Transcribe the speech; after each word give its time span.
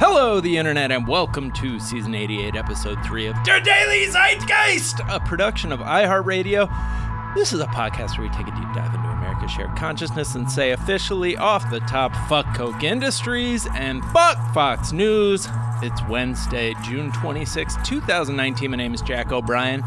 Hello, 0.00 0.38
the 0.38 0.56
internet, 0.56 0.92
and 0.92 1.08
welcome 1.08 1.50
to 1.50 1.80
season 1.80 2.14
88, 2.14 2.54
episode 2.54 3.04
3 3.04 3.26
of 3.26 3.42
Der 3.42 3.58
Daily 3.58 4.06
Zeitgeist, 4.06 5.00
a 5.08 5.18
production 5.18 5.72
of 5.72 5.80
iHeartRadio. 5.80 7.34
This 7.34 7.52
is 7.52 7.58
a 7.58 7.66
podcast 7.66 8.16
where 8.16 8.28
we 8.28 8.32
take 8.32 8.46
a 8.46 8.52
deep 8.52 8.72
dive 8.76 8.94
into 8.94 9.08
America's 9.08 9.50
shared 9.50 9.74
consciousness 9.76 10.36
and 10.36 10.48
say 10.48 10.70
officially 10.70 11.36
off 11.36 11.68
the 11.72 11.80
top, 11.80 12.14
fuck 12.28 12.46
Koch 12.54 12.84
Industries 12.84 13.66
and 13.74 14.04
fuck 14.12 14.38
Fox 14.54 14.92
News. 14.92 15.48
It's 15.82 16.00
Wednesday, 16.08 16.74
June 16.84 17.10
26, 17.10 17.74
2019. 17.84 18.70
My 18.70 18.76
name 18.76 18.94
is 18.94 19.02
Jack 19.02 19.32
O'Brien, 19.32 19.82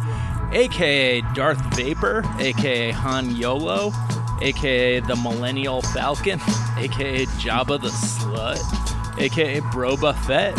aka 0.52 1.21
Darth 1.34 1.62
Vapor, 1.78 2.23
aka 2.38 2.91
Han 2.91 3.34
Yolo, 3.34 3.93
aka 4.41 5.00
the 5.00 5.16
Millennial 5.16 5.82
Falcon, 5.82 6.41
aka 6.78 7.25
Jabba 7.38 7.82
the 7.82 7.88
Slut, 7.88 8.59
aka 9.18 9.59
Bro 9.71 9.98
Buffett, 9.98 10.55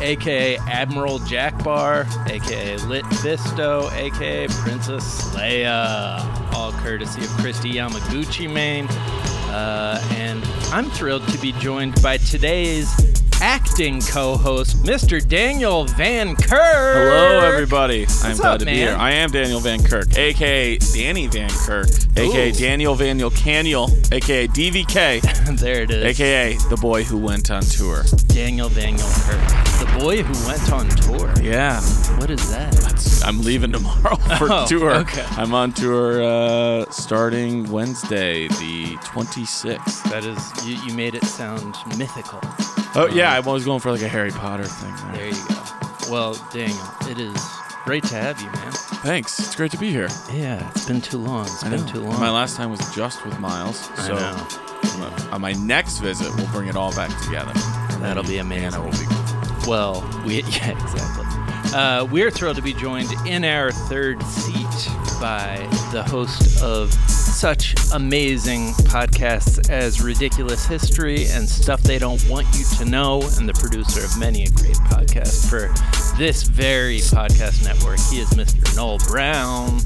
aka 0.00 0.56
Admiral 0.68 1.18
Jack 1.20 1.62
Bar, 1.62 2.06
aka 2.26 2.76
Lit 2.78 3.04
Fisto, 3.06 3.90
aka 3.92 4.48
Princess 4.48 5.34
Leia, 5.34 6.54
all 6.54 6.72
courtesy 6.72 7.22
of 7.24 7.30
Christy 7.38 7.72
Yamaguchi, 7.72 8.52
Maine. 8.52 8.86
Uh, 9.50 10.02
and 10.12 10.44
I'm 10.72 10.90
thrilled 10.90 11.26
to 11.28 11.38
be 11.38 11.52
joined 11.52 12.00
by 12.02 12.18
today's 12.18 12.94
acting 13.40 14.00
co-host, 14.00 14.82
Mr. 14.82 15.26
Daniel 15.26 15.84
Van 15.84 16.34
Kirk. 16.36 16.48
Hello, 16.50 17.40
everybody. 17.40 18.02
I'm 18.02 18.06
What's 18.06 18.40
glad 18.40 18.54
up, 18.54 18.58
to 18.60 18.66
be 18.66 18.72
here. 18.74 18.96
I 18.96 19.12
am 19.12 19.30
Daniel 19.30 19.60
Van 19.60 19.82
Kirk, 19.82 20.16
aka 20.16 20.78
Danny 20.78 21.26
Van 21.26 21.50
Kirk, 21.50 21.88
aka 22.16 22.48
Ooh. 22.48 22.52
Daniel 22.52 22.94
Vaniel 22.96 23.30
Caniel, 23.30 23.88
aka 24.12 24.46
DVK, 24.48 25.58
there 25.58 25.82
it 25.82 25.90
is. 25.90 26.04
aka 26.04 26.56
the 26.68 26.76
boy 26.76 27.04
who 27.04 27.16
went 27.18 27.50
on 27.50 27.62
tour. 27.62 28.04
Daniel 28.26 28.68
Daniel 28.68 29.08
Kirk, 29.08 29.40
the 29.78 29.98
boy 29.98 30.22
who 30.22 30.46
went 30.48 30.72
on 30.72 30.88
tour. 30.88 31.32
Yeah, 31.42 31.80
What 32.18 32.30
is 32.30 32.50
that? 32.50 33.22
I'm 33.24 33.40
leaving 33.42 33.72
tomorrow 33.72 34.16
for 34.38 34.48
Oh, 34.50 34.66
tour. 34.66 34.94
okay. 34.96 35.24
I'm 35.30 35.54
on 35.54 35.72
tour 35.72 36.22
uh, 36.22 36.90
starting 36.90 37.70
Wednesday, 37.70 38.48
the 38.48 38.96
26th. 39.02 40.02
That 40.10 40.24
is, 40.24 40.66
you, 40.66 40.76
you 40.84 40.94
made 40.94 41.14
it 41.14 41.24
sound 41.24 41.74
mythical. 41.96 42.40
Oh 42.94 43.08
yeah, 43.12 43.32
I'm 43.34 43.46
always 43.46 43.64
going 43.64 43.80
for 43.80 43.90
like 43.92 44.02
a 44.02 44.08
Harry 44.08 44.30
Potter 44.30 44.64
thing. 44.64 44.94
There. 45.12 45.16
There 45.16 45.26
you 45.28 45.48
go. 45.48 46.10
Well, 46.10 46.34
Daniel, 46.52 46.78
it 47.02 47.18
is 47.18 47.36
great 47.84 48.02
to 48.04 48.14
have 48.14 48.40
you, 48.40 48.46
man. 48.50 48.72
Thanks. 49.02 49.38
It's 49.38 49.54
great 49.54 49.70
to 49.72 49.78
be 49.78 49.90
here. 49.90 50.08
Yeah, 50.32 50.68
it's 50.70 50.86
been 50.86 51.00
too 51.02 51.18
long. 51.18 51.44
It's 51.44 51.62
I 51.64 51.68
been 51.70 51.84
know. 51.86 51.92
too 51.92 52.00
long. 52.00 52.18
My 52.18 52.30
last 52.30 52.56
time 52.56 52.70
was 52.70 52.80
just 52.94 53.24
with 53.24 53.38
Miles. 53.38 53.90
I 53.98 54.06
So 54.08 54.14
know. 54.14 55.06
uh, 55.06 55.28
on 55.32 55.40
my 55.42 55.52
next 55.52 55.98
visit, 55.98 56.34
we'll 56.36 56.46
bring 56.48 56.68
it 56.68 56.76
all 56.76 56.92
back 56.96 57.10
together. 57.24 57.52
That'll 58.00 58.22
be 58.24 58.38
amazing. 58.38 58.64
Anna 58.74 58.82
will 58.82 58.90
be. 58.92 59.04
Well, 59.68 60.00
we 60.24 60.36
yeah, 60.44 60.70
exactly. 60.70 61.26
Uh, 61.78 62.06
we're 62.06 62.30
thrilled 62.30 62.56
to 62.56 62.62
be 62.62 62.72
joined 62.72 63.10
in 63.26 63.44
our 63.44 63.70
third 63.70 64.22
seat 64.22 64.88
by 65.20 65.58
the 65.92 66.02
host 66.02 66.62
of 66.62 66.90
such 67.10 67.74
amazing 67.92 68.68
podcasts 68.88 69.68
as 69.68 70.00
Ridiculous 70.00 70.64
History 70.64 71.26
and 71.26 71.46
Stuff 71.46 71.82
They 71.82 71.98
Don't 71.98 72.26
Want 72.30 72.46
You 72.54 72.64
to 72.78 72.86
Know, 72.86 73.20
and 73.36 73.46
the 73.46 73.52
producer 73.52 74.02
of 74.02 74.18
many 74.18 74.44
a 74.44 74.50
great 74.52 74.76
podcast 74.88 75.50
for 75.50 75.68
this 76.16 76.44
very 76.44 77.00
podcast 77.00 77.62
network. 77.62 77.98
He 78.10 78.20
is 78.20 78.30
Mr. 78.30 78.74
Noel 78.74 78.96
Brown. 79.06 79.80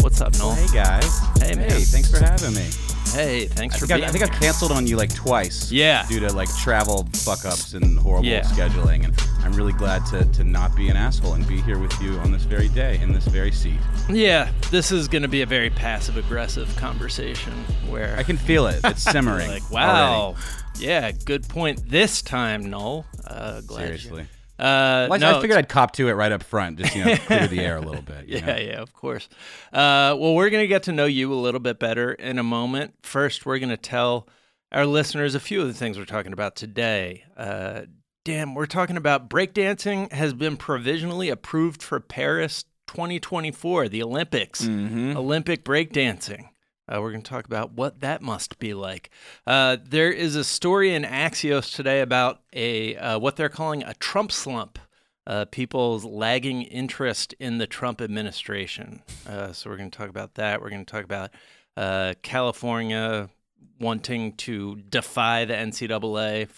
What's 0.00 0.20
up, 0.20 0.34
Noel? 0.38 0.56
Hey 0.56 0.66
guys. 0.74 1.18
Hey, 1.40 1.54
man. 1.54 1.70
Hey, 1.70 1.80
thanks 1.80 2.10
for 2.10 2.22
having 2.22 2.52
me. 2.54 2.68
Hey, 3.12 3.46
thanks 3.46 3.76
I 3.76 3.78
for 3.78 3.86
think, 3.86 3.98
being 3.98 4.04
I, 4.04 4.08
I 4.08 4.10
think 4.12 4.24
I've 4.24 4.40
canceled 4.40 4.72
on 4.72 4.86
you 4.86 4.96
like 4.96 5.14
twice. 5.14 5.70
Yeah. 5.70 6.06
Due 6.08 6.20
to 6.20 6.32
like 6.32 6.48
travel 6.56 7.06
fuck 7.12 7.44
ups 7.44 7.74
and 7.74 7.98
horrible 7.98 8.24
Yeah. 8.26 8.40
scheduling, 8.42 9.04
and 9.04 9.14
I'm 9.44 9.52
really 9.52 9.74
glad 9.74 10.06
to 10.06 10.24
to 10.24 10.44
not 10.44 10.74
be 10.74 10.88
an 10.88 10.96
asshole 10.96 11.34
and 11.34 11.46
be 11.46 11.60
here 11.60 11.78
with 11.78 11.92
you 12.00 12.14
on 12.20 12.32
this 12.32 12.44
very 12.44 12.68
day 12.68 12.98
in 13.02 13.12
this 13.12 13.24
very 13.26 13.52
seat. 13.52 13.78
Yeah, 14.08 14.50
this 14.70 14.90
is 14.90 15.08
going 15.08 15.22
to 15.22 15.28
be 15.28 15.42
a 15.42 15.46
very 15.46 15.68
passive 15.70 16.16
aggressive 16.16 16.74
conversation 16.76 17.52
where 17.88 18.16
I 18.16 18.22
can 18.22 18.36
feel 18.38 18.66
it. 18.66 18.80
It's 18.84 19.02
simmering. 19.12 19.48
like, 19.50 19.70
wow, 19.70 20.20
already. 20.22 20.38
yeah, 20.78 21.10
good 21.12 21.46
point 21.48 21.88
this 21.90 22.22
time, 22.22 22.70
Noel. 22.70 23.04
Uh, 23.26 23.60
glad 23.60 23.80
you- 23.92 23.98
Seriously. 23.98 24.26
Uh, 24.58 25.06
Well, 25.10 25.14
I- 25.14 25.16
no, 25.18 25.38
I 25.38 25.40
figured 25.40 25.58
I'd 25.58 25.68
cop 25.68 25.92
to 25.92 26.08
it 26.08 26.12
right 26.12 26.30
up 26.32 26.42
front, 26.42 26.78
just 26.78 26.94
you 26.94 27.04
know, 27.04 27.16
clear 27.16 27.46
the 27.46 27.60
air 27.60 27.76
a 27.76 27.80
little 27.80 28.02
bit. 28.12 28.26
you 28.26 28.36
Yeah, 28.38 28.46
know? 28.46 28.56
yeah, 28.56 28.80
of 28.82 28.92
course. 28.92 29.28
Uh, 29.72 30.14
well, 30.18 30.34
we're 30.34 30.50
going 30.50 30.62
to 30.62 30.68
get 30.68 30.84
to 30.84 30.92
know 30.92 31.06
you 31.06 31.32
a 31.32 31.36
little 31.36 31.60
bit 31.60 31.78
better 31.78 32.12
in 32.12 32.38
a 32.38 32.42
moment. 32.42 32.94
First, 33.02 33.44
we're 33.46 33.58
going 33.58 33.70
to 33.70 33.76
tell 33.76 34.28
our 34.70 34.86
listeners 34.86 35.34
a 35.34 35.40
few 35.40 35.60
of 35.60 35.66
the 35.66 35.74
things 35.74 35.98
we're 35.98 36.04
talking 36.04 36.32
about 36.32 36.54
today. 36.56 37.24
Uh, 37.36 37.82
damn, 38.24 38.54
we're 38.54 38.66
talking 38.66 38.96
about 38.96 39.28
breakdancing 39.28 40.12
has 40.12 40.32
been 40.32 40.56
provisionally 40.56 41.28
approved 41.28 41.82
for 41.82 41.98
Paris 42.00 42.64
2024, 42.88 43.88
the 43.88 44.02
Olympics. 44.02 44.62
Mm-hmm. 44.64 45.16
Olympic 45.16 45.64
breakdancing. 45.64 46.48
Uh, 46.88 47.00
we're 47.00 47.10
going 47.10 47.22
to 47.22 47.30
talk 47.30 47.46
about 47.46 47.72
what 47.72 48.00
that 48.00 48.22
must 48.22 48.58
be 48.58 48.74
like. 48.74 49.10
Uh, 49.46 49.76
there 49.82 50.10
is 50.10 50.34
a 50.34 50.44
story 50.44 50.92
in 50.94 51.04
Axios 51.04 51.74
today 51.74 52.00
about 52.00 52.40
a 52.52 52.96
uh, 52.96 53.18
what 53.18 53.36
they're 53.36 53.48
calling 53.48 53.82
a 53.82 53.94
Trump 53.94 54.32
slump. 54.32 54.78
Uh, 55.24 55.44
people's 55.44 56.04
lagging 56.04 56.62
interest 56.62 57.32
in 57.38 57.58
the 57.58 57.66
Trump 57.66 58.00
administration. 58.00 59.00
Uh, 59.24 59.52
so 59.52 59.70
we're 59.70 59.76
going 59.76 59.90
to 59.90 59.96
talk 59.96 60.08
about 60.08 60.34
that. 60.34 60.60
We're 60.60 60.70
going 60.70 60.84
to 60.84 60.92
talk 60.92 61.04
about 61.04 61.30
uh, 61.76 62.14
California 62.22 63.30
wanting 63.78 64.32
to 64.38 64.76
defy 64.88 65.44
the 65.44 65.54
NCAA 65.54 66.48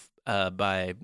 by 0.57 0.95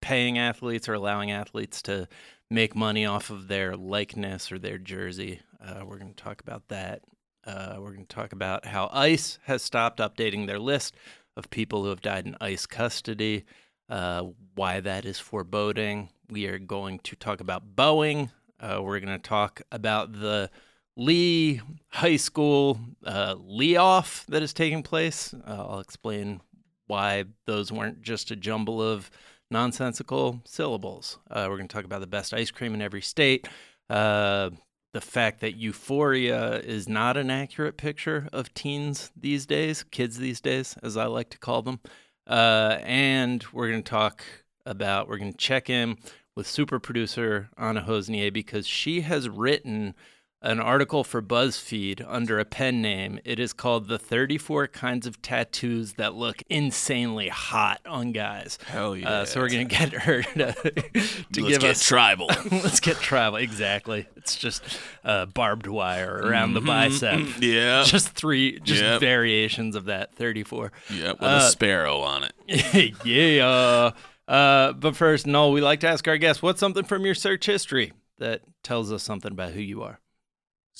paying 0.00 0.38
athletes 0.38 0.88
or 0.88 0.94
allowing 0.94 1.30
athletes 1.30 1.82
to 1.82 2.08
make 2.50 2.74
money 2.74 3.04
off 3.04 3.28
of 3.28 3.48
their 3.48 3.76
likeness 3.76 4.50
or 4.50 4.58
their 4.58 4.78
jersey. 4.78 5.40
We're 5.60 5.98
going 5.98 6.14
to 6.14 6.24
talk 6.24 6.40
about 6.40 6.68
that. 6.68 7.02
Uh, 7.48 7.76
we're 7.78 7.92
going 7.92 8.04
to 8.04 8.14
talk 8.14 8.34
about 8.34 8.66
how 8.66 8.90
ICE 8.92 9.38
has 9.44 9.62
stopped 9.62 10.00
updating 10.00 10.46
their 10.46 10.58
list 10.58 10.94
of 11.34 11.48
people 11.48 11.82
who 11.82 11.88
have 11.88 12.02
died 12.02 12.26
in 12.26 12.36
ICE 12.42 12.66
custody, 12.66 13.46
uh, 13.88 14.22
why 14.54 14.80
that 14.80 15.06
is 15.06 15.18
foreboding. 15.18 16.10
We 16.28 16.46
are 16.46 16.58
going 16.58 16.98
to 17.04 17.16
talk 17.16 17.40
about 17.40 17.74
Boeing. 17.74 18.30
Uh, 18.60 18.82
we're 18.82 19.00
going 19.00 19.18
to 19.18 19.28
talk 19.28 19.62
about 19.72 20.12
the 20.12 20.50
Lee 20.94 21.62
High 21.88 22.16
School 22.16 22.80
uh, 23.06 23.36
layoff 23.38 24.26
that 24.28 24.42
is 24.42 24.52
taking 24.52 24.82
place. 24.82 25.32
Uh, 25.32 25.66
I'll 25.70 25.80
explain 25.80 26.42
why 26.86 27.24
those 27.46 27.72
weren't 27.72 28.02
just 28.02 28.30
a 28.30 28.36
jumble 28.36 28.82
of 28.82 29.10
nonsensical 29.50 30.42
syllables. 30.44 31.18
Uh, 31.30 31.46
we're 31.48 31.56
going 31.56 31.68
to 31.68 31.74
talk 31.74 31.86
about 31.86 32.00
the 32.00 32.06
best 32.06 32.34
ice 32.34 32.50
cream 32.50 32.74
in 32.74 32.82
every 32.82 33.00
state. 33.00 33.48
Uh, 33.88 34.50
the 34.92 35.00
fact 35.00 35.40
that 35.40 35.56
euphoria 35.56 36.60
is 36.60 36.88
not 36.88 37.16
an 37.16 37.30
accurate 37.30 37.76
picture 37.76 38.28
of 38.32 38.52
teens 38.54 39.10
these 39.16 39.46
days, 39.46 39.82
kids 39.82 40.18
these 40.18 40.40
days, 40.40 40.76
as 40.82 40.96
I 40.96 41.06
like 41.06 41.30
to 41.30 41.38
call 41.38 41.62
them. 41.62 41.80
Uh, 42.26 42.78
and 42.82 43.44
we're 43.52 43.68
going 43.70 43.82
to 43.82 43.90
talk 43.90 44.22
about, 44.64 45.08
we're 45.08 45.18
going 45.18 45.32
to 45.32 45.38
check 45.38 45.68
in 45.68 45.96
with 46.34 46.46
super 46.46 46.78
producer 46.78 47.50
Anna 47.58 47.82
Hossnieh 47.82 48.32
because 48.32 48.66
she 48.66 49.00
has 49.02 49.28
written 49.28 49.94
an 50.40 50.60
article 50.60 51.02
for 51.02 51.20
BuzzFeed 51.20 52.04
under 52.06 52.38
a 52.38 52.44
pen 52.44 52.80
name. 52.80 53.18
It 53.24 53.40
is 53.40 53.52
called 53.52 53.88
The 53.88 53.98
34 53.98 54.68
Kinds 54.68 55.04
of 55.06 55.20
Tattoos 55.20 55.94
That 55.94 56.14
Look 56.14 56.42
Insanely 56.48 57.28
Hot 57.28 57.80
on 57.84 58.12
Guys. 58.12 58.56
Hell 58.66 58.96
yeah. 58.96 59.08
Uh, 59.10 59.24
so 59.24 59.40
we're 59.40 59.48
going 59.48 59.66
to 59.66 59.74
get 59.76 59.92
her 59.92 60.22
to, 60.34 60.52
to 60.52 60.72
Let's 60.94 61.22
give 61.34 61.60
get 61.60 61.64
us 61.64 61.84
tribal. 61.84 62.28
Let's 62.52 62.78
get 62.78 62.96
tribal. 62.98 63.38
Exactly. 63.38 64.06
It's 64.16 64.36
just 64.36 64.62
uh, 65.04 65.26
barbed 65.26 65.66
wire 65.66 66.20
around 66.22 66.54
the 66.54 66.60
bicep. 66.60 67.20
yeah. 67.40 67.82
Just 67.86 68.10
three, 68.10 68.60
just 68.60 68.82
Yep. 68.82 69.00
variations 69.00 69.74
of 69.74 69.86
that 69.86 70.14
34. 70.14 70.70
yeah, 70.90 71.12
with 71.12 71.22
uh, 71.22 71.40
a 71.42 71.50
sparrow 71.50 71.98
on 72.00 72.24
it. 72.46 72.94
yeah. 73.04 73.90
Uh, 74.28 74.72
but 74.74 74.94
first, 74.94 75.26
Noel, 75.26 75.50
we 75.52 75.60
like 75.60 75.80
to 75.80 75.88
ask 75.88 76.06
our 76.06 76.18
guests 76.18 76.42
what's 76.42 76.60
something 76.60 76.84
from 76.84 77.04
your 77.06 77.14
search 77.14 77.46
history 77.46 77.92
that 78.18 78.42
tells 78.62 78.92
us 78.92 79.02
something 79.02 79.32
about 79.32 79.52
who 79.52 79.60
you 79.60 79.82
are? 79.82 79.98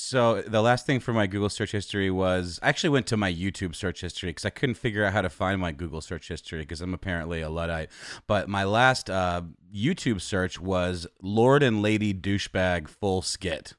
So 0.01 0.43
the 0.43 0.63
last 0.63 0.87
thing 0.87 1.01
for 1.01 1.13
my 1.13 1.27
Google 1.27 1.49
search 1.49 1.73
history 1.73 2.09
was 2.09 2.61
I 2.63 2.69
actually 2.69 2.91
went 2.91 3.09
to 3.09 3.17
my 3.17 3.33
YouTube 3.33 3.75
search 3.75 4.01
history 4.01 4.31
because 4.31 4.45
I 4.45 4.51
couldn't 4.51 4.77
figure 4.77 5.05
out 5.05 5.13
how 5.13 5.23
to 5.23 5.29
find 5.29 5.61
my 5.61 5.73
Google 5.73 6.01
search 6.01 6.29
history 6.29 6.61
because 6.61 6.81
I'm 6.81 6.95
apparently 6.95 7.41
a 7.41 7.51
luddite. 7.51 7.91
But 8.29 8.49
my 8.49 8.63
last 8.63 9.11
uh, 9.11 9.43
YouTube 9.75 10.21
search 10.21 10.61
was 10.61 11.09
Lord 11.21 11.65
and 11.65 11.83
Lady 11.83 12.15
douchebag 12.15 12.87
full 12.87 13.23
skit, 13.23 13.75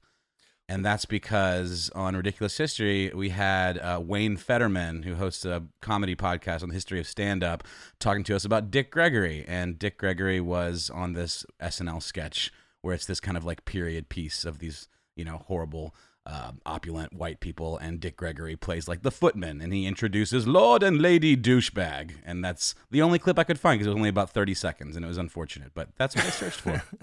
and 0.68 0.84
that's 0.84 1.06
because 1.06 1.90
on 1.96 2.18
Ridiculous 2.18 2.58
History 2.58 3.14
we 3.16 3.30
had 3.30 3.78
uh, 3.78 4.02
Wayne 4.04 4.36
Federman, 4.36 5.04
who 5.04 5.16
hosts 5.16 5.46
a 5.46 5.68
comedy 5.82 6.18
podcast 6.18 6.64
on 6.64 6.68
the 6.68 6.76
history 6.76 7.00
of 7.00 7.08
stand 7.08 7.46
up, 7.46 7.64
talking 7.98 8.26
to 8.26 8.36
us 8.36 8.44
about 8.44 8.72
Dick 8.72 8.92
Gregory, 8.92 9.46
and 9.48 9.80
Dick 9.80 9.98
Gregory 9.98 10.42
was 10.42 10.90
on 10.90 11.14
this 11.14 11.46
SNL 11.62 12.04
sketch 12.04 12.52
where 12.82 12.94
it's 12.94 13.06
this 13.06 13.22
kind 13.22 13.38
of 13.38 13.46
like 13.46 13.64
period 13.64 14.10
piece 14.10 14.44
of 14.44 14.60
these 14.60 14.90
you 15.16 15.26
know 15.26 15.44
horrible 15.48 15.94
uh, 16.30 16.52
opulent 16.66 17.12
white 17.14 17.40
people, 17.40 17.78
and 17.78 18.00
Dick 18.00 18.16
Gregory 18.16 18.56
plays 18.56 18.88
like 18.88 19.02
the 19.02 19.12
footman, 19.12 19.62
and 19.62 19.74
he 19.74 19.88
introduces 19.88 20.48
Lord 20.48 20.84
and 20.84 21.02
Lady 21.02 21.36
Douchebag, 21.36 22.12
and 22.24 22.46
that's 22.46 22.76
the 22.92 23.02
only 23.02 23.18
clip 23.18 23.40
I 23.40 23.44
could 23.44 23.60
find 23.60 23.80
because 23.80 23.88
it 23.88 23.90
was 23.90 23.98
only 23.98 24.10
about 24.10 24.30
thirty 24.30 24.54
seconds, 24.54 24.96
and 24.96 25.04
it 25.04 25.08
was 25.08 25.18
unfortunate, 25.18 25.72
but 25.74 25.90
that's 25.98 26.16
what 26.16 26.26
I 26.26 26.30
searched 26.30 26.62
for. 26.62 26.84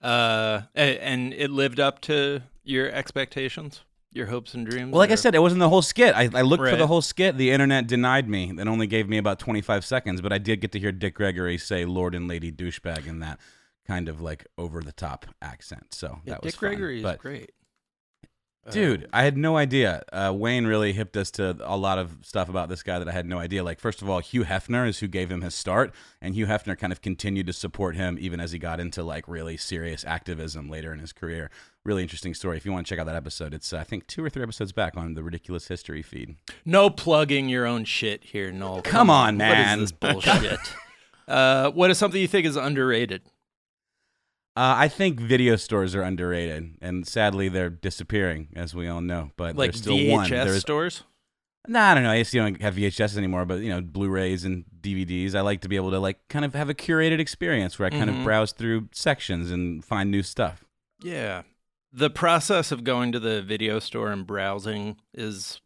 Uh, 0.00 0.62
and 0.74 1.34
it 1.34 1.50
lived 1.50 1.80
up 1.80 2.00
to 2.00 2.40
your 2.62 2.88
expectations, 2.88 3.82
your 4.12 4.26
hopes 4.26 4.54
and 4.54 4.64
dreams. 4.64 4.92
Well, 4.92 5.00
like 5.00 5.10
I 5.10 5.16
said, 5.16 5.34
it 5.34 5.40
wasn't 5.40 5.58
the 5.58 5.68
whole 5.68 5.82
skit. 5.82 6.14
I, 6.14 6.28
I 6.32 6.42
looked 6.42 6.62
for 6.62 6.76
the 6.76 6.86
whole 6.86 7.02
skit. 7.02 7.36
The 7.36 7.50
internet 7.50 7.88
denied 7.88 8.28
me. 8.28 8.52
It 8.56 8.68
only 8.68 8.86
gave 8.86 9.08
me 9.08 9.18
about 9.18 9.40
25 9.40 9.84
seconds, 9.84 10.20
but 10.20 10.32
I 10.32 10.38
did 10.38 10.60
get 10.60 10.72
to 10.72 10.78
hear 10.78 10.92
Dick 10.92 11.14
Gregory 11.14 11.58
say 11.58 11.84
Lord 11.84 12.14
and 12.14 12.28
Lady 12.28 12.52
Douchebag 12.52 13.06
in 13.06 13.18
that 13.18 13.40
kind 13.86 14.08
of 14.08 14.20
like 14.20 14.46
over 14.56 14.80
the 14.80 14.92
top 14.92 15.26
accent. 15.42 15.92
So 15.92 16.20
Yeah, 16.24 16.34
that 16.34 16.42
was 16.44 16.52
Dick 16.52 16.60
fun. 16.60 16.68
Gregory 16.70 16.98
is 16.98 17.02
But 17.02 17.18
great. 17.18 17.50
Dude, 18.70 19.04
Um, 19.04 19.10
I 19.12 19.22
had 19.22 19.36
no 19.36 19.56
idea. 19.56 20.02
Uh, 20.12 20.32
Wayne 20.34 20.66
really 20.66 20.92
hipped 20.92 21.16
us 21.16 21.30
to 21.32 21.56
a 21.60 21.76
lot 21.76 21.98
of 21.98 22.18
stuff 22.22 22.48
about 22.48 22.68
this 22.68 22.82
guy 22.82 22.98
that 22.98 23.08
I 23.08 23.12
had 23.12 23.24
no 23.26 23.38
idea. 23.38 23.64
Like, 23.64 23.80
first 23.80 24.02
of 24.02 24.10
all, 24.10 24.18
Hugh 24.18 24.44
Hefner 24.44 24.86
is 24.86 24.98
who 24.98 25.08
gave 25.08 25.30
him 25.30 25.40
his 25.40 25.54
start, 25.54 25.94
and 26.20 26.34
Hugh 26.34 26.46
Hefner 26.46 26.78
kind 26.78 26.92
of 26.92 27.00
continued 27.00 27.46
to 27.46 27.52
support 27.52 27.96
him 27.96 28.18
even 28.20 28.40
as 28.40 28.52
he 28.52 28.58
got 28.58 28.78
into 28.80 29.02
like 29.02 29.26
really 29.26 29.56
serious 29.56 30.04
activism 30.04 30.68
later 30.68 30.92
in 30.92 30.98
his 30.98 31.12
career. 31.12 31.50
Really 31.84 32.02
interesting 32.02 32.34
story. 32.34 32.56
If 32.58 32.66
you 32.66 32.72
want 32.72 32.86
to 32.86 32.90
check 32.90 32.98
out 33.00 33.06
that 33.06 33.14
episode, 33.16 33.54
it's 33.54 33.72
uh, 33.72 33.78
I 33.78 33.84
think 33.84 34.06
two 34.06 34.22
or 34.22 34.28
three 34.28 34.42
episodes 34.42 34.72
back 34.72 34.96
on 34.96 35.14
the 35.14 35.22
Ridiculous 35.22 35.68
History 35.68 36.02
feed. 36.02 36.36
no 36.66 36.90
plugging 36.90 37.48
your 37.48 37.64
own 37.66 37.84
shit 37.84 38.24
here, 38.24 38.52
Noel. 38.52 38.82
Come 38.82 39.08
on, 39.08 39.36
man. 39.38 39.80
is 39.80 39.90
this 39.90 39.98
bullshit? 40.12 40.58
uh, 41.28 41.70
what 41.70 41.90
is 41.90 41.96
something 41.96 42.20
you 42.20 42.28
think 42.28 42.46
is 42.46 42.56
underrated? 42.56 43.22
Uh, 44.58 44.74
I 44.76 44.88
think 44.88 45.20
video 45.20 45.54
stores 45.56 45.94
are 45.94 46.02
underrated, 46.02 46.78
and 46.80 47.06
sadly, 47.06 47.48
they're 47.48 47.70
disappearing, 47.70 48.48
as 48.56 48.74
we 48.74 48.88
all 48.88 49.00
know. 49.00 49.30
But 49.36 49.54
Like 49.56 49.70
there's 49.72 49.82
still 49.82 49.96
VHS 49.96 50.10
one. 50.12 50.30
There's, 50.30 50.60
stores? 50.60 51.02
nah, 51.68 51.90
I 51.90 51.94
don't 51.94 52.02
know. 52.02 52.10
I 52.10 52.18
guess 52.18 52.34
you 52.34 52.40
don't 52.42 52.60
have 52.60 52.74
VHS 52.74 53.16
anymore, 53.16 53.44
but 53.44 53.60
you 53.60 53.68
know, 53.68 53.80
Blu-rays 53.80 54.44
and 54.44 54.64
DVDs. 54.80 55.34
I 55.36 55.42
like 55.42 55.60
to 55.60 55.68
be 55.68 55.76
able 55.76 55.92
to 55.92 56.00
like 56.00 56.18
kind 56.28 56.44
of 56.44 56.54
have 56.54 56.68
a 56.68 56.74
curated 56.74 57.20
experience 57.20 57.78
where 57.78 57.86
I 57.86 57.90
kind 57.90 58.10
Mhm. 58.10 58.18
of 58.18 58.24
browse 58.24 58.50
through 58.52 58.88
sections 58.92 59.50
and 59.52 59.84
find 59.84 60.10
new 60.10 60.22
stuff. 60.24 60.64
Yeah. 61.02 61.42
The 61.92 62.10
process 62.10 62.72
of 62.72 62.82
going 62.84 63.12
to 63.12 63.20
the 63.20 63.40
video 63.42 63.78
store 63.78 64.10
and 64.10 64.26
browsing 64.26 64.96
is 65.14 65.60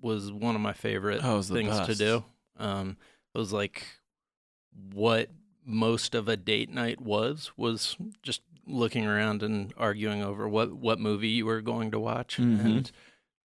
was 0.00 0.30
one 0.30 0.54
of 0.54 0.60
my 0.60 0.72
favorite 0.74 1.20
Oh, 1.24 1.34
it 1.34 1.36
was 1.38 1.48
the 1.48 1.54
things 1.54 1.80
to 1.86 1.94
do. 1.94 2.24
Um, 2.56 2.98
it 3.34 3.38
was 3.38 3.52
like 3.52 3.84
what 4.92 5.30
most 5.66 6.14
of 6.14 6.28
a 6.28 6.36
date 6.36 6.70
night 6.70 7.00
was 7.00 7.50
was 7.56 7.96
just 8.22 8.40
looking 8.66 9.04
around 9.06 9.42
and 9.42 9.74
arguing 9.76 10.22
over 10.22 10.48
what 10.48 10.72
what 10.72 10.98
movie 11.00 11.28
you 11.28 11.44
were 11.46 11.60
going 11.60 11.90
to 11.90 11.98
watch. 11.98 12.36
Mhm. 12.38 12.64
And 12.64 12.92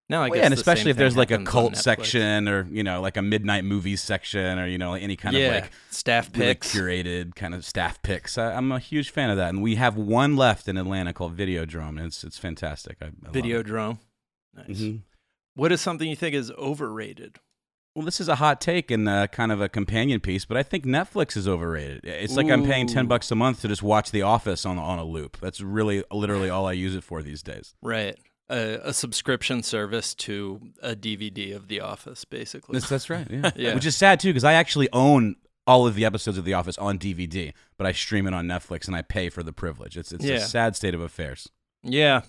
now 0.10 0.20
I 0.20 0.22
Well, 0.24 0.30
guess 0.32 0.38
yeah, 0.40 0.46
and 0.46 0.54
especially 0.54 0.92
if 0.92 0.98
there's 0.98 1.16
like 1.18 1.32
a 1.32 1.44
cult 1.44 1.78
section 1.78 2.48
or 2.48 2.68
you 2.72 2.84
know 2.84 3.00
like 3.02 3.16
a 3.18 3.22
midnight 3.22 3.64
movies 3.64 4.02
section 4.02 4.58
or 4.60 4.68
you 4.68 4.78
know 4.78 4.94
any 4.94 5.16
kind 5.16 5.36
yeah, 5.36 5.46
of 5.48 5.64
like 5.64 5.72
staff 5.92 6.30
really 6.36 6.56
curated 6.56 7.36
kind 7.36 7.54
of 7.54 7.64
staff 7.66 8.02
picks. 8.02 8.38
I, 8.38 8.54
I'm 8.54 8.72
a 8.72 8.80
huge 8.80 9.12
fan 9.12 9.30
of 9.30 9.38
that, 9.38 9.50
and 9.50 9.62
we 9.62 9.76
have 9.76 9.96
one 9.96 10.36
left 10.36 10.68
in 10.68 10.78
Atlanta 10.78 11.14
called 11.14 11.38
Videodrome, 11.38 11.90
and 11.98 12.02
it's 12.02 12.24
it's 12.24 12.38
fantastic. 12.38 12.98
I, 13.02 13.06
I 13.06 13.10
love 13.24 13.36
it. 13.36 13.44
Videodrome. 13.44 14.00
Nice. 14.56 14.82
Mhm. 14.82 15.02
What 15.56 15.72
is 15.72 15.82
something 15.82 16.10
you 16.10 16.16
think 16.16 16.36
is 16.36 16.52
overrated? 16.52 17.38
Well, 18.00 18.06
this 18.06 18.22
is 18.22 18.30
a 18.30 18.36
hot 18.36 18.62
take 18.62 18.92
and 18.92 19.10
uh, 19.10 19.28
kind 19.28 19.52
of 19.52 19.60
a 19.60 19.68
companion 19.68 20.22
piece, 20.22 20.46
but 20.46 20.56
I 20.56 20.64
think 20.64 20.86
Netflix 20.86 21.36
is 21.36 21.50
overrated. 21.50 22.06
It's 22.06 22.38
like 22.38 22.50
I'm 22.50 22.64
paying 22.64 22.88
ten 22.88 23.08
bucks 23.08 23.30
a 23.30 23.36
month 23.36 23.60
to 23.64 23.68
just 23.68 23.84
watch 23.84 24.12
The 24.12 24.22
Office 24.22 24.66
on 24.66 24.80
on 24.80 25.00
a 25.00 25.04
loop. 25.04 25.36
That's 25.42 25.60
really 25.60 26.06
literally 26.10 26.50
all 26.50 26.66
I 26.66 26.72
use 26.72 26.96
it 26.96 27.04
for 27.04 27.22
these 27.22 27.44
days. 27.44 27.74
Right. 27.82 28.18
A, 28.50 28.80
a 28.86 28.94
subscription 28.94 29.64
service 29.64 30.14
to 30.16 30.62
a 30.82 30.96
DVD 30.96 31.54
of 31.54 31.68
The 31.68 31.82
Office, 31.82 32.24
basically. 32.24 32.80
That's, 32.80 32.88
that's 32.88 33.10
right. 33.10 33.28
Yeah. 33.30 33.52
Yeah. 33.58 33.76
Which 33.76 33.86
is 33.86 33.98
sad 33.98 34.22
too, 34.22 34.30
because 34.30 34.46
I 34.46 34.54
actually 34.54 34.88
own 34.94 35.36
all 35.68 35.86
of 35.86 35.96
the 35.96 36.06
episodes 36.06 36.38
of 36.38 36.46
The 36.46 36.54
Office 36.54 36.78
on 36.78 36.98
DVD, 37.00 37.52
but 37.78 37.86
I 37.86 37.92
stream 37.92 38.28
it 38.28 38.34
on 38.34 38.48
Netflix 38.48 38.88
and 38.88 38.96
I 38.96 39.02
pay 39.02 39.28
for 39.28 39.44
the 39.44 39.52
privilege. 39.52 39.98
It's 39.98 40.14
it's 40.14 40.24
Yeah. 40.24 40.36
a 40.36 40.40
sad 40.40 40.78
state 40.78 40.94
of 40.94 41.02
affairs. 41.02 41.50
Yeah. 41.84 42.22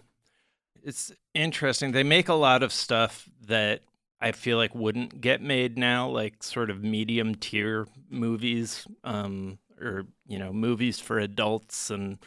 It's 0.83 1.13
interesting. 1.33 1.93
They 1.93 2.03
make 2.03 2.29
a 2.29 2.35
lot 2.35 2.65
of 2.65 2.73
stuff 2.73 3.29
that 3.47 3.83
I 4.21 4.33
feel 4.33 4.57
like 4.57 4.75
wouldn't 4.75 5.21
get 5.21 5.41
made 5.41 5.79
now, 5.79 6.09
like 6.09 6.43
sort 6.43 6.71
of 6.71 6.83
medium 6.83 7.35
tier 7.35 7.87
movies, 8.11 8.87
um, 9.05 9.59
or 9.81 10.07
you 10.27 10.39
know, 10.39 10.53
movies 10.53 11.01
for 11.01 11.19
adults 11.19 11.91
and 11.91 12.19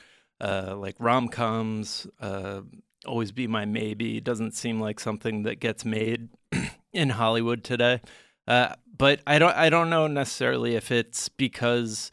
uh, 0.41 0.75
like 0.77 0.95
rom 0.99 1.27
coms. 1.29 2.07
Uh, 2.19 2.61
Always 3.05 3.33
be 3.33 3.47
my 3.47 3.65
maybe 3.65 4.21
doesn't 4.21 4.53
seem 4.53 4.79
like 4.79 4.97
something 4.97 5.43
that 5.43 5.59
gets 5.59 5.83
made 5.83 6.29
in 6.93 7.09
Hollywood 7.09 7.61
today. 7.61 7.99
Uh, 8.47 8.75
but 8.97 9.19
I 9.27 9.39
don't 9.39 9.55
I 9.55 9.69
don't 9.69 9.89
know 9.89 10.07
necessarily 10.07 10.75
if 10.75 10.89
it's 10.89 11.27
because 11.27 12.11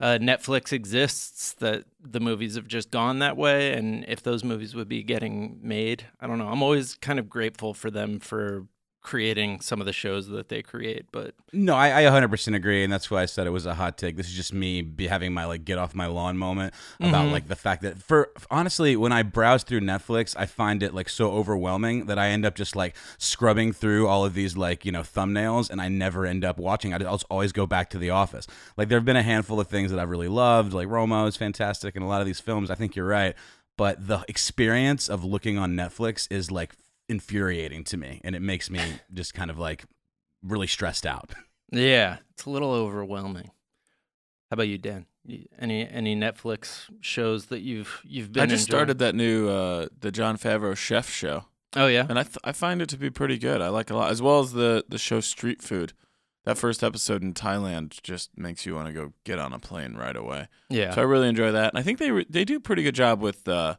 uh, 0.00 0.18
Netflix 0.20 0.72
exists 0.72 1.54
that 1.54 1.84
the 2.00 2.20
movies 2.20 2.54
have 2.54 2.68
just 2.68 2.92
gone 2.92 3.18
that 3.18 3.36
way, 3.36 3.72
and 3.72 4.04
if 4.06 4.22
those 4.22 4.44
movies 4.44 4.76
would 4.76 4.88
be 4.88 5.02
getting 5.02 5.58
made, 5.60 6.06
I 6.20 6.28
don't 6.28 6.38
know. 6.38 6.48
I'm 6.48 6.62
always 6.62 6.94
kind 6.94 7.18
of 7.18 7.28
grateful 7.28 7.74
for 7.74 7.90
them 7.90 8.20
for 8.20 8.66
creating 9.08 9.58
some 9.62 9.80
of 9.80 9.86
the 9.86 9.92
shows 9.92 10.28
that 10.28 10.50
they 10.50 10.60
create, 10.62 11.06
but 11.12 11.34
No, 11.50 11.74
I, 11.74 12.02
I 12.06 12.10
100% 12.10 12.54
agree, 12.54 12.84
and 12.84 12.92
that's 12.92 13.10
why 13.10 13.22
I 13.22 13.24
said 13.26 13.46
it 13.46 13.50
was 13.50 13.64
a 13.64 13.72
hot 13.72 13.96
take. 13.96 14.16
This 14.16 14.26
is 14.28 14.34
just 14.34 14.52
me 14.52 14.82
be 14.82 15.06
having 15.06 15.32
my 15.32 15.46
like 15.46 15.64
get 15.64 15.78
off 15.78 15.94
my 15.94 16.04
lawn 16.06 16.36
moment 16.36 16.74
about 17.00 17.24
Mhm. 17.26 17.32
like 17.32 17.48
the 17.48 17.56
fact 17.56 17.80
that 17.82 18.02
for 18.02 18.30
honestly, 18.50 18.96
when 18.96 19.10
I 19.10 19.22
browse 19.22 19.62
through 19.62 19.80
Netflix, 19.80 20.34
I 20.36 20.44
find 20.44 20.82
it 20.82 20.92
like 20.92 21.08
so 21.08 21.32
overwhelming 21.32 22.04
that 22.04 22.18
I 22.18 22.28
end 22.28 22.44
up 22.44 22.54
just 22.54 22.76
like 22.76 22.94
scrubbing 23.16 23.72
through 23.72 24.06
all 24.08 24.26
of 24.26 24.34
these 24.34 24.58
like 24.58 24.84
you 24.84 24.92
know 24.92 25.00
thumbnails, 25.02 25.70
and 25.70 25.80
I 25.80 25.88
never 25.88 26.26
end 26.26 26.44
up 26.44 26.58
watching. 26.58 26.92
I 26.92 26.98
will 26.98 27.20
always 27.30 27.52
go 27.52 27.66
back 27.66 27.88
to 27.90 27.98
The 27.98 28.10
Office. 28.10 28.46
Like 28.76 28.88
there 28.90 28.98
have 28.98 29.06
been 29.06 29.16
a 29.16 29.22
handful 29.22 29.58
of 29.58 29.68
things 29.68 29.90
that 29.90 29.98
I've 29.98 30.10
really 30.10 30.28
loved, 30.28 30.74
like 30.74 30.86
Roma 30.88 31.24
is 31.24 31.36
fantastic, 31.36 31.96
and 31.96 32.04
a 32.04 32.08
lot 32.08 32.20
of 32.20 32.26
these 32.26 32.40
films. 32.40 32.70
I 32.70 32.74
think 32.74 32.94
you're 32.94 33.06
right, 33.06 33.34
but 33.78 34.06
the 34.06 34.22
experience 34.28 35.08
of 35.08 35.24
looking 35.24 35.56
on 35.56 35.72
Netflix 35.74 36.26
is 36.30 36.50
like 36.50 36.74
infuriating 37.08 37.84
to 37.84 37.96
me, 37.96 38.20
and 38.24 38.34
it 38.34 38.42
makes 38.42 38.70
me 38.70 38.80
just 39.12 39.34
kind 39.34 39.50
of 39.50 39.58
like 39.58 39.84
really 40.42 40.66
stressed 40.66 41.06
out. 41.06 41.32
yeah, 41.72 42.18
it's 42.32 42.44
a 42.44 42.50
little 42.50 42.72
overwhelming. 42.72 43.50
How 44.50 44.54
about 44.54 44.68
you, 44.68 44.78
Dan? 44.78 45.06
Any 45.58 45.86
any 45.86 46.16
Netflix 46.16 46.84
shows 47.00 47.46
that 47.46 47.60
you've 47.60 48.00
you've 48.04 48.32
been? 48.32 48.44
I 48.44 48.46
just 48.46 48.66
enjoying? 48.68 48.78
started 48.78 48.98
that 49.00 49.14
new 49.14 49.48
uh, 49.48 49.88
the 50.00 50.10
Jon 50.10 50.38
Favreau 50.38 50.74
chef 50.74 51.10
show, 51.10 51.44
Oh 51.76 51.86
yeah, 51.86 52.06
and 52.08 52.18
I 52.18 52.22
th- 52.22 52.38
I 52.44 52.52
find 52.52 52.80
it 52.80 52.88
to 52.90 52.96
be 52.96 53.10
pretty 53.10 53.36
good. 53.36 53.60
I 53.60 53.68
like 53.68 53.90
it 53.90 53.94
a 53.94 53.96
lot, 53.96 54.10
as 54.10 54.22
well 54.22 54.40
as 54.40 54.52
the 54.52 54.84
the 54.88 54.96
show 54.96 55.20
Street 55.20 55.60
Food. 55.60 55.92
That 56.44 56.56
first 56.56 56.82
episode 56.82 57.22
in 57.22 57.34
Thailand 57.34 58.00
just 58.02 58.30
makes 58.38 58.64
you 58.64 58.74
want 58.74 58.86
to 58.86 58.92
go 58.94 59.12
get 59.24 59.38
on 59.38 59.52
a 59.52 59.58
plane 59.58 59.96
right 59.96 60.16
away. 60.16 60.48
yeah. 60.70 60.94
So 60.94 61.02
I 61.02 61.04
really 61.04 61.28
enjoy 61.28 61.52
that, 61.52 61.74
and 61.74 61.78
I 61.78 61.82
think 61.82 61.98
they 61.98 62.10
re- 62.10 62.26
they 62.30 62.46
do 62.46 62.56
a 62.56 62.60
pretty 62.60 62.82
good 62.82 62.94
job 62.94 63.20
with 63.20 63.46
uh, 63.46 63.76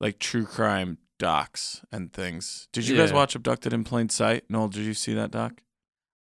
like 0.00 0.18
true 0.18 0.46
crime 0.46 0.96
docs 1.18 1.82
and 1.92 2.12
things. 2.12 2.68
Did 2.72 2.88
you 2.88 2.96
guys 2.96 3.12
watch 3.12 3.34
Abducted 3.34 3.72
in 3.72 3.84
Plain 3.84 4.08
Sight? 4.08 4.44
Noel, 4.48 4.68
did 4.68 4.84
you 4.84 4.94
see 4.94 5.14
that 5.14 5.30
doc? 5.30 5.60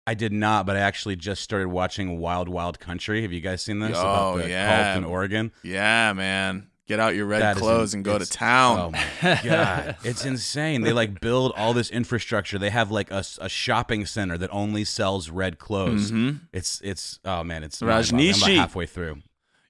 I 0.07 0.15
did 0.15 0.33
not, 0.33 0.67
but 0.67 0.77
I 0.77 0.81
actually 0.81 1.17
just 1.17 1.43
started 1.43 1.69
watching 1.69 2.19
Wild 2.19 2.49
Wild 2.49 2.81
Country. 2.81 3.23
Have 3.23 3.33
you 3.33 3.41
guys 3.41 3.63
seen 3.63 3.79
this? 3.79 3.97
Oh, 3.97 4.01
about 4.01 4.39
the 4.39 4.49
yeah. 4.49 4.95
cult 4.95 5.05
in 5.05 5.05
Oregon. 5.05 5.53
Yeah, 5.63 6.13
man. 6.15 6.69
Get 6.89 6.99
out 6.99 7.15
your 7.15 7.27
red 7.27 7.41
That 7.41 7.57
clothes 7.57 7.95
and 7.95 8.05
go 8.05 8.19
to 8.19 8.27
town. 8.27 8.81
Oh 8.81 8.91
my 8.91 9.41
god, 9.45 9.97
it's 10.05 10.25
insane. 10.25 10.83
They 10.83 10.93
like 10.93 11.21
build 11.21 11.53
all 11.57 11.73
this 11.73 11.89
infrastructure. 11.89 12.59
They 12.59 12.71
have 12.71 12.91
like 12.91 13.13
a 13.13 13.49
shopping 13.49 14.07
center 14.07 14.37
that 14.37 14.51
only 14.53 14.85
sells 14.85 15.31
red 15.31 15.61
clothes. 15.61 16.11
hmm 16.11 16.31
It's 16.53 16.81
it's 16.83 17.21
oh 17.25 17.45
man, 17.45 17.63
it's 17.63 17.81
mind-boggling. 17.81 18.29
I'm 18.29 18.35
about 18.35 18.51
halfway 18.51 18.87
through. 18.87 19.19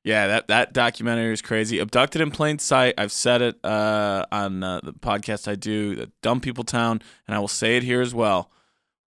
Yeah, 0.04 0.26
that 0.28 0.48
that 0.48 0.72
documentary 0.72 1.32
is 1.32 1.42
crazy. 1.42 1.78
Abducted 1.78 2.22
in 2.22 2.30
Plain 2.30 2.58
Sight. 2.58 2.94
I've 2.96 3.12
said 3.12 3.42
it 3.42 3.62
uh, 3.64 4.24
on 4.32 4.62
uh, 4.62 4.80
the 4.82 4.92
podcast 4.94 5.46
I 5.46 5.54
do, 5.56 5.94
the 5.94 6.10
Dumb 6.22 6.40
People 6.40 6.64
Town, 6.64 7.02
and 7.28 7.34
I 7.34 7.38
will 7.38 7.48
say 7.48 7.76
it 7.76 7.82
here 7.82 8.00
as 8.00 8.14
well. 8.14 8.50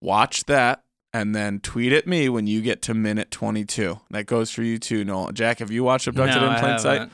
Watch 0.02 0.44
that 0.46 0.84
and 1.12 1.34
then 1.36 1.60
tweet 1.60 1.94
at 1.94 2.06
me 2.08 2.30
when 2.30 2.46
you 2.48 2.62
get 2.62 2.82
to 2.84 2.94
minute 2.94 3.32
22. 3.32 4.00
That 4.12 4.26
goes 4.26 4.52
for 4.52 4.62
you 4.64 4.78
too, 4.78 5.04
Noel. 5.04 5.32
Jack, 5.32 5.60
have 5.60 5.72
you 5.72 5.84
watched 5.84 6.08
Abducted 6.08 6.42
No, 6.42 6.52
in 6.52 6.60
Plain 6.60 6.80
Sight? 6.80 7.10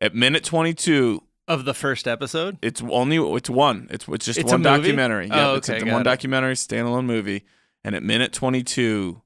At 0.00 0.14
minute 0.14 0.44
22, 0.44 1.22
of 1.48 1.64
the 1.64 1.74
first 1.74 2.06
episode. 2.06 2.58
it's 2.62 2.82
only 2.82 3.16
it's 3.36 3.48
one. 3.50 3.88
It's 3.90 4.06
it's 4.08 4.24
just 4.26 4.38
It's 4.38 4.52
a 4.52 4.54
one 4.54 4.62
documentary. 4.62 5.28
Oh, 5.30 5.34
Yeah, 5.36 5.56
it's 5.56 5.68
okay, 5.68 5.80
a, 5.80 5.84
got 5.84 5.92
one 5.92 6.00
it. 6.02 6.04
documentary 6.04 6.54
standalone 6.54 7.06
movie. 7.06 7.44
And 7.84 7.94
at 7.94 8.02
minute 8.02 8.32
22, 8.32 9.20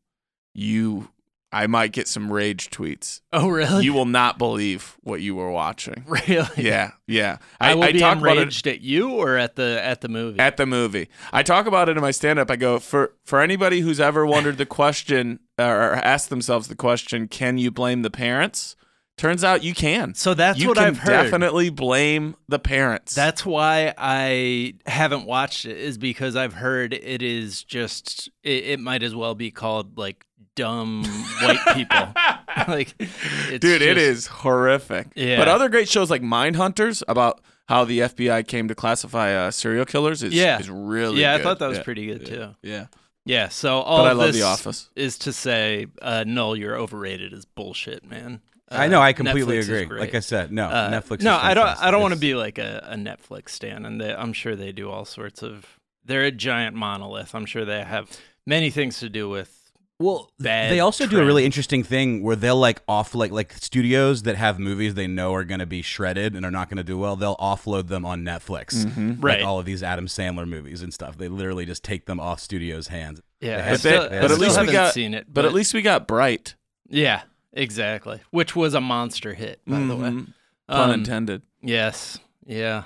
you 0.55 1.09
I 1.53 1.67
might 1.67 1.93
get 1.93 2.09
some 2.09 2.33
rage 2.33 2.71
tweets. 2.71 3.21
Oh 3.33 3.49
really? 3.49 3.85
You 3.85 3.93
will 3.93 4.07
not 4.07 4.39
believe 4.39 4.97
what 5.03 5.21
you 5.21 5.35
were 5.35 5.51
watching. 5.51 6.05
really? 6.29 6.49
Yeah, 6.57 6.93
yeah. 7.07 7.39
I, 7.61 7.75
will 7.75 7.93
be 7.93 7.99
talk 7.99 8.19
about 8.19 8.39
it 8.39 8.41
enraged 8.41 8.67
at 8.67 8.81
you 8.81 9.11
or 9.11 9.37
at 9.37 9.57
the 9.57 9.81
at 9.83 10.01
the 10.01 10.09
movie. 10.09 10.39
at 10.39 10.57
the 10.57 10.65
movie. 10.65 11.09
I 11.33 11.43
talk 11.43 11.67
about 11.67 11.91
it 11.91 11.97
in 11.97 12.01
my 12.01 12.11
stand 12.11 12.39
up. 12.39 12.51
I 12.51 12.57
go 12.57 12.79
for 12.79 13.15
for 13.25 13.41
anybody 13.41 13.81
who's 13.81 14.01
ever 14.01 14.25
wondered 14.27 14.57
the 14.57 14.67
question 14.67 15.41
uh, 15.59 15.65
or 15.65 15.93
asked 15.97 16.31
themselves 16.31 16.69
the 16.69 16.75
question, 16.75 17.29
can 17.29 17.59
you 17.59 17.71
blame 17.71 18.03
the 18.03 18.11
parents? 18.11 18.75
Turns 19.19 19.45
out 19.45 19.63
you 19.63 19.75
can. 19.75 20.15
So 20.15 20.33
that's 20.35 20.59
you 20.59 20.69
what 20.69 20.79
can 20.79 20.87
I've 20.87 20.99
heard. 20.99 21.25
definitely 21.25 21.69
blame 21.69 22.35
the 22.49 22.59
parents. 22.59 23.15
That's 23.15 23.45
why 23.45 23.93
I 23.97 24.75
haven't 24.87 25.27
watched 25.27 25.67
it 25.67 25.77
is 25.77 25.99
because 25.99 26.35
I've 26.35 26.55
heard 26.55 26.95
it 26.95 27.23
is 27.23 27.63
just 27.63 28.31
it, 28.43 28.65
it 28.65 28.81
might 28.81 29.03
as 29.03 29.15
well 29.15 29.35
be 29.35 29.51
called 29.51 29.99
like 29.99 30.25
dumb 30.55 31.05
white 31.43 31.59
people. 31.75 32.09
like 32.69 32.95
it's 32.99 33.59
Dude, 33.61 33.83
it 33.83 33.95
just- 33.95 33.99
is 34.07 34.27
horrific. 34.27 35.09
Yeah. 35.15 35.39
But 35.39 35.49
other 35.49 35.69
great 35.69 35.89
shows 35.89 36.11
like 36.11 36.23
Mind 36.23 36.57
Hunters 36.57 37.03
about 37.09 37.41
how 37.69 37.85
the 37.85 38.01
FBI 38.01 38.47
came 38.47 38.69
to 38.69 38.75
classify 38.75 39.33
uh, 39.35 39.51
serial 39.51 39.85
killers 39.85 40.23
is, 40.23 40.35
Yeah. 40.35 40.59
is 40.59 40.69
really 40.69 41.21
Yeah, 41.21 41.37
good. 41.37 41.41
I 41.41 41.45
thought 41.45 41.59
that 41.61 41.69
was 41.69 41.79
Yeah. 41.79 41.85
pretty 41.85 42.07
good 42.07 42.23
yeah. 42.29 42.35
too. 42.35 42.55
Yeah. 42.63 42.87
Yeah, 43.25 43.49
so 43.51 43.79
all 43.81 43.99
But 44.03 44.09
I 44.09 44.13
love 44.13 44.27
this 44.33 44.37
The 44.43 44.47
Office. 44.49 44.91
is 44.97 45.17
to 45.19 45.33
say 45.33 45.87
uh 46.03 46.25
no, 46.27 46.55
you're 46.55 46.77
overrated 46.77 47.33
is 47.33 47.45
bullshit, 47.45 48.05
man. 48.09 48.41
I 48.69 48.87
Uh, 48.87 48.89
know. 48.89 49.01
I 49.01 49.13
completely 49.13 49.59
Netflix 49.59 49.83
agree. 49.83 50.01
Like 50.01 50.15
I 50.15 50.21
said, 50.21 50.51
no, 50.51 50.67
Uh, 50.67 50.91
Netflix. 50.91 51.21
No, 51.23 51.35
is 51.37 51.41
I 51.43 51.55
don't. 51.55 51.69
I 51.83 51.91
don't 51.93 52.01
want 52.03 52.15
to 52.15 52.21
be 52.21 52.35
like 52.35 52.59
a, 52.59 52.89
a 52.91 52.97
Netflix 52.97 53.51
stan, 53.51 53.85
and 53.85 54.01
they, 54.01 54.13
I'm 54.15 54.33
sure 54.33 54.57
they 54.57 54.73
do 54.73 54.91
all 54.91 55.05
sorts 55.05 55.43
of. 55.43 55.79
They're 56.05 56.25
a 56.25 56.31
giant 56.33 56.75
monolith. 56.75 57.35
I'm 57.35 57.45
sure 57.47 57.65
they 57.67 57.85
have 57.85 58.09
many 58.47 58.71
things 58.71 58.99
to 59.01 59.09
do 59.11 59.29
with. 59.29 59.62
Well, 59.99 60.33
bad 60.41 60.73
they 60.73 60.81
also 60.81 61.07
do 61.07 61.21
a 61.21 61.25
really 61.25 61.45
interesting 61.45 61.85
thing 61.85 62.25
where 62.25 62.35
they'll 62.35 62.57
like 62.59 62.83
off 62.89 63.15
like 63.15 63.31
like 63.31 63.53
studios 63.53 64.23
that 64.25 64.35
have 64.37 64.59
movies 64.59 64.95
they 64.95 65.07
know 65.07 65.33
are 65.33 65.45
going 65.45 65.61
to 65.61 65.67
be 65.67 65.81
shredded 65.81 66.35
and 66.35 66.45
are 66.45 66.51
not 66.51 66.69
going 66.69 66.79
to 66.79 66.83
do 66.83 66.99
well. 66.99 67.15
They'll 67.15 67.37
offload 67.37 67.87
them 67.87 68.05
on 68.05 68.23
Netflix, 68.25 68.85
Mm-hmm. 68.85 69.21
Right. 69.21 69.39
Like 69.39 69.47
all 69.47 69.61
of 69.61 69.65
these 69.65 69.83
Adam 69.83 70.07
Sandler 70.07 70.49
movies 70.49 70.83
and 70.83 70.93
stuff. 70.93 71.17
They 71.19 71.29
literally 71.29 71.67
just 71.67 71.85
take 71.85 72.07
them 72.07 72.19
off 72.19 72.41
studios' 72.41 72.89
hands. 72.89 73.21
Yeah, 73.41 73.71
They 73.71 73.77
still, 73.77 74.03
but 74.03 74.11
they- 74.11 74.19
I 74.19 74.21
but 74.23 74.31
at 74.33 74.39
least 74.39 74.61
we 74.61 74.73
got- 74.73 74.93
seen 74.95 75.15
it. 75.15 75.27
But, 75.33 75.45
at 75.45 75.53
least 75.53 75.73
we 75.75 75.83
got 75.83 76.09
Bright. 76.09 76.57
yeah, 76.89 77.23
exactly. 77.53 78.21
Which 78.33 78.57
was 78.57 78.75
a 78.75 78.81
monster 78.81 79.35
hit, 79.35 79.61
by 79.67 79.79
the 79.81 79.95
way. 79.97 80.09
Mhm. 80.09 80.33
Pun 80.69 80.91
Um, 80.91 80.95
intended. 80.95 81.43
Yes. 81.63 82.19
Yeah. 82.45 82.85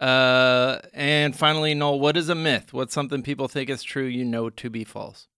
Uh, 0.00 0.78
and 0.92 1.34
finally, 1.34 1.74
Noel, 1.74 1.98
what 1.98 2.16
is 2.16 2.28
a 2.28 2.34
myth? 2.34 2.72
What's 2.72 2.94
something 2.94 3.22
people 3.22 3.48
think 3.48 3.68
is 3.70 3.82
true 3.82 4.04
you 4.04 4.24
know 4.24 4.50
to 4.50 4.70
be 4.70 4.84
false? 4.84 5.28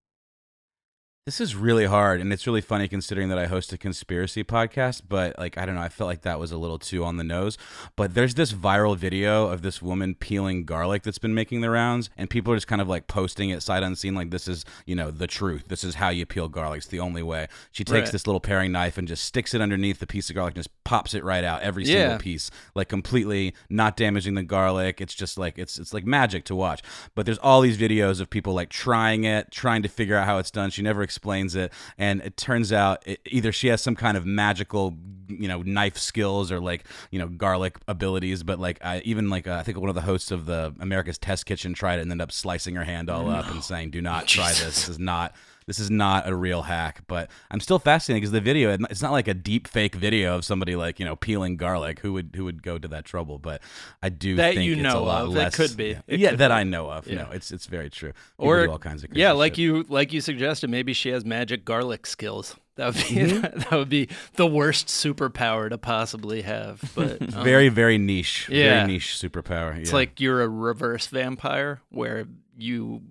This 1.26 1.38
is 1.38 1.54
really 1.54 1.84
hard, 1.84 2.22
and 2.22 2.32
it's 2.32 2.46
really 2.46 2.62
funny 2.62 2.88
considering 2.88 3.28
that 3.28 3.36
I 3.38 3.44
host 3.44 3.74
a 3.74 3.78
conspiracy 3.78 4.42
podcast. 4.42 5.02
But 5.06 5.38
like, 5.38 5.58
I 5.58 5.66
don't 5.66 5.74
know, 5.74 5.82
I 5.82 5.90
felt 5.90 6.08
like 6.08 6.22
that 6.22 6.40
was 6.40 6.50
a 6.50 6.56
little 6.56 6.78
too 6.78 7.04
on 7.04 7.18
the 7.18 7.24
nose. 7.24 7.58
But 7.94 8.14
there's 8.14 8.34
this 8.36 8.54
viral 8.54 8.96
video 8.96 9.46
of 9.48 9.60
this 9.60 9.82
woman 9.82 10.14
peeling 10.14 10.64
garlic 10.64 11.02
that's 11.02 11.18
been 11.18 11.34
making 11.34 11.60
the 11.60 11.68
rounds, 11.68 12.08
and 12.16 12.30
people 12.30 12.54
are 12.54 12.56
just 12.56 12.68
kind 12.68 12.80
of 12.80 12.88
like 12.88 13.06
posting 13.06 13.50
it 13.50 13.62
sight 13.62 13.82
unseen, 13.82 14.14
like 14.14 14.30
this 14.30 14.48
is 14.48 14.64
you 14.86 14.94
know 14.96 15.10
the 15.10 15.26
truth. 15.26 15.64
This 15.68 15.84
is 15.84 15.96
how 15.96 16.08
you 16.08 16.24
peel 16.24 16.48
garlic. 16.48 16.78
It's 16.78 16.86
the 16.86 17.00
only 17.00 17.22
way. 17.22 17.48
She 17.70 17.84
takes 17.84 18.06
Right. 18.06 18.12
this 18.12 18.26
little 18.26 18.40
paring 18.40 18.72
knife 18.72 18.96
and 18.96 19.06
just 19.06 19.22
sticks 19.22 19.52
it 19.52 19.60
underneath 19.60 19.98
the 20.00 20.06
piece 20.06 20.30
of 20.30 20.36
garlic, 20.36 20.54
and 20.54 20.64
just 20.64 20.84
pops 20.84 21.12
it 21.12 21.22
right 21.22 21.44
out, 21.44 21.60
every 21.60 21.84
single 21.84 22.12
Yeah. 22.12 22.16
piece, 22.18 22.50
like 22.74 22.88
completely 22.88 23.54
not 23.68 23.94
damaging 23.94 24.36
the 24.36 24.42
garlic. 24.42 25.02
It's 25.02 25.14
just 25.14 25.36
like 25.36 25.58
it's 25.58 25.78
it's 25.78 25.92
like 25.92 26.06
magic 26.06 26.44
to 26.46 26.54
watch. 26.56 26.80
But 27.14 27.26
there's 27.26 27.38
all 27.38 27.60
these 27.60 27.76
videos 27.76 28.22
of 28.22 28.30
people 28.30 28.54
like 28.54 28.70
trying 28.70 29.24
it, 29.24 29.50
trying 29.50 29.82
to 29.82 29.88
figure 29.88 30.16
out 30.16 30.24
how 30.24 30.38
it's 30.38 30.50
done. 30.50 30.70
She 30.70 30.80
never 30.80 31.02
explains 31.10 31.56
it, 31.56 31.72
and 31.98 32.20
it 32.22 32.36
turns 32.36 32.72
out 32.72 33.02
it, 33.04 33.20
either 33.26 33.50
she 33.50 33.66
has 33.66 33.82
some 33.82 33.96
kind 33.96 34.16
of 34.16 34.24
magical, 34.24 34.96
you 35.26 35.48
know, 35.48 35.62
knife 35.62 35.98
skills 35.98 36.52
or 36.52 36.60
like 36.60 36.84
you 37.10 37.18
know 37.18 37.26
garlic 37.26 37.78
abilities. 37.88 38.44
But 38.44 38.60
like 38.60 38.78
I, 38.84 39.00
even 39.00 39.28
like 39.28 39.48
uh, 39.48 39.54
I 39.54 39.64
think 39.64 39.76
one 39.78 39.88
of 39.88 39.96
the 39.96 40.02
hosts 40.02 40.30
of 40.30 40.46
the 40.46 40.72
America's 40.78 41.18
Test 41.18 41.46
Kitchen 41.46 41.74
tried 41.74 41.98
it 41.98 42.02
and 42.02 42.12
ended 42.12 42.22
up 42.22 42.32
slicing 42.32 42.76
her 42.76 42.84
hand 42.84 43.10
all 43.10 43.28
up 43.28 43.50
and 43.50 43.64
saying, 43.64 43.90
"Do 43.90 44.00
not 44.00 44.28
try 44.28 44.50
this. 44.50 44.60
This 44.60 44.88
is 44.88 44.98
not." 45.00 45.34
This 45.70 45.78
is 45.78 45.88
not 45.88 46.28
a 46.28 46.34
real 46.34 46.62
hack, 46.62 47.02
but 47.06 47.30
I'm 47.48 47.60
still 47.60 47.78
fascinated 47.78 48.22
because 48.22 48.32
the 48.32 48.40
video 48.40 48.76
it's 48.90 49.00
not 49.00 49.12
like 49.12 49.28
a 49.28 49.34
deep 49.34 49.68
fake 49.68 49.94
video 49.94 50.34
of 50.34 50.44
somebody 50.44 50.74
like, 50.74 50.98
you 50.98 51.04
know, 51.04 51.14
peeling 51.14 51.56
garlic. 51.56 52.00
Who 52.00 52.12
would 52.14 52.30
who 52.34 52.44
would 52.44 52.60
go 52.60 52.76
to 52.76 52.88
that 52.88 53.04
trouble? 53.04 53.38
But 53.38 53.62
I 54.02 54.08
do 54.08 54.34
That 54.34 54.54
think 54.54 54.66
you 54.66 54.72
it's 54.72 54.80
a 54.80 54.82
know 54.82 55.04
lot 55.04 55.22
of. 55.22 55.28
It 55.28 55.38
less. 55.38 55.54
could 55.54 55.76
be. 55.76 55.90
Yeah, 55.90 56.00
yeah, 56.08 56.30
could 56.30 56.38
that 56.40 56.48
be. 56.48 56.54
I 56.54 56.64
know 56.64 56.90
of. 56.90 57.06
Yeah. 57.06 57.22
No, 57.22 57.28
it's 57.30 57.52
it's 57.52 57.66
very 57.66 57.88
true. 57.88 58.08
People 58.36 58.48
Or 58.48 58.68
all 58.68 58.78
kinds 58.80 59.04
of 59.04 59.16
yeah, 59.16 59.30
like 59.30 59.52
shit. 59.52 59.58
you 59.60 59.84
like 59.88 60.12
you 60.12 60.20
suggested, 60.20 60.70
maybe 60.70 60.92
she 60.92 61.10
has 61.10 61.24
magic 61.24 61.64
garlic 61.64 62.04
skills. 62.04 62.56
That 62.74 62.86
would 62.86 62.94
be 62.96 63.14
Mm-hmm. 63.14 63.58
that 63.60 63.70
would 63.70 63.88
be 63.88 64.08
the 64.34 64.48
worst 64.48 64.88
superpower 64.88 65.70
to 65.70 65.78
possibly 65.78 66.42
have. 66.42 66.80
But 66.96 67.22
um, 67.36 67.44
very 67.44 67.68
very 67.68 67.96
niche. 67.96 68.48
Yeah. 68.50 68.78
Very 68.78 68.94
niche 68.94 69.16
superpower. 69.22 69.78
It's 69.78 69.90
yeah. 69.90 69.94
like 69.96 70.20
you're 70.20 70.42
a 70.42 70.48
reverse 70.48 71.06
vampire 71.06 71.80
where 71.90 72.26
you 72.58 73.02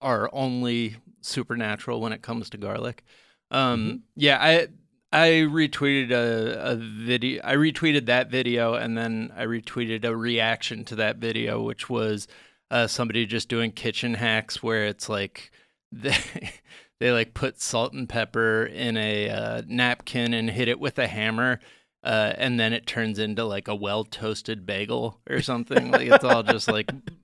are 0.00 0.28
only 0.32 0.96
supernatural 1.24 2.00
when 2.00 2.12
it 2.12 2.22
comes 2.22 2.50
to 2.50 2.56
garlic. 2.56 3.04
Um, 3.50 3.86
Mm-hmm. 3.86 3.96
Yeah, 4.16 4.38
I 4.40 4.68
I 5.12 5.28
retweeted 5.46 6.10
a, 6.10 6.72
a 6.72 6.76
video. 6.76 7.40
I 7.44 7.54
retweeted 7.54 8.06
that 8.06 8.30
video, 8.30 8.74
and 8.74 8.98
then 8.98 9.32
I 9.36 9.44
retweeted 9.44 10.04
a 10.04 10.16
reaction 10.16 10.84
to 10.86 10.96
that 10.96 11.18
video, 11.18 11.62
which 11.62 11.88
was 11.88 12.26
uh, 12.70 12.86
somebody 12.88 13.24
just 13.26 13.48
doing 13.48 13.70
kitchen 13.70 14.14
hacks 14.14 14.62
where 14.62 14.86
it's 14.86 15.08
like 15.08 15.52
they 15.92 16.16
they 17.00 17.12
like 17.12 17.34
put 17.34 17.60
salt 17.60 17.92
and 17.92 18.08
pepper 18.08 18.64
in 18.64 18.96
a 18.96 19.30
uh, 19.30 19.62
napkin 19.68 20.34
and 20.34 20.50
hit 20.50 20.68
it 20.68 20.80
with 20.80 20.98
a 20.98 21.06
hammer. 21.06 21.60
Uh, 22.02 22.34
and 22.36 22.60
then 22.60 22.74
it 22.74 22.86
turns 22.86 23.18
into 23.18 23.44
like 23.44 23.66
a 23.66 23.74
well 23.74 24.04
toasted 24.04 24.66
bagel 24.66 25.20
or 25.30 25.40
something. 25.40 25.90
like 25.90 26.08
it's 26.08 26.24
all 26.24 26.42
just 26.42 26.68
like 26.68 26.90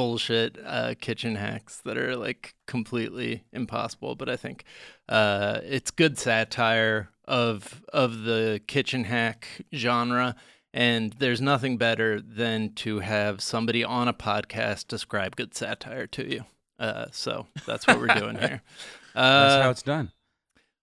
bullshit 0.00 0.56
uh, 0.64 0.94
kitchen 0.98 1.34
hacks 1.34 1.82
that 1.84 1.98
are 1.98 2.16
like 2.16 2.54
completely 2.66 3.44
impossible. 3.52 4.14
But 4.14 4.30
I 4.30 4.36
think 4.36 4.64
uh, 5.10 5.60
it's 5.62 5.90
good 5.90 6.18
satire 6.18 7.10
of 7.26 7.84
of 7.92 8.22
the 8.22 8.62
kitchen 8.66 9.04
hack 9.04 9.46
genre. 9.74 10.36
And 10.72 11.12
there's 11.18 11.42
nothing 11.42 11.76
better 11.76 12.18
than 12.18 12.72
to 12.76 13.00
have 13.00 13.42
somebody 13.42 13.84
on 13.84 14.08
a 14.08 14.14
podcast 14.14 14.88
describe 14.88 15.36
good 15.36 15.54
satire 15.54 16.06
to 16.06 16.26
you. 16.26 16.44
Uh, 16.78 17.06
so 17.12 17.48
that's 17.66 17.86
what 17.86 18.00
we're 18.00 18.06
doing 18.06 18.38
here. 18.38 18.62
That's 19.14 19.62
how 19.64 19.70
it's 19.70 19.82
done. 19.82 20.12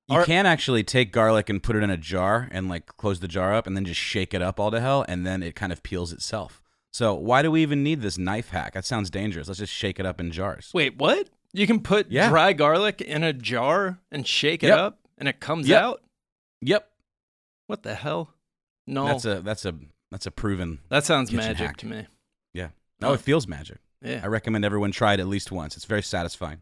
You 0.10 0.24
can 0.26 0.46
actually 0.46 0.84
take 0.84 1.12
garlic 1.12 1.50
and 1.50 1.64
put 1.64 1.76
it 1.78 1.82
in 1.82 1.90
a 1.90 1.98
jar 1.98 2.50
and 2.52 2.70
like 2.70 2.86
close 2.98 3.22
the 3.22 3.28
jar 3.28 3.56
up 3.56 3.66
and 3.66 3.76
then 3.76 3.86
just 3.86 4.00
shake 4.00 4.34
it 4.34 4.42
up 4.42 4.60
all 4.60 4.70
to 4.70 4.80
hell 4.82 5.06
and 5.08 5.26
then 5.26 5.42
it 5.42 5.56
kind 5.56 5.72
of 5.72 5.82
peels 5.82 6.14
itself. 6.14 6.62
So 6.98 7.14
why 7.14 7.44
do 7.44 7.52
we 7.52 7.62
even 7.62 7.84
need 7.84 8.02
this 8.02 8.18
knife 8.18 8.50
hack? 8.50 8.74
That 8.74 8.84
sounds 8.84 9.12
dangerous. 9.12 9.48
Let's 9.48 9.60
just 9.60 9.72
shake 9.72 10.00
it 10.00 10.06
up 10.08 10.20
in 10.20 10.32
jars. 10.32 10.72
Wait, 10.74 10.98
what? 10.98 11.30
You 11.54 11.68
can 11.68 11.80
put 11.82 12.10
Yeah. 12.10 12.28
dry 12.30 12.54
garlic 12.54 13.02
in 13.02 13.24
a 13.24 13.34
jar 13.34 14.00
and 14.12 14.26
shake 14.28 14.64
it 14.64 14.70
Yep. 14.70 14.80
up, 14.80 15.00
and 15.16 15.28
it 15.30 15.40
comes 15.40 15.68
Yep. 15.68 15.80
out. 15.80 16.04
Yep. 16.62 16.90
What 17.68 17.84
the 17.84 17.94
hell? 17.94 18.34
No, 18.88 19.06
That's 19.06 19.26
a 19.26 19.42
that's 19.42 19.64
a 19.66 19.76
that's 20.10 20.26
a 20.26 20.32
proven. 20.32 20.80
that 20.90 21.06
sounds 21.06 21.32
magic 21.32 21.68
hack. 21.68 21.78
to 21.78 21.86
me. 21.86 22.08
No, 23.00 23.10
Oh. 23.10 23.14
it 23.14 23.22
feels 23.22 23.46
magic. 23.48 23.78
Yeah. 24.02 24.22
I 24.24 24.26
recommend 24.26 24.66
everyone 24.66 24.92
try 24.92 25.14
it 25.14 25.20
at 25.20 25.28
least 25.28 25.52
once. 25.52 25.76
It's 25.76 25.86
very 25.86 26.02
satisfying. 26.02 26.62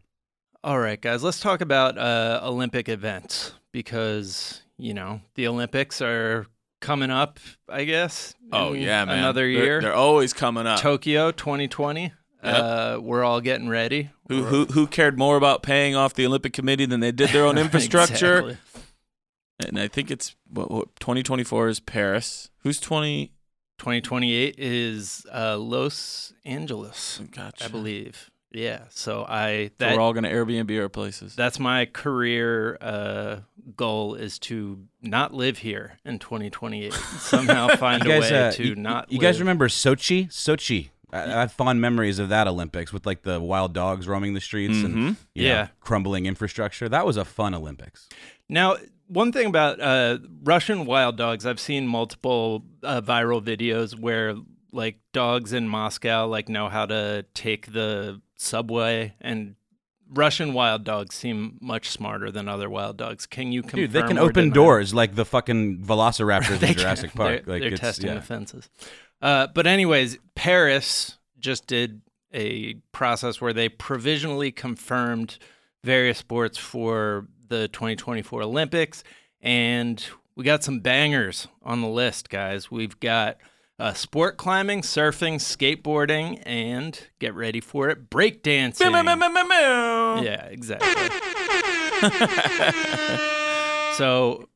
All 0.66 0.80
right, 0.80 1.00
guys, 1.02 1.24
let's 1.24 1.40
talk 1.40 1.62
about 1.62 1.98
uh, 1.98 2.42
Olympic 2.44 2.90
events 2.90 3.54
because 3.72 4.64
you 4.78 4.94
know 4.94 5.22
the 5.36 5.48
Olympics 5.48 6.02
are 6.02 6.46
coming 6.86 7.12
up. 7.12 7.40
I 7.68 7.84
guess. 7.84 8.34
Oh 8.52 8.74
yeah, 8.74 9.06
man. 9.06 9.20
Another 9.20 9.42
They're- 9.42 9.50
year. 9.50 9.82
They're, 9.82 9.94
always 9.94 10.34
coming 10.34 10.68
up. 10.68 10.80
Tokyo 10.80 11.32
2020. 11.32 12.14
Uh, 12.44 13.00
we're 13.02 13.24
all 13.24 13.42
getting 13.42 13.68
ready. 13.68 14.12
Who, 14.30 14.44
who 14.44 14.66
who 14.66 14.86
cared 14.88 15.18
more 15.18 15.36
about 15.36 15.64
paying 15.64 15.96
off 15.96 16.14
the 16.14 16.26
Olympic 16.28 16.54
Committee 16.54 16.86
than 16.86 17.00
they 17.00 17.12
did 17.12 17.30
their 17.30 17.46
own 17.46 17.58
infrastructure? 17.66 18.38
Exactly. 18.40 18.58
And 19.68 19.80
I 19.80 19.88
think 19.88 20.12
it's 20.12 20.36
what, 20.50 20.70
what 20.70 20.96
2024 21.00 21.70
is 21.70 21.80
Paris. 21.80 22.50
Who's 22.60 22.80
20? 22.80 23.32
2028 23.78 24.56
is 24.58 25.26
uh, 25.34 25.58
Los 25.58 26.34
Angeles, 26.46 27.20
Gotcha. 27.32 27.66
I 27.66 27.68
believe. 27.68 28.30
Yeah. 28.56 28.84
So 28.90 29.26
I 29.28 29.72
So 29.80 29.94
we're 29.94 30.00
all 30.00 30.14
gonna 30.14 30.30
Airbnb 30.30 30.80
our 30.82 30.90
places. 30.90 31.36
that's 31.36 31.60
my 31.60 31.86
career 31.86 32.78
uh, 32.80 33.38
goal 33.76 34.16
is 34.16 34.40
to 34.40 34.80
not 35.02 35.34
live 35.34 35.58
here 35.60 35.98
in 36.06 36.20
2028. 36.20 36.94
Somehow 37.20 37.68
find 37.76 38.04
You 38.04 38.12
a 38.12 38.20
guys, 38.20 38.32
way 38.32 38.48
uh, 38.48 38.52
to 38.54 38.64
you, 38.64 38.76
not. 38.76 39.12
you 39.12 39.20
guys 39.20 39.40
remember 39.40 39.68
Sochi? 39.68 40.28
Sochi. 40.30 40.90
I, 41.12 41.24
I 41.24 41.28
have 41.42 41.52
fond 41.52 41.82
memories 41.82 42.18
of 42.20 42.30
that 42.30 42.48
Olympics 42.48 42.94
with 42.94 43.06
like 43.06 43.24
the 43.24 43.40
wild 43.40 43.74
dogs 43.74 44.08
roaming 44.08 44.34
the 44.34 44.42
streets 44.42 44.78
and 44.84 44.96
Mhm. 44.96 45.16
you 45.34 45.44
know, 45.44 45.50
Yeah. 45.50 45.68
crumbling 45.82 46.26
infrastructure. 46.26 46.88
That 46.90 47.06
was 47.06 47.18
a 47.18 47.26
fun 47.26 47.54
Olympics. 47.54 48.08
Now, 48.50 48.78
one 49.08 49.32
thing 49.32 49.48
about 49.48 49.80
uh, 49.80 50.18
Russian 50.44 50.86
wild 50.86 51.16
dogs, 51.18 51.46
I've 51.46 51.60
seen 51.60 51.88
multiple 51.88 52.64
uh, 52.84 53.02
viral 53.02 53.42
videos 53.44 54.00
where 54.00 54.36
like 54.76 55.00
dogs 55.14 55.54
in 55.54 55.68
Moscow 55.68 56.28
like 56.28 56.50
know 56.50 56.70
how 56.70 56.86
to 56.86 57.26
take 57.34 57.72
the 57.72 58.22
subway, 58.36 59.16
and 59.22 59.56
Russian 60.10 60.54
wild 60.54 60.84
dogs 60.84 61.16
seem 61.16 61.58
much 61.62 61.90
smarter 61.90 62.30
than 62.30 62.48
other 62.48 62.70
wild 62.70 62.98
dogs. 62.98 63.26
Can 63.26 63.52
you 63.52 63.62
confirm? 63.62 63.80
Dude, 63.80 63.92
they 63.92 64.04
can 64.04 64.18
open 64.18 64.52
doors 64.52 64.94
like 64.94 65.16
the 65.16 65.26
fucking 65.26 65.80
velociraptors 65.80 66.52
in 66.62 66.68
can. 66.68 66.78
Jurassic 66.78 67.14
Park. 67.14 67.46
They're, 67.46 67.54
like 67.54 67.62
they're 67.62 67.78
testing 67.78 68.08
yeah. 68.08 68.16
the 68.16 68.22
fences. 68.22 68.70
Uh, 69.22 69.48
but 69.48 69.66
anyways, 69.66 70.18
Paris 70.36 71.18
just 71.40 71.68
did 71.68 72.02
a 72.34 72.76
process 72.92 73.40
where 73.40 73.54
they 73.54 73.70
provisionally 73.70 74.52
confirmed 74.52 75.38
various 75.84 76.18
sports 76.18 76.58
for 76.58 77.28
the 77.48 77.68
2024 77.70 78.42
Olympics, 78.42 79.04
and 79.42 80.06
we 80.36 80.44
got 80.44 80.64
some 80.64 80.80
bangers 80.80 81.48
on 81.64 81.82
the 81.82 81.88
list, 81.88 82.30
guys. 82.30 82.70
We've 82.70 83.00
got 83.00 83.38
uh, 83.80 83.94
sport 83.94 84.38
climbing, 84.38 84.82
surfing, 84.82 85.36
skateboarding, 85.36 86.42
and 86.46 87.08
get 87.20 87.34
ready 87.34 87.60
for 87.60 87.90
it, 87.90 88.10
breakdancing. 88.10 88.80
Yeah, 90.24 90.46
exactly. 90.46 90.90
so 93.96 94.48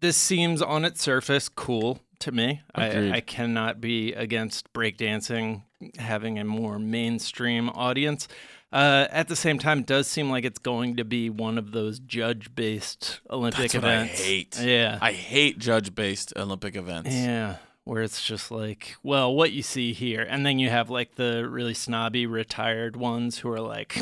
this 0.00 0.16
seems 0.16 0.60
on 0.62 0.84
its 0.84 1.02
surface 1.02 1.48
cool 1.48 2.00
to 2.20 2.32
me. 2.32 2.60
I, 2.74 3.12
I 3.12 3.20
cannot 3.20 3.80
be 3.80 4.12
against 4.12 4.72
breakdancing 4.72 5.62
having 5.98 6.38
a 6.38 6.44
more 6.44 6.78
mainstream 6.78 7.68
audience. 7.70 8.28
Uh, 8.72 9.06
at 9.10 9.28
the 9.28 9.36
same 9.36 9.58
time, 9.58 9.80
it 9.80 9.86
does 9.86 10.06
seem 10.06 10.28
like 10.28 10.44
it's 10.44 10.58
going 10.58 10.96
to 10.96 11.04
be 11.04 11.30
one 11.30 11.56
of 11.56 11.72
those 11.72 11.98
judge-based 12.00 13.20
Olympic 13.30 13.72
That's 13.72 13.74
what 13.74 13.84
I 13.84 13.94
events. 14.02 14.20
hate. 14.22 14.60
Yeah, 14.60 14.98
I 15.00 15.12
hate 15.12 15.58
judge-based 15.58 16.32
Olympic 16.36 16.74
events. 16.76 17.14
yeah, 17.14 17.56
where 17.86 18.02
it's 18.02 18.22
just 18.22 18.50
like, 18.50 18.96
well, 19.02 19.32
what 19.34 19.52
you 19.52 19.62
see 19.62 19.92
here, 19.92 20.26
and 20.28 20.44
then 20.44 20.58
you 20.58 20.68
have 20.68 20.90
like 20.90 21.14
the 21.14 21.48
really 21.48 21.72
snobby 21.72 22.26
retired 22.26 22.96
ones 22.96 23.38
who 23.38 23.48
are 23.50 23.60
like, 23.60 23.96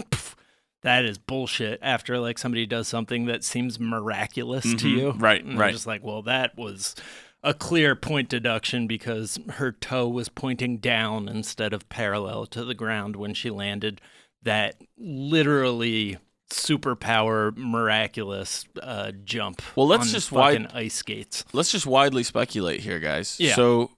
that 0.83 1.05
is 1.05 1.19
bullshit. 1.19 1.79
After 1.83 2.19
like 2.19 2.39
somebody 2.39 2.65
does 2.67 2.89
something 2.89 3.27
that 3.27 3.45
seems 3.45 3.79
miraculous 3.79 4.65
to 4.65 4.89
Mhm. 4.89 4.91
you, 4.91 5.11
Right, 5.13 5.45
And 5.45 5.59
right. 5.59 5.73
Just 5.73 5.87
like, 5.87 6.03
well, 6.03 6.23
that 6.23 6.57
was 6.57 6.97
a 7.43 7.53
clear 7.53 7.95
point 7.95 8.31
deduction 8.31 8.87
because 8.87 9.39
her 9.51 9.71
toe 9.71 10.09
was 10.09 10.31
pointing 10.31 10.79
down 10.79 11.29
instead 11.29 11.75
of 11.75 11.87
parallel 11.91 12.47
to 12.47 12.65
the 12.65 12.75
ground 12.75 13.17
when 13.17 13.35
she 13.35 13.51
landed. 13.51 14.01
That 14.43 14.77
literally 14.97 16.17
superpower 16.51 17.57
miraculous 17.57 18.65
uh, 18.83 19.13
jump. 19.25 19.63
Well, 19.77 19.87
let's 19.87 20.07
on 20.09 20.13
just 20.13 20.31
fucking 20.31 20.63
wide- 20.65 20.73
ice 20.75 20.95
skates. 20.95 21.45
Let's 21.53 21.73
just 21.73 21.87
widely 21.87 22.23
speculate 22.23 22.81
here, 22.81 23.01
guys. 23.01 23.39
Yeah. 23.41 23.55
So, 23.55 23.91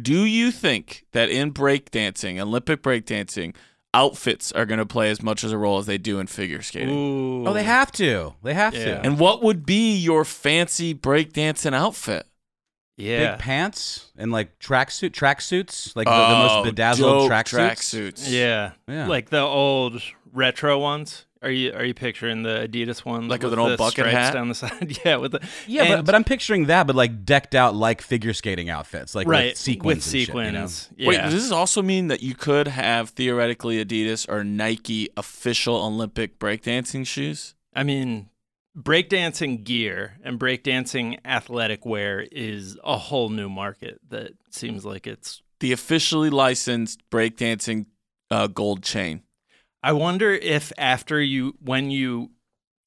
do 0.00 0.24
you 0.24 0.50
think 0.50 1.06
that 1.12 1.30
in 1.30 1.52
breakdancing, 1.52 2.40
Olympic 2.40 2.82
breakdancing, 2.82 3.54
outfits 3.92 4.50
are 4.52 4.66
going 4.66 4.78
to 4.78 4.86
play 4.86 5.08
as 5.10 5.22
much 5.22 5.44
as 5.44 5.52
a 5.52 5.58
role 5.58 5.78
as 5.78 5.86
they 5.86 5.98
do 5.98 6.18
in 6.18 6.26
figure 6.26 6.62
skating? 6.62 6.90
Ooh. 6.90 7.46
Oh, 7.46 7.52
they 7.52 7.62
have 7.62 7.92
to. 7.92 8.34
They 8.42 8.54
have 8.54 8.74
Yeah. 8.74 8.84
to. 8.84 9.00
And 9.02 9.18
what 9.20 9.42
would 9.42 9.64
be 9.64 9.94
your 9.96 10.24
fancy 10.24 10.94
breakdancing 10.94 11.74
outfit? 11.74 12.26
Yeah. 12.96 13.32
Big 13.32 13.40
pants 13.40 14.12
and 14.16 14.30
like 14.30 14.58
tracksuit 14.60 15.10
tracksuits, 15.10 15.94
like 15.96 16.06
the, 16.06 16.12
the 16.12 16.34
most 16.36 16.64
bedazzled 16.64 17.28
dope 17.28 17.30
tracksuits. 17.30 18.12
tracksuits. 18.14 18.30
Yeah. 18.30 18.72
Yeah. 18.88 19.06
Like 19.08 19.30
the 19.30 19.40
old 19.40 20.00
retro 20.32 20.78
ones. 20.78 21.26
Are 21.44 21.50
you 21.50 21.72
are 21.74 21.84
you 21.84 21.94
picturing 21.94 22.42
the 22.42 22.66
Adidas 22.68 23.04
ones? 23.04 23.28
Like 23.28 23.42
with 23.42 23.52
an 23.52 23.58
old 23.58 23.72
the 23.72 23.76
bucket 23.76 24.06
hat? 24.06 24.32
down 24.32 24.48
the 24.48 24.54
side? 24.64 24.98
yeah, 25.04 25.16
with 25.16 25.32
the 25.32 25.40
Yeah, 25.66 25.82
and- 25.84 25.94
but, 25.98 26.06
but 26.06 26.14
I'm 26.14 26.24
picturing 26.24 26.66
that, 26.66 26.86
but 26.86 26.96
like 26.96 27.24
decked 27.24 27.54
out 27.54 27.74
like 27.74 28.00
figure 28.02 28.32
skating 28.32 28.70
outfits, 28.70 29.14
like 29.14 29.28
right 29.28 29.48
with 29.52 29.58
sequins. 29.58 30.06
with 30.06 30.14
and 30.14 30.26
shit, 30.26 30.34
you 30.34 30.52
know? 30.52 30.68
Yeah. 30.96 31.08
Wait, 31.08 31.16
does 31.30 31.34
this 31.34 31.52
also 31.52 31.82
mean 31.82 32.08
that 32.08 32.22
you 32.22 32.34
could 32.34 32.66
have 32.68 33.10
theoretically 33.10 33.84
Adidas 33.84 34.28
or 34.28 34.42
Nike 34.42 35.10
official 35.16 35.76
Olympic 35.76 36.38
breakdancing 36.38 37.06
shoes? 37.06 37.54
I 37.74 37.82
mean, 37.82 38.30
breakdancing 38.78 39.64
gear 39.64 40.18
and 40.24 40.38
breakdancing 40.38 41.18
athletic 41.24 41.84
wear 41.84 42.26
is 42.32 42.78
a 42.84 42.96
whole 42.96 43.28
new 43.28 43.48
market 43.48 44.00
that 44.08 44.32
seems 44.50 44.84
like 44.84 45.06
it's. 45.06 45.42
The 45.60 45.72
officially 45.72 46.30
licensed 46.30 47.00
breakdancing 47.10 47.86
uh, 48.30 48.46
gold 48.46 48.82
chain. 48.82 49.22
I 49.84 49.92
wonder 49.92 50.32
if 50.32 50.72
after 50.78 51.20
you, 51.20 51.54
when 51.60 51.90
you 51.90 52.30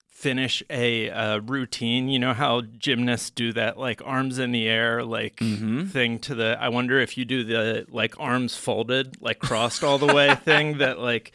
finish 0.10 0.63
a 0.70 1.12
uh, 1.12 1.38
routine, 1.42 2.10
you 2.10 2.18
know 2.18 2.34
how 2.34 2.62
gymnasts 2.62 3.30
do 3.30 3.54
that 3.54 3.77
like 3.77 4.01
arms 4.04 4.39
in 4.39 4.51
the 4.51 4.68
air, 4.68 5.04
like 5.04 5.36
Mhm. 5.36 5.92
thing 5.92 6.18
to 6.20 6.34
the. 6.34 6.58
I 6.60 6.70
wonder 6.70 7.00
if 7.00 7.18
you 7.18 7.24
do 7.24 7.44
the 7.44 7.86
like 7.89 8.20
arms 8.20 8.56
folded, 8.58 9.22
like 9.22 9.38
crossed 9.38 9.84
all 9.84 10.00
the 10.00 10.12
way 10.12 10.34
thing 10.34 10.80
that 10.80 10.98
like 10.98 11.34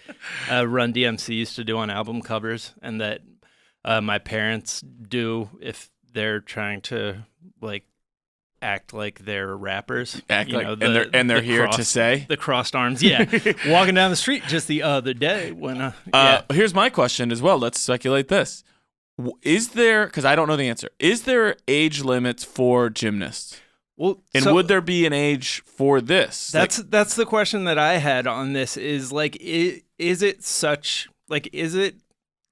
uh, 0.51 0.67
Run 0.67 0.93
DMC 0.93 1.37
used 1.37 1.55
to 1.57 1.65
do 1.65 1.79
on 1.79 1.91
album 1.91 2.23
covers, 2.23 2.75
and 2.83 3.01
that 3.01 3.21
uh, 3.85 4.01
my 4.01 4.19
parents 4.19 4.81
do 4.81 5.49
if 5.61 5.89
they're 6.13 6.41
trying 6.41 6.81
to 6.81 7.25
like 7.61 7.85
act 8.63 8.95
like 8.95 9.25
they're 9.25 9.55
rappers. 9.57 10.23
Act 10.31 10.51
you 10.51 10.57
like, 10.57 10.67
know, 10.67 10.73
and 10.73 10.95
they're 10.95 11.07
and 11.13 11.29
they're 11.29 11.41
the 11.41 11.47
here 11.47 11.67
to 11.67 11.85
say. 11.85 12.27
the 12.29 12.37
crossed 12.37 12.75
arms. 12.75 13.03
Yeah, 13.03 13.25
walking 13.67 13.95
down 13.95 14.11
the 14.11 14.17
street 14.17 14.45
just 14.47 14.69
the 14.69 14.83
other 14.83 15.15
day 15.15 15.53
when 15.53 15.81
uh, 15.81 15.93
Uh. 16.13 16.43
Here's 16.53 16.75
my 16.75 16.89
question 16.89 17.33
as 17.33 17.43
well. 17.43 17.59
Let's 17.59 17.81
speculate 17.81 18.29
this: 18.29 18.65
Is 19.43 19.71
there? 19.71 20.07
Because 20.07 20.25
I 20.25 20.37
don't 20.37 20.49
know 20.49 20.57
the 20.57 20.69
answer. 20.69 20.89
Is 20.99 21.23
there 21.23 21.57
age 21.69 22.03
limits 22.03 22.45
for 22.45 22.89
gymnasts? 22.89 23.61
Well, 23.97 24.23
And 24.35 24.43
so 24.43 24.55
would 24.55 24.69
there 24.69 24.81
be 24.81 25.07
an 25.07 25.13
age 25.13 25.63
for 25.67 26.01
this? 26.01 26.53
Like, 26.53 26.63
that's 26.63 26.77
that's 26.89 27.15
the 27.15 27.27
question 27.27 27.65
that 27.65 27.79
I 27.79 27.99
had 27.99 28.27
on 28.27 28.53
this. 28.53 28.77
Is 28.77 29.13
like, 29.13 29.37
is, 29.37 29.83
is 29.99 30.23
it 30.23 30.43
such 30.43 31.09
like, 31.29 31.49
is 31.53 31.75
it 31.75 31.97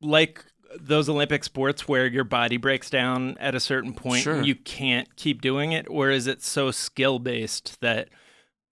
like 0.02 0.44
those 0.78 1.09
Olympic 1.09 1.42
sports 1.44 1.88
where 1.88 2.06
your 2.06 2.24
body 2.24 2.56
breaks 2.56 2.90
down 2.90 3.37
at 3.38 3.54
a 3.54 3.61
certain 3.61 3.92
point 3.92 4.22
Sure. 4.22 4.37
and 4.37 4.46
you 4.46 4.54
can't 4.54 5.16
keep 5.16 5.40
doing 5.40 5.72
it, 5.72 5.87
or 5.88 6.11
is 6.11 6.26
it 6.26 6.42
so 6.42 6.70
skill 6.70 7.18
based 7.18 7.80
that 7.80 8.09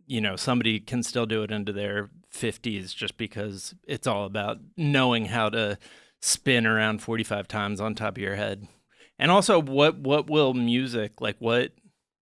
you 0.06 0.20
know 0.20 0.36
somebody 0.36 0.80
can 0.80 1.02
still 1.02 1.26
do 1.26 1.42
it 1.42 1.50
into 1.50 1.72
their 1.72 2.10
fifties 2.30 2.94
just 2.94 3.16
because 3.16 3.74
it's 3.86 4.06
all 4.06 4.24
about 4.24 4.58
knowing 4.76 5.26
how 5.26 5.48
to 5.48 5.78
spin 6.20 6.66
around 6.66 7.02
forty 7.02 7.24
five 7.24 7.48
times 7.48 7.80
on 7.80 7.94
top 7.94 8.16
of 8.16 8.22
your 8.22 8.36
head? 8.36 8.68
And 9.18 9.30
also, 9.30 9.60
what 9.60 9.98
what 9.98 10.30
will 10.30 10.54
music 10.54 11.20
like? 11.20 11.36
What 11.40 11.72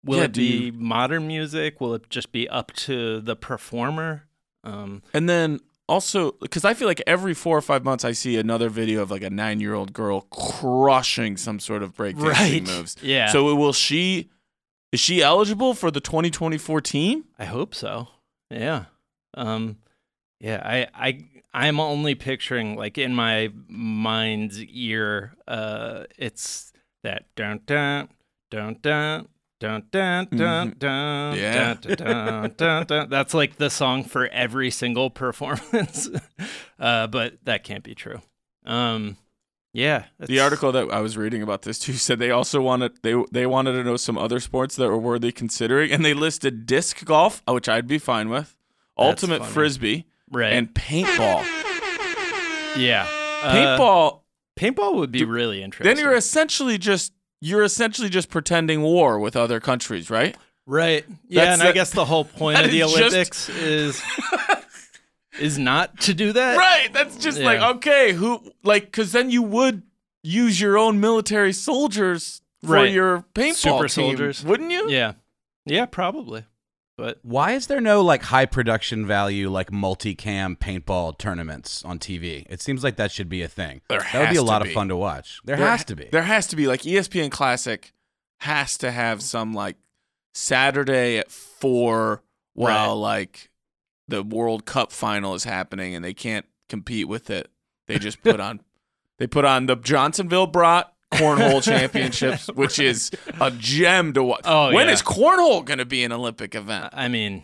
will 0.03 0.19
Yeah, 0.19 0.23
it 0.25 0.33
be? 0.33 0.43
you- 0.67 0.71
Modern 0.73 1.27
music? 1.27 1.81
Will 1.81 1.93
it 1.95 2.09
just 2.09 2.31
be 2.31 2.47
up 2.47 2.71
to 2.73 3.19
the 3.19 3.35
performer? 3.35 4.27
Um, 4.63 5.03
And 5.13 5.27
then 5.27 5.59
also, 5.87 6.31
because 6.41 6.65
I 6.65 6.73
feel 6.73 6.87
like 6.87 7.01
every 7.05 7.33
four 7.33 7.57
or 7.57 7.61
five 7.61 7.83
months 7.83 8.03
I 8.03 8.11
see 8.13 8.37
another 8.37 8.69
video 8.69 9.01
of 9.01 9.11
like 9.11 9.21
a 9.21 9.29
nine 9.29 9.59
year 9.59 9.73
old 9.73 9.93
girl 9.93 10.21
crushing 10.31 11.37
some 11.37 11.59
sort 11.59 11.83
of 11.83 11.93
breakdancing 11.93 12.23
Right. 12.23 12.63
moves. 12.67 12.95
Yeah. 13.03 13.27
So 13.31 13.53
will 13.55 13.73
she? 13.73 14.29
Is 14.91 14.99
she 14.99 15.21
eligible 15.21 15.73
for 15.73 15.91
the 15.91 15.99
2024 15.99 16.81
team? 16.81 17.25
I 17.37 17.45
hope 17.45 17.75
so. 17.75 18.07
Yeah. 18.49 18.85
Um 19.35 19.77
yeah, 20.39 20.61
I 20.63 20.87
I 20.93 21.25
I'm 21.53 21.79
only 21.79 22.15
picturing 22.15 22.75
like 22.75 22.97
in 22.97 23.13
my 23.13 23.51
mind's 23.67 24.61
ear 24.63 25.33
uh 25.47 26.03
it's 26.17 26.71
that 27.03 27.25
don't 27.35 27.65
dun 27.65 28.09
dun 28.49 28.77
dun 28.77 28.77
dun 28.81 29.27
dun 29.65 29.83
dun 29.91 30.27
dun 30.37 30.71
Mhm. 30.71 30.79
dun 30.79 31.35
Yeah. 31.37 31.73
dun, 31.81 31.95
dun, 31.97 32.53
dun, 32.57 32.85
dun. 32.85 33.09
That's 33.09 33.33
like 33.33 33.57
the 33.57 33.69
song 33.69 34.03
for 34.03 34.27
every 34.27 34.69
single 34.71 35.09
performance. 35.09 36.09
uh 36.79 37.07
but 37.07 37.37
that 37.43 37.63
can't 37.63 37.83
be 37.83 37.95
true. 37.95 38.21
Um 38.65 39.17
yeah. 39.73 40.05
The 40.19 40.39
article 40.39 40.71
that 40.71 40.89
I 40.89 41.01
was 41.01 41.17
reading 41.17 41.41
about 41.41 41.63
this 41.63 41.77
too 41.79 41.93
said 41.93 42.17
they 42.19 42.31
also 42.31 42.61
wanted 42.61 42.93
they 43.03 43.15
they 43.31 43.45
wanted 43.45 43.73
to 43.73 43.83
know 43.83 43.97
some 43.97 44.17
other 44.17 44.39
sports 44.39 44.75
that 44.77 44.87
were 44.87 44.97
worthy 44.97 45.31
considering, 45.33 45.91
and 45.91 46.05
they 46.05 46.13
listed 46.13 46.65
disc 46.65 47.03
golf, 47.03 47.43
uh, 47.47 47.53
which 47.53 47.67
I'd 47.67 47.85
be 47.87 47.97
fine 47.97 48.29
with, 48.29 48.55
ultimate 48.97 49.39
funny. 49.39 49.51
frisbee, 49.51 50.05
right. 50.31 50.53
and 50.53 50.73
paintball. 50.73 51.43
yeah. 52.77 53.05
Uh, 53.43 53.53
paintball. 53.53 54.21
paintball 54.57 54.95
would 54.95 55.11
be 55.11 55.25
really 55.25 55.61
interesting. 55.61 55.93
then 55.93 56.01
you're 56.03 56.15
essentially 56.15 56.77
just 56.77 57.11
you're 57.41 57.63
essentially 57.63 58.09
just 58.09 58.29
pretending 58.29 58.81
war 58.81 59.19
with 59.19 59.35
other 59.35 59.59
countries, 59.59 60.09
right? 60.09 60.35
Right. 60.65 61.05
Yeah, 61.27 61.45
That's 61.45 61.59
and 61.61 61.69
I 61.69 61.71
guess 61.73 61.91
the 61.91 62.05
whole 62.05 62.25
point 62.41 62.55
that 62.57 62.65
of 62.65 62.71
the 62.71 62.81
is 62.81 62.93
just- 62.93 63.13
Olympics 63.13 63.49
is 63.49 64.01
is 65.39 65.59
not 65.59 65.99
to 66.01 66.13
do 66.13 66.31
that. 66.33 66.57
Right. 66.57 66.91
That's 66.93 67.17
just 67.17 67.39
like 67.39 67.59
Yeah. 67.59 67.69
okay, 67.71 68.13
who 68.13 68.41
like 68.63 68.85
because 68.85 69.11
then 69.11 69.29
you 69.29 69.43
would 69.43 69.83
use 70.23 70.59
your 70.59 70.77
own 70.77 70.99
military 70.99 71.53
soldiers 71.53 72.41
for 72.63 72.73
Right. 72.73 72.91
your 72.91 73.25
paintball 73.35 73.53
Super 73.55 73.87
team, 73.87 73.89
soldiers. 74.17 74.43
wouldn't 74.43 74.71
you? 74.71 74.89
Yeah. 74.89 75.13
Yeah, 75.65 75.85
probably. 75.85 76.45
But 76.97 77.19
Why 77.23 77.51
is 77.53 77.67
there 77.67 77.81
no 77.81 78.01
like 78.01 78.23
high 78.23 78.45
production 78.45 79.05
value 79.05 79.49
like 79.49 79.69
multicam 79.69 80.57
paintball 80.57 81.17
tournaments 81.17 81.83
on 81.83 81.99
TV? 81.99 82.45
It 82.49 82.61
seems 82.61 82.83
like 82.83 82.95
that 82.95 83.11
should 83.11 83.27
be 83.27 83.41
a 83.41 83.47
thing. 83.49 83.81
There 83.89 83.99
that 83.99 84.19
would 84.21 84.29
be 84.29 84.37
a 84.37 84.43
lot 84.43 84.63
be. 84.63 84.69
of 84.69 84.73
fun 84.73 84.87
to 84.87 84.95
watch. 84.95 85.41
There, 85.43 85.57
There 85.57 85.67
has 85.67 85.81
ha- 85.81 85.85
to 85.85 85.95
be. 85.95 86.09
There 86.11 86.23
has 86.23 86.47
to 86.47 86.55
be 86.55 86.67
like 86.67 86.81
ESPN 86.83 87.31
Classic 87.31 87.91
has 88.39 88.77
to 88.77 88.91
have 88.91 89.21
some 89.21 89.53
like 89.53 89.75
Saturday 90.33 91.17
at 91.17 91.31
four 91.31 92.23
while 92.53 92.97
like 92.97 93.49
the 94.07 94.23
World 94.23 94.65
Cup 94.65 94.91
final 94.91 95.33
is 95.35 95.43
happening 95.43 95.95
and 95.95 96.03
they 96.05 96.13
can't 96.13 96.45
compete 96.69 97.07
with 97.09 97.29
it. 97.29 97.49
They 97.87 97.99
just 97.99 98.21
put 98.23 98.39
on 98.39 98.61
they 99.17 99.27
put 99.27 99.43
on 99.45 99.65
the 99.65 99.75
Johnsonville 99.75 100.47
brought 100.47 100.93
cornhole 101.13 101.61
championships, 101.63 102.47
which 102.47 102.79
is 102.79 103.11
a 103.39 103.51
gem 103.51 104.13
to 104.13 104.23
watch. 104.23 104.41
Oh, 104.45 104.73
when 104.73 104.87
yeah. 104.87 104.93
is 104.93 105.01
cornhole 105.01 105.63
going 105.63 105.79
to 105.79 105.85
be 105.85 106.03
an 106.03 106.11
Olympic 106.11 106.55
event? 106.55 106.89
I 106.93 107.07
mean, 107.07 107.43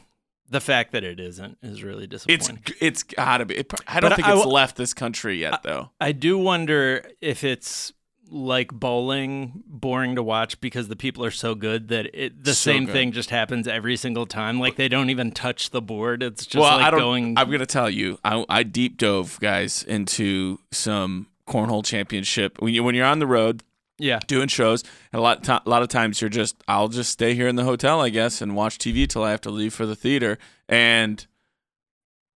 the 0.50 0.60
fact 0.62 0.91
that 0.91 1.04
it 1.04 1.19
isn't 1.19 1.58
is 1.62 1.84
really 1.84 2.08
disappointing. 2.08 2.60
It's 2.65 2.82
it's 2.82 3.04
gotta 3.04 3.45
be. 3.45 3.56
It, 3.58 3.74
I 3.88 4.00
don't 4.00 4.10
But 4.10 4.15
think 4.17 4.28
I 4.28 4.32
it's 4.32 4.39
w- 4.41 4.54
left 4.56 4.76
this 4.76 4.93
country 4.93 5.39
yet, 5.39 5.63
though. 5.63 5.91
I 6.02 6.12
do 6.12 6.38
wonder 6.38 7.06
if 7.21 7.43
it's 7.43 7.93
like 8.34 8.71
bowling 8.71 9.62
boring 9.67 10.15
to 10.15 10.24
watch 10.24 10.60
because 10.62 10.88
the 10.88 10.95
people 10.95 11.24
are 11.26 11.32
so 11.32 11.54
good 11.54 11.89
that 11.89 12.08
it 12.13 12.43
the 12.45 12.54
So 12.54 12.71
same 12.71 12.86
good. 12.86 12.93
thing 12.93 13.12
just 13.12 13.30
happens 13.30 13.67
every 13.67 13.97
single 13.97 14.26
time. 14.26 14.58
Like 14.60 14.78
they 14.78 14.88
don't 14.88 15.10
even 15.10 15.32
touch 15.32 15.71
the 15.71 15.82
board. 15.82 16.24
It's 16.24 16.45
just 16.45 16.62
well, 16.62 16.78
like 16.78 16.86
I 16.88 16.91
don't. 16.91 17.00
going. 17.00 17.38
I'm 17.38 17.50
gonna 17.52 17.65
tell 17.65 17.89
you, 17.89 18.19
I, 18.24 18.45
I 18.50 18.63
deep 18.63 18.97
dove, 18.97 19.38
guys, 19.41 19.84
into 19.84 20.60
some 20.71 21.28
cornhole 21.52 21.86
championship. 21.86 22.62
When 22.62 22.74
you 22.74 22.84
when 22.84 22.96
you're 22.96 23.06
on 23.06 23.20
the 23.20 23.28
road 23.28 23.64
yeah. 23.98 24.20
doing 24.28 24.48
shows, 24.48 24.84
a 25.14 25.20
lot 25.20 25.48
a 25.48 25.62
lot 25.66 25.82
of 25.82 25.90
times 25.90 26.22
you're 26.22 26.30
just 26.30 26.64
I'll 26.68 26.88
just 26.88 27.12
stay 27.12 27.34
here 27.34 27.48
in 27.48 27.56
the 27.56 27.64
hotel, 27.64 28.02
I 28.02 28.10
guess, 28.10 28.42
and 28.42 28.56
watch 28.56 28.78
TV 28.78 29.08
till 29.08 29.24
I 29.24 29.32
have 29.32 29.42
to 29.42 29.52
leave 29.52 29.74
for 29.74 29.86
the 29.86 29.96
theater. 29.96 30.38
And 30.70 31.26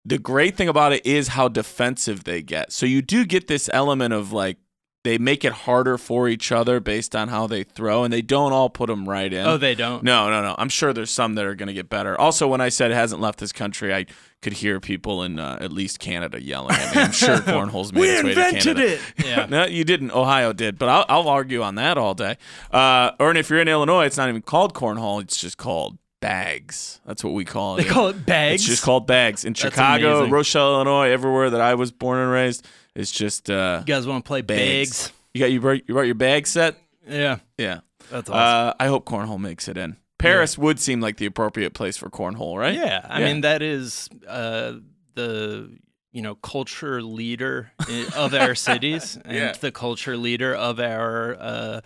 the 0.06 0.18
great 0.18 0.58
thing 0.58 0.68
about 0.68 0.92
it 0.92 1.06
is 1.06 1.30
how 1.30 1.48
defensive 1.48 2.24
they 2.24 2.42
get. 2.42 2.74
So 2.74 2.86
you 2.86 3.02
do 3.02 3.26
get 3.26 3.48
this 3.48 3.70
element 3.72 4.14
of 4.14 4.34
like 4.34 4.58
they 5.04 5.18
make 5.18 5.44
it 5.44 5.52
harder 5.52 5.98
for 5.98 6.30
each 6.30 6.52
other 6.52 6.80
based 6.80 7.16
on 7.16 7.28
how 7.28 7.46
they 7.46 7.64
throw, 7.64 8.04
and 8.04 8.14
they 8.14 8.22
don't 8.22 8.54
all 8.54 8.70
put 8.70 8.88
them 8.88 9.08
right 9.08 9.32
in. 9.32 9.46
Oh, 9.46 9.58
they 9.58 9.76
don't. 9.76 10.02
No, 10.04 10.30
no, 10.30 10.42
no. 10.42 10.56
I'm 10.58 10.70
sure 10.70 10.94
there's 10.94 11.12
some 11.12 11.36
that 11.36 11.46
are 11.46 11.56
going 11.56 11.68
to 11.68 11.74
get 11.74 11.90
better. 11.90 12.20
Also, 12.20 12.48
when 12.48 12.62
I 12.62 12.70
said 12.70 12.90
it 12.92 12.96
hasn't 12.96 13.22
left 13.22 13.40
this 13.40 13.52
country, 13.52 13.94
I 13.94 14.06
could 14.44 14.54
hear 14.54 14.80
people 14.80 15.24
in 15.24 15.40
uh, 15.40 15.58
at 15.60 15.72
least 15.72 15.98
Canada 16.00 16.40
yelling 16.40 16.76
at 16.76 16.96
me. 16.96 17.02
I'm 17.02 17.12
sure 17.12 17.38
cornhole's 17.40 17.92
made 17.92 18.04
its 18.04 18.24
way 18.24 18.34
to 18.36 18.60
Canada. 18.60 18.94
it. 18.94 19.02
Yeah. 19.26 19.48
No, 19.50 19.66
you 19.66 19.84
didn't. 19.84 20.12
Ohio 20.12 20.54
did, 20.54 20.78
but 20.78 20.90
I'll, 20.90 21.06
I'll 21.10 21.30
argue 21.30 21.62
on 21.64 21.76
that 21.76 21.98
all 21.98 22.14
day. 22.14 22.38
Uh, 22.72 23.12
or 23.20 23.30
and 23.30 23.38
if 23.40 23.50
you're 23.50 23.60
in 23.62 23.68
Illinois, 23.68 24.06
it's 24.06 24.18
not 24.18 24.30
even 24.30 24.42
called 24.44 24.74
cornhole; 24.76 25.22
it's 25.22 25.38
just 25.40 25.58
called 25.58 25.98
bags. 26.20 27.02
That's 27.06 27.24
what 27.24 27.34
we 27.34 27.46
call 27.46 27.78
it. 27.78 27.84
They 27.84 27.90
call 27.90 28.08
it 28.10 28.26
bags. 28.26 28.62
It's 28.62 28.70
just 28.70 28.84
called 28.84 29.08
bags 29.08 29.44
in 29.46 29.54
That's 29.54 29.62
Chicago, 29.62 30.18
amazing. 30.20 30.32
Rochelle, 30.32 30.74
Illinois, 30.76 31.10
everywhere 31.10 31.50
that 31.50 31.62
I 31.62 31.74
was 31.76 31.92
born 31.92 32.20
and 32.20 32.32
raised. 32.32 32.66
It's 32.96 33.12
just 33.12 33.50
uh, 33.50 33.80
You 33.82 33.94
guys 33.94 34.06
want 34.06 34.24
to 34.24 34.28
play 34.28 34.42
bags. 34.42 35.08
bags? 35.08 35.14
You 35.34 35.40
got 35.40 35.52
you 35.52 35.60
brought, 35.62 35.82
you 35.88 35.94
brought 35.96 36.06
your 36.06 36.16
bag 36.16 36.46
set. 36.48 36.76
Yeah. 37.08 37.40
Yeah. 37.58 37.80
That's 38.12 38.30
awesome. 38.30 38.70
Uh, 38.70 38.74
I 38.80 38.88
hope 38.88 39.06
cornhole 39.06 39.40
makes 39.40 39.68
it 39.68 39.78
in. 39.78 39.98
Paris 40.24 40.58
would 40.58 40.80
seem 40.80 41.00
like 41.02 41.18
the 41.18 41.26
appropriate 41.26 41.74
place 41.74 41.98
for 41.98 42.10
cornhole, 42.10 42.58
right? 42.58 42.74
Yeah, 42.76 43.06
I 43.10 43.20
Yeah. 43.20 43.26
mean 43.26 43.42
that 43.42 43.62
is 43.62 44.10
uh, 44.28 44.74
the 45.16 45.78
you 46.12 46.22
know 46.22 46.36
culture 46.36 47.02
leader 47.02 47.72
of 48.16 48.34
our 48.34 48.56
cities 48.70 49.18
and 49.26 49.36
Yeah. 49.36 49.52
the 49.54 49.72
culture 49.72 50.16
leader 50.18 50.54
of 50.56 50.80
our 50.80 51.36
uh, 51.40 51.82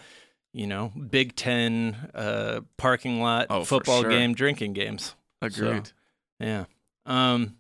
you 0.54 0.67
know 0.67 0.91
Big 1.10 1.36
Ten 1.36 2.10
uh, 2.13 2.62
parking 2.78 3.21
lot 3.21 3.47
Oh, 3.50 3.63
football 3.63 4.02
sure. 4.02 4.10
game 4.12 4.34
drinking 4.34 4.73
games. 4.73 5.15
Agreed. 5.41 5.91
Yeah. 6.39 6.65
Um, 7.06 7.56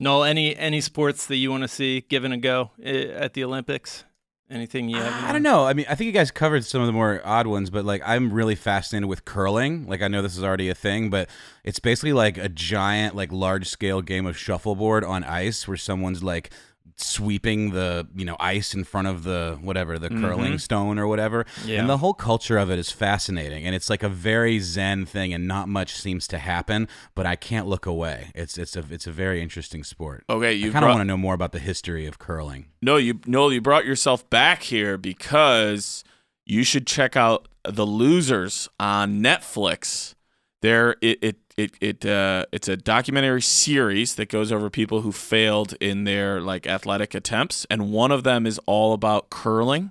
Noel, 0.00 0.24
any 0.24 0.56
any 0.56 0.80
sports 0.80 1.26
that 1.26 1.36
you 1.36 1.50
want 1.50 1.62
to 1.64 1.68
see 1.68 2.00
given 2.02 2.32
a 2.32 2.36
go 2.38 2.70
uh, 2.84 2.88
at 2.88 3.34
the 3.34 3.44
Olympics? 3.44 4.04
Anything 4.48 4.88
you 4.88 4.96
have? 4.96 5.24
I 5.24 5.32
don't 5.32 5.42
know. 5.42 5.66
I 5.66 5.72
mean, 5.72 5.86
I 5.88 5.96
think 5.96 6.06
you 6.06 6.12
guys 6.12 6.30
covered 6.30 6.64
some 6.64 6.80
of 6.80 6.86
the 6.86 6.92
more 6.92 7.20
odd 7.24 7.48
ones, 7.48 7.68
but 7.68 7.84
like 7.84 8.00
I'm 8.06 8.32
really 8.32 8.54
fascinated 8.54 9.08
with 9.08 9.24
curling. 9.24 9.86
Like 9.88 10.02
I 10.02 10.08
know 10.08 10.22
this 10.22 10.36
is 10.36 10.44
already 10.44 10.68
a 10.68 10.74
thing, 10.74 11.10
but 11.10 11.28
it's 11.64 11.80
basically 11.80 12.12
like 12.12 12.38
a 12.38 12.48
giant, 12.48 13.16
like 13.16 13.32
large 13.32 13.68
scale 13.68 14.02
game 14.02 14.24
of 14.24 14.38
shuffleboard 14.38 15.02
on 15.02 15.24
ice 15.24 15.66
where 15.66 15.76
someone's 15.76 16.22
like 16.22 16.50
sweeping 16.98 17.70
the 17.70 18.06
you 18.14 18.24
know 18.24 18.36
ice 18.40 18.74
in 18.74 18.82
front 18.84 19.06
of 19.06 19.22
the 19.22 19.58
whatever 19.60 19.98
the 19.98 20.08
mm-hmm. 20.08 20.24
curling 20.24 20.58
stone 20.58 20.98
or 20.98 21.06
whatever. 21.06 21.44
Yeah. 21.64 21.80
and 21.80 21.88
the 21.88 21.98
whole 21.98 22.14
culture 22.14 22.58
of 22.58 22.70
it 22.70 22.78
is 22.78 22.90
fascinating. 22.90 23.64
And 23.64 23.74
it's 23.74 23.90
like 23.90 24.02
a 24.02 24.08
very 24.08 24.58
zen 24.60 25.06
thing 25.06 25.34
and 25.34 25.46
not 25.46 25.68
much 25.68 25.94
seems 25.94 26.26
to 26.28 26.38
happen 26.38 26.88
but 27.14 27.26
i 27.26 27.36
can't 27.36 27.66
look 27.66 27.86
away. 27.86 28.30
It's 28.34 28.58
it's 28.58 28.76
a 28.76 28.84
it's 28.90 29.06
a 29.06 29.12
very 29.12 29.42
interesting 29.42 29.84
sport. 29.84 30.24
Okay, 30.28 30.52
you 30.54 30.72
kind 30.72 30.84
of 30.84 30.90
want 30.90 31.00
to 31.00 31.04
know 31.04 31.16
more 31.16 31.34
about 31.34 31.52
the 31.52 31.58
history 31.58 32.06
of 32.06 32.18
curling. 32.18 32.66
No, 32.82 32.96
you 32.96 33.20
Noel, 33.26 33.52
you 33.52 33.60
brought 33.60 33.84
yourself 33.84 34.28
back 34.30 34.62
here 34.62 34.96
because 34.96 36.04
you 36.44 36.62
should 36.62 36.86
check 36.86 37.16
out 37.16 37.48
the 37.64 37.86
losers 37.86 38.68
on 38.78 39.20
Netflix. 39.20 40.14
There, 40.62 40.96
it 41.00 41.18
it 41.22 41.36
it, 41.56 41.72
it 41.80 42.04
uh, 42.06 42.44
it's 42.52 42.68
a 42.68 42.76
documentary 42.76 43.42
series 43.42 44.14
that 44.16 44.28
goes 44.28 44.52
over 44.52 44.68
people 44.70 45.00
who 45.00 45.12
failed 45.12 45.74
in 45.80 46.04
their 46.04 46.40
like 46.40 46.66
athletic 46.66 47.14
attempts, 47.14 47.66
and 47.70 47.90
one 47.90 48.12
of 48.12 48.24
them 48.24 48.46
is 48.46 48.58
all 48.66 48.92
about 48.92 49.30
curling, 49.30 49.90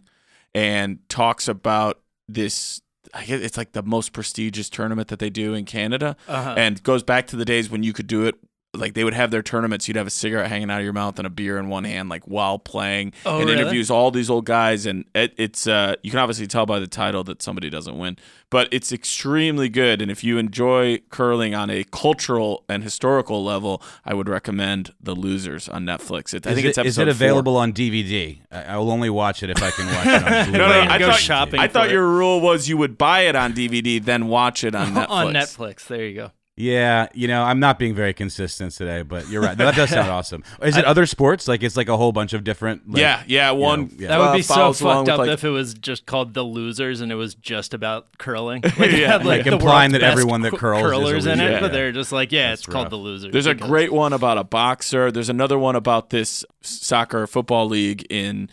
and 0.54 1.00
talks 1.10 1.48
about 1.48 2.02
this. 2.28 2.82
I 3.14 3.24
guess 3.24 3.40
it's 3.42 3.58
like 3.58 3.72
the 3.74 3.84
most 3.84 4.14
prestigious 4.14 4.70
tournament 4.70 5.08
that 5.10 5.20
they 5.20 5.30
do 5.30 5.54
in 5.54 5.66
Canada, 5.66 6.18
Uh-huh. 6.28 6.56
and 6.58 6.82
goes 6.84 7.04
back 7.04 7.28
to 7.28 7.36
the 7.36 7.46
days 7.46 7.70
when 7.70 7.84
you 7.84 7.94
could 7.94 8.08
do 8.08 8.26
it. 8.26 8.36
Like 8.80 8.94
they 8.94 9.04
would 9.04 9.14
have 9.14 9.32
their 9.32 9.42
tournaments, 9.44 9.88
you'd 9.88 9.98
have 9.98 10.08
a 10.08 10.12
cigarette 10.12 10.48
hanging 10.50 10.70
out 10.70 10.80
of 10.80 10.84
your 10.84 10.94
mouth 10.94 11.18
and 11.20 11.26
a 11.26 11.30
beer 11.30 11.58
in 11.58 11.68
one 11.70 11.84
hand, 11.84 12.10
like 12.10 12.24
while 12.26 12.60
playing, 12.60 13.14
Oh, 13.26 13.40
and 13.40 13.50
really? 13.50 13.60
interviews 13.62 13.90
all 13.92 14.12
these 14.12 14.30
old 14.30 14.46
guys. 14.46 14.86
And 14.86 15.06
it, 15.14 15.34
it's 15.38 15.68
uh, 15.68 15.96
you 16.04 16.12
can 16.12 16.20
obviously 16.20 16.48
tell 16.48 16.66
by 16.66 16.80
the 16.80 16.88
title 16.88 17.24
that 17.26 17.42
somebody 17.42 17.70
doesn't 17.70 17.98
win, 17.98 18.18
but 18.50 18.68
it's 18.72 18.92
extremely 18.92 19.70
good. 19.70 20.02
And 20.02 20.12
if 20.12 20.24
you 20.24 20.38
enjoy 20.38 21.00
curling 21.10 21.56
on 21.56 21.70
a 21.70 21.84
cultural 21.86 22.64
and 22.70 22.84
historical 22.84 23.44
level, 23.44 23.82
I 24.04 24.14
would 24.14 24.30
recommend 24.30 24.94
The 25.02 25.16
Losers 25.16 25.68
on 25.70 25.86
Netflix. 25.86 26.34
It, 26.34 26.46
I 26.48 26.54
think 26.54 26.66
it, 26.66 26.70
it's 26.70 26.78
is 26.78 27.00
episode 27.00 27.02
it 27.10 27.14
four. 27.16 27.26
available 27.28 27.58
on 27.58 27.74
dvd 27.74 28.40
I, 28.52 28.64
I 28.64 28.78
will 28.78 28.92
only 28.92 29.10
watch 29.10 29.44
it 29.44 29.50
if 29.50 29.62
i 29.62 29.70
can 29.72 29.86
watch 29.88 30.06
it 30.08 30.24
on 30.24 30.46
Blu-ray 30.52 30.58
No, 30.58 30.68
no, 30.86 30.92
I 30.92 30.98
Go 30.98 31.08
thought- 31.12 31.20
shopping 31.20 31.60
I 31.60 31.68
thought 31.68 31.88
it. 31.88 31.94
your 31.94 32.08
rule 32.08 32.42
was 32.42 32.68
you 32.70 32.78
would 32.78 32.98
buy 32.98 33.22
it 33.22 33.36
on 33.36 33.54
DVD, 33.54 34.04
then 34.04 34.28
watch 34.28 34.64
it 34.64 34.76
on 34.76 34.88
Netflix. 34.94 35.10
on 35.10 35.34
Netflix. 35.34 35.88
There 35.88 36.06
you 36.06 36.16
go. 36.16 36.32
Yeah, 36.58 37.08
you 37.14 37.28
know, 37.28 37.44
I'm 37.44 37.60
not 37.60 37.78
being 37.78 37.94
very 37.94 38.14
consistent 38.14 38.72
today, 38.72 39.02
but 39.02 39.28
you're 39.28 39.42
right. 39.42 39.58
That 39.58 39.76
does 39.76 39.90
sound 39.90 40.10
awesome. 40.12 40.42
Is 40.62 40.78
it 40.78 40.86
other 40.86 41.06
sports? 41.06 41.50
Like 41.50 41.64
it's 41.64 41.76
like 41.76 41.90
a 41.90 41.98
whole 41.98 42.14
bunch 42.14 42.32
of 42.32 42.46
different. 42.46 42.90
Like, 42.90 43.02
yeah, 43.02 43.24
yeah. 43.28 43.52
One 43.52 43.94
yeah. 43.98 44.08
That 44.08 44.20
would 44.20 44.28
uh, 44.30 44.34
be 44.36 44.42
so 44.42 44.72
fucked 44.72 45.10
up 45.10 45.20
like, 45.20 45.30
if 45.32 45.44
it 45.44 45.50
was 45.50 45.74
just 45.74 46.06
called 46.06 46.34
The 46.34 46.44
Losers 46.44 47.02
and 47.02 47.12
it 47.12 47.16
was 47.16 47.36
just 47.36 47.74
about 47.74 48.18
curling. 48.18 48.62
Like, 48.78 48.92
Yeah. 48.92 49.12
had, 49.12 49.26
Like 49.26 49.46
implying 49.46 49.92
that 49.92 50.04
everyone 50.04 50.44
that 50.44 50.52
cu- 50.52 50.58
curls 50.58 50.82
is 50.82 50.86
a 50.86 50.96
curlers 50.96 51.26
in 51.26 51.42
it, 51.42 51.52
Yeah. 51.52 51.60
but 51.60 51.74
they're 51.74 51.92
just 51.92 52.14
like, 52.14 52.32
yeah, 52.32 52.50
That's 52.52 52.62
it's 52.62 52.72
called. 52.72 52.90
The 52.90 52.96
Losers. 52.96 53.34
There's 53.34 53.48
a 53.48 53.54
great 53.56 53.92
one 53.92 54.14
about 54.14 54.38
a 54.38 54.44
boxer. 54.46 55.12
There's 55.12 55.30
another 55.30 55.60
one 55.60 55.76
about 55.76 56.10
this 56.10 56.46
soccer 56.62 57.28
football 57.28 57.68
league 57.68 58.06
in 58.10 58.50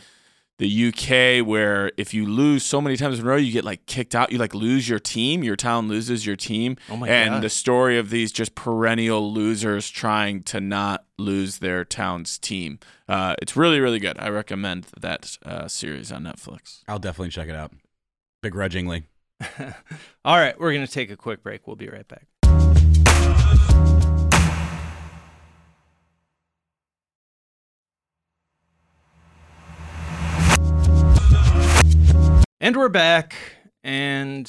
the 0.59 0.89
UK 0.89 1.47
where 1.47 1.91
if 1.97 2.15
you 2.15 2.27
lose 2.27 2.65
so 2.65 2.81
many 2.81 2.97
times 2.97 3.19
in 3.19 3.27
a 3.27 3.29
row, 3.29 3.37
you 3.37 3.53
get 3.53 3.65
like 3.65 3.87
kicked 3.87 4.15
out. 4.15 4.31
You 4.33 4.39
like 4.39 4.55
lose 4.55 4.89
your 4.89 4.99
team. 4.99 5.43
Your 5.43 5.57
town 5.57 5.89
loses 5.89 6.25
your 6.27 6.37
team. 6.37 6.77
Oh 6.91 6.97
my 6.97 7.09
god. 7.09 7.13
and 7.15 7.31
God. 7.35 7.43
the 7.43 7.51
story 7.51 7.99
of 7.99 8.11
these 8.11 8.33
just 8.33 8.55
perennial 8.55 9.33
losers 9.33 9.89
trying 9.91 10.43
to 10.45 10.61
not 10.61 11.05
lose 11.19 11.59
their 11.59 11.85
town's 11.85 12.39
team. 12.39 12.79
Uh, 13.09 13.35
it's 13.43 13.57
really, 13.57 13.81
really 13.81 13.99
good. 13.99 14.19
I 14.19 14.29
recommend 14.29 14.87
that 15.01 15.37
uh, 15.45 15.69
series 15.69 16.13
on 16.13 16.23
Netflix. 16.25 16.83
I'll 16.87 16.99
definitely 16.99 17.31
check 17.31 17.49
it 17.49 17.57
out. 17.57 17.73
Begrudgingly. 18.43 19.05
All 20.25 20.37
right, 20.37 20.59
we're 20.59 20.73
going 20.73 20.87
to 20.87 20.93
take 20.93 21.11
a 21.11 21.17
quick 21.17 21.43
break. 21.43 21.67
We'll 21.67 21.77
be 21.77 21.89
right 21.89 22.07
back. 22.07 22.27
And 32.63 32.77
we're 32.77 32.89
back. 32.89 33.35
And 33.83 34.47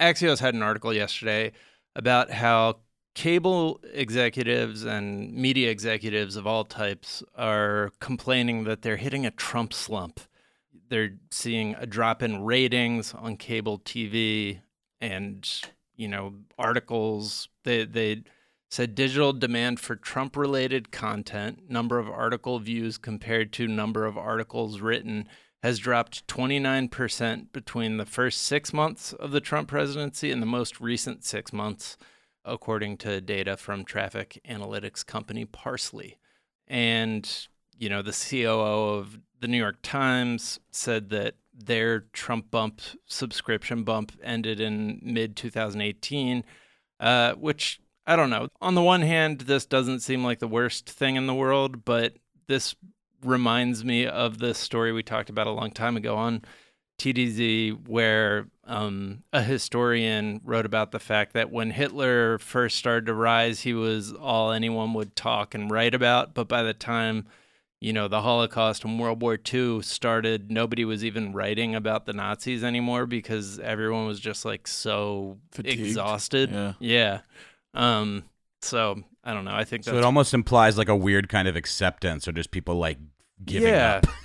Axios 0.00 0.40
had 0.40 0.54
an 0.54 0.62
article 0.64 0.92
yesterday 0.92 1.52
about 1.94 2.32
how 2.32 2.80
cable 3.14 3.80
executives 3.94 4.84
and 4.84 5.32
media 5.32 5.70
executives 5.70 6.34
of 6.34 6.48
all 6.48 6.64
types 6.64 7.22
are 7.36 7.92
complaining 8.00 8.64
that 8.64 8.82
they're 8.82 8.96
hitting 8.96 9.24
a 9.24 9.30
Trump 9.30 9.72
slump. 9.72 10.18
They're 10.90 11.12
seeing 11.30 11.76
a 11.76 11.86
drop 11.86 12.24
in 12.24 12.42
ratings 12.42 13.14
on 13.14 13.36
cable 13.36 13.78
TV 13.78 14.62
and, 15.00 15.48
you 15.94 16.08
know, 16.08 16.34
articles. 16.58 17.48
They, 17.62 17.84
they 17.84 18.24
said 18.68 18.96
digital 18.96 19.32
demand 19.32 19.78
for 19.78 19.94
Trump 19.94 20.36
related 20.36 20.90
content, 20.90 21.70
number 21.70 22.00
of 22.00 22.10
article 22.10 22.58
views 22.58 22.98
compared 22.98 23.52
to 23.52 23.68
number 23.68 24.06
of 24.06 24.18
articles 24.18 24.80
written 24.80 25.28
has 25.62 25.78
dropped 25.78 26.26
29% 26.28 27.52
between 27.52 27.96
the 27.96 28.06
first 28.06 28.42
six 28.42 28.72
months 28.72 29.12
of 29.14 29.32
the 29.32 29.40
Trump 29.40 29.68
presidency 29.68 30.30
and 30.30 30.40
the 30.40 30.46
most 30.46 30.80
recent 30.80 31.24
six 31.24 31.52
months, 31.52 31.96
according 32.44 32.96
to 32.98 33.20
data 33.20 33.56
from 33.56 33.84
traffic 33.84 34.40
analytics 34.48 35.04
company 35.04 35.44
Parse.ly. 35.44 36.16
And, 36.68 37.48
you 37.76 37.88
know, 37.88 38.02
the 38.02 38.12
COO 38.12 38.98
of 38.98 39.18
the 39.40 39.48
New 39.48 39.58
York 39.58 39.78
Times 39.82 40.60
said 40.70 41.10
that 41.10 41.34
their 41.52 42.00
Trump 42.12 42.50
bump 42.50 42.80
subscription 43.06 43.82
bump 43.82 44.12
ended 44.22 44.60
in 44.60 45.00
mid 45.02 45.34
2018, 45.36 46.44
uh, 47.00 47.32
which 47.34 47.80
I 48.06 48.16
don't 48.16 48.30
know. 48.30 48.48
On 48.60 48.74
the 48.74 48.82
one 48.82 49.02
hand, 49.02 49.42
this 49.42 49.66
doesn't 49.66 50.00
seem 50.00 50.24
like 50.24 50.38
the 50.38 50.48
worst 50.48 50.88
thing 50.88 51.16
in 51.16 51.26
the 51.26 51.34
world, 51.34 51.84
but 51.84 52.14
this 52.46 52.76
reminds 53.24 53.84
me 53.84 54.06
of 54.06 54.38
the 54.38 54.54
story 54.54 54.92
we 54.92 55.02
talked 55.02 55.30
about 55.30 55.46
a 55.46 55.52
long 55.52 55.70
time 55.70 55.96
ago 55.96 56.16
on 56.16 56.42
TDZ, 56.98 57.88
where 57.88 58.48
um, 58.64 59.22
a 59.32 59.42
historian 59.42 60.40
wrote 60.44 60.66
about 60.66 60.90
the 60.90 60.98
fact 60.98 61.32
that 61.34 61.50
when 61.50 61.70
Hitler 61.70 62.38
first 62.38 62.76
started 62.76 63.06
to 63.06 63.14
rise, 63.14 63.60
he 63.60 63.72
was 63.74 64.12
all 64.12 64.50
anyone 64.52 64.94
would 64.94 65.14
talk 65.14 65.54
and 65.54 65.70
write 65.70 65.94
about. 65.94 66.34
But 66.34 66.48
by 66.48 66.62
the 66.62 66.74
time 66.74 67.26
you 67.80 67.92
know, 67.92 68.08
the 68.08 68.22
Holocaust 68.22 68.84
and 68.84 68.98
World 68.98 69.22
War 69.22 69.38
II 69.52 69.82
started, 69.82 70.50
nobody 70.50 70.84
was 70.84 71.04
even 71.04 71.32
writing 71.32 71.74
about 71.74 72.06
the 72.06 72.12
Nazis 72.12 72.64
anymore 72.64 73.06
because 73.06 73.60
everyone 73.60 74.06
was 74.06 74.18
just 74.18 74.44
like 74.44 74.66
so 74.66 75.38
Fatigued. 75.52 75.80
exhausted. 75.80 76.50
Yeah. 76.50 76.72
Yeah. 76.80 77.20
Um, 77.74 78.24
so 78.62 79.02
I 79.28 79.34
don't 79.34 79.44
know. 79.44 79.54
I 79.54 79.64
think 79.64 79.84
So 79.84 79.98
it 79.98 80.04
almost 80.04 80.32
implies 80.32 80.78
like 80.78 80.88
a 80.88 80.96
weird 80.96 81.28
kind 81.28 81.48
of 81.48 81.54
acceptance, 81.54 82.26
or 82.26 82.32
just 82.32 82.50
people 82.50 82.76
like 82.76 82.96
giving 83.44 83.68
yeah. 83.68 84.00
up. 84.02 84.06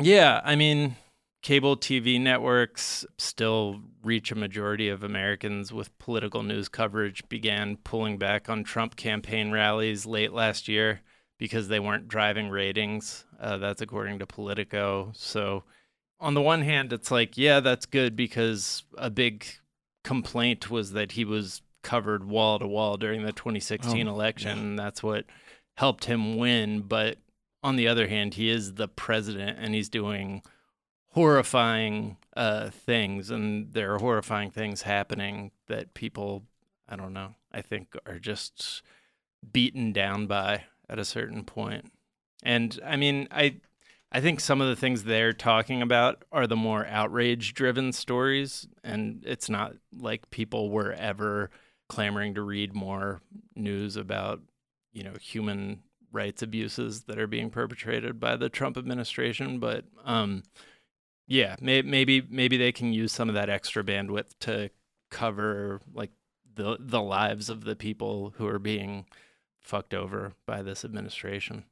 Yeah, 0.00 0.40
I 0.44 0.54
mean, 0.54 0.94
cable 1.42 1.76
TV 1.76 2.20
networks 2.20 3.04
still 3.18 3.80
reach 4.04 4.30
a 4.30 4.36
majority 4.36 4.88
of 4.88 5.02
Americans 5.02 5.72
with 5.72 5.98
political 5.98 6.44
news 6.44 6.68
coverage 6.68 7.28
began 7.28 7.78
pulling 7.78 8.16
back 8.16 8.48
on 8.48 8.62
Trump 8.62 8.94
campaign 8.94 9.50
rallies 9.50 10.06
late 10.06 10.32
last 10.32 10.68
year 10.68 11.00
because 11.36 11.66
they 11.66 11.80
weren't 11.80 12.06
driving 12.06 12.48
ratings. 12.48 13.24
Uh, 13.40 13.56
that's 13.56 13.82
according 13.82 14.20
to 14.20 14.26
Politico. 14.26 15.10
So, 15.16 15.64
on 16.20 16.34
the 16.34 16.42
one 16.42 16.62
hand, 16.62 16.92
it's 16.92 17.10
like, 17.10 17.36
yeah, 17.36 17.58
that's 17.58 17.86
good 17.86 18.14
because 18.14 18.84
a 18.96 19.10
big 19.10 19.46
complaint 20.04 20.70
was 20.70 20.92
that 20.92 21.10
he 21.12 21.24
was 21.24 21.60
covered 21.88 22.24
wall 22.28 22.58
to 22.58 22.66
wall 22.66 22.96
during 22.98 23.22
the 23.22 23.32
2016 23.32 24.06
Oh, 24.06 24.10
election. 24.12 24.56
yeah. 24.56 24.62
And 24.62 24.78
that's 24.78 25.02
what 25.02 25.24
helped 25.74 26.04
him 26.04 26.36
win. 26.36 26.82
But 26.82 27.16
on 27.62 27.76
the 27.76 27.88
other 27.88 28.06
hand, 28.08 28.34
he 28.34 28.50
is 28.50 28.74
the 28.74 28.88
president 28.88 29.58
and 29.58 29.74
he's 29.74 29.88
doing 29.88 30.42
horrifying 31.12 32.16
uh, 32.36 32.70
things. 32.70 33.30
And 33.30 33.72
there 33.72 33.94
are 33.94 33.98
horrifying 33.98 34.50
things 34.50 34.82
happening 34.82 35.50
that 35.66 35.94
people, 35.94 36.44
I 36.88 36.96
don't 36.96 37.12
know, 37.12 37.34
I 37.52 37.62
think 37.62 37.96
are 38.06 38.18
just 38.18 38.82
beaten 39.52 39.92
down 39.92 40.26
by 40.26 40.64
at 40.88 40.98
a 40.98 41.04
certain 41.04 41.44
point. 41.44 41.90
And 42.42 42.78
I 42.84 42.96
mean, 42.96 43.28
I. 43.30 43.56
I 44.10 44.22
think 44.22 44.40
some 44.40 44.62
of 44.62 44.68
the 44.68 44.74
things 44.74 45.04
they're 45.04 45.34
talking 45.34 45.82
about 45.82 46.24
are 46.32 46.46
the 46.46 46.56
more 46.56 46.86
outrage 46.86 47.52
driven 47.52 47.92
stories. 47.92 48.66
And 48.82 49.22
it's 49.26 49.50
not 49.50 49.74
like 49.94 50.30
people 50.30 50.70
were 50.70 50.92
ever 50.94 51.50
clamoring 51.88 52.34
to 52.34 52.42
read 52.42 52.74
more 52.74 53.20
news 53.54 53.96
about, 53.96 54.40
you 54.92 55.02
know, 55.02 55.14
human 55.20 55.80
rights 56.12 56.42
abuses 56.42 57.02
that 57.02 57.18
are 57.18 57.26
being 57.26 57.50
perpetrated 57.50 58.18
by 58.18 58.36
the 58.36 58.48
Trump 58.48 58.76
administration. 58.76 59.58
But 59.58 59.84
um, 60.04 60.42
yeah, 61.26 61.56
may- 61.60 61.82
maybe 61.82 62.22
maybe 62.28 62.56
they 62.56 62.72
can 62.72 62.92
use 62.92 63.12
some 63.12 63.28
of 63.28 63.34
that 63.34 63.50
extra 63.50 63.84
bandwidth 63.84 64.38
to 64.40 64.70
cover 65.10 65.80
like 65.92 66.10
the 66.54 66.76
the 66.80 67.02
lives 67.02 67.48
of 67.48 67.64
the 67.64 67.76
people 67.76 68.34
who 68.36 68.46
are 68.46 68.58
being 68.58 69.06
fucked 69.60 69.94
over 69.94 70.32
by 70.46 70.62
this 70.62 70.84
administration. 70.84 71.64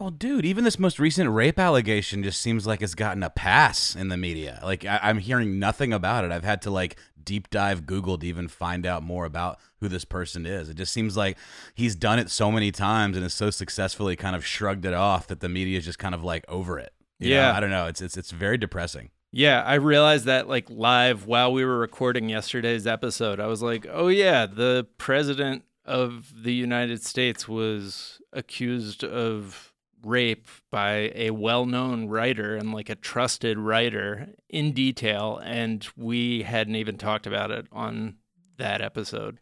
Well, 0.00 0.10
dude, 0.10 0.46
even 0.46 0.64
this 0.64 0.78
most 0.78 0.98
recent 0.98 1.28
rape 1.30 1.58
allegation 1.58 2.22
just 2.22 2.40
seems 2.40 2.66
like 2.66 2.80
it's 2.80 2.94
gotten 2.94 3.22
a 3.22 3.28
pass 3.28 3.94
in 3.94 4.08
the 4.08 4.16
media. 4.16 4.58
Like 4.64 4.86
I- 4.86 4.98
I'm 5.02 5.18
hearing 5.18 5.58
nothing 5.58 5.92
about 5.92 6.24
it. 6.24 6.32
I've 6.32 6.42
had 6.42 6.62
to 6.62 6.70
like 6.70 6.96
deep 7.22 7.50
dive 7.50 7.84
Google 7.84 8.16
to 8.16 8.26
even 8.26 8.48
find 8.48 8.86
out 8.86 9.02
more 9.02 9.26
about 9.26 9.58
who 9.80 9.88
this 9.88 10.06
person 10.06 10.46
is. 10.46 10.70
It 10.70 10.78
just 10.78 10.94
seems 10.94 11.18
like 11.18 11.36
he's 11.74 11.94
done 11.94 12.18
it 12.18 12.30
so 12.30 12.50
many 12.50 12.72
times 12.72 13.14
and 13.14 13.22
has 13.24 13.34
so 13.34 13.50
successfully 13.50 14.16
kind 14.16 14.34
of 14.34 14.44
shrugged 14.44 14.86
it 14.86 14.94
off 14.94 15.26
that 15.26 15.40
the 15.40 15.50
media 15.50 15.76
is 15.76 15.84
just 15.84 15.98
kind 15.98 16.14
of 16.14 16.24
like 16.24 16.46
over 16.48 16.78
it. 16.78 16.94
You 17.18 17.28
know? 17.30 17.36
Yeah. 17.36 17.52
I 17.54 17.60
don't 17.60 17.68
know. 17.70 17.84
It's 17.84 18.00
it's 18.00 18.16
it's 18.16 18.30
very 18.30 18.56
depressing. 18.56 19.10
Yeah, 19.32 19.62
I 19.62 19.74
realized 19.74 20.24
that 20.24 20.48
like 20.48 20.70
live 20.70 21.26
while 21.26 21.52
we 21.52 21.62
were 21.62 21.78
recording 21.78 22.30
yesterday's 22.30 22.86
episode. 22.86 23.38
I 23.38 23.46
was 23.48 23.62
like, 23.62 23.86
"Oh 23.88 24.08
yeah, 24.08 24.46
the 24.46 24.86
president 24.96 25.64
of 25.84 26.32
the 26.42 26.54
United 26.54 27.04
States 27.04 27.46
was 27.46 28.20
accused 28.32 29.04
of 29.04 29.69
rape 30.04 30.46
by 30.70 31.10
a 31.14 31.30
well-known 31.30 32.08
writer 32.08 32.56
and 32.56 32.72
like 32.72 32.88
a 32.88 32.94
trusted 32.94 33.58
writer 33.58 34.28
in 34.48 34.72
detail 34.72 35.40
and 35.44 35.86
we 35.96 36.42
hadn't 36.42 36.76
even 36.76 36.96
talked 36.96 37.26
about 37.26 37.50
it 37.50 37.66
on 37.72 38.16
that 38.58 38.80
episode." 38.80 39.38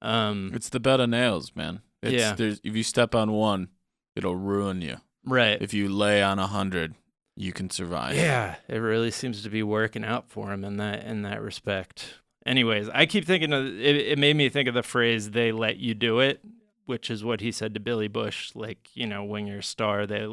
Um 0.00 0.50
It's 0.54 0.68
the 0.68 0.80
bed 0.80 1.00
of 1.00 1.08
nails, 1.10 1.52
man. 1.54 1.80
It's, 2.02 2.12
Yeah. 2.12 2.34
There's, 2.34 2.60
if 2.64 2.74
you 2.74 2.82
step 2.82 3.14
on 3.14 3.32
one, 3.32 3.68
it'll 4.16 4.36
ruin 4.36 4.80
you. 4.82 4.96
right. 5.24 5.60
If 5.62 5.72
you 5.72 5.88
lay 5.88 6.22
on 6.22 6.38
a 6.40 6.46
hundred, 6.48 6.94
you 7.36 7.52
can 7.52 7.70
survive. 7.70 8.16
Yeah, 8.16 8.56
it 8.68 8.78
really 8.78 9.10
seems 9.10 9.42
to 9.42 9.48
be 9.50 9.62
working 9.62 10.04
out 10.04 10.28
for 10.28 10.52
him 10.52 10.64
in 10.64 10.76
that 10.78 11.04
in 11.04 11.22
that 11.22 11.40
respect. 11.40 12.20
Anyways, 12.44 12.88
I 12.92 13.06
keep 13.06 13.24
thinking 13.24 13.52
of 13.52 13.64
it. 13.66 13.96
It 13.96 14.18
made 14.18 14.34
me 14.36 14.48
think 14.48 14.68
of 14.68 14.74
the 14.74 14.82
phrase 14.82 15.30
"they 15.30 15.52
let 15.52 15.76
you 15.78 15.94
do 15.94 16.18
it," 16.18 16.40
which 16.86 17.10
is 17.10 17.24
what 17.24 17.40
he 17.40 17.52
said 17.52 17.74
to 17.74 17.80
Billy 17.80 18.08
Bush. 18.08 18.50
Like, 18.54 18.88
you 18.94 19.06
know, 19.06 19.24
when 19.24 19.46
you're 19.46 19.58
a 19.58 19.62
star, 19.62 20.06
they 20.06 20.26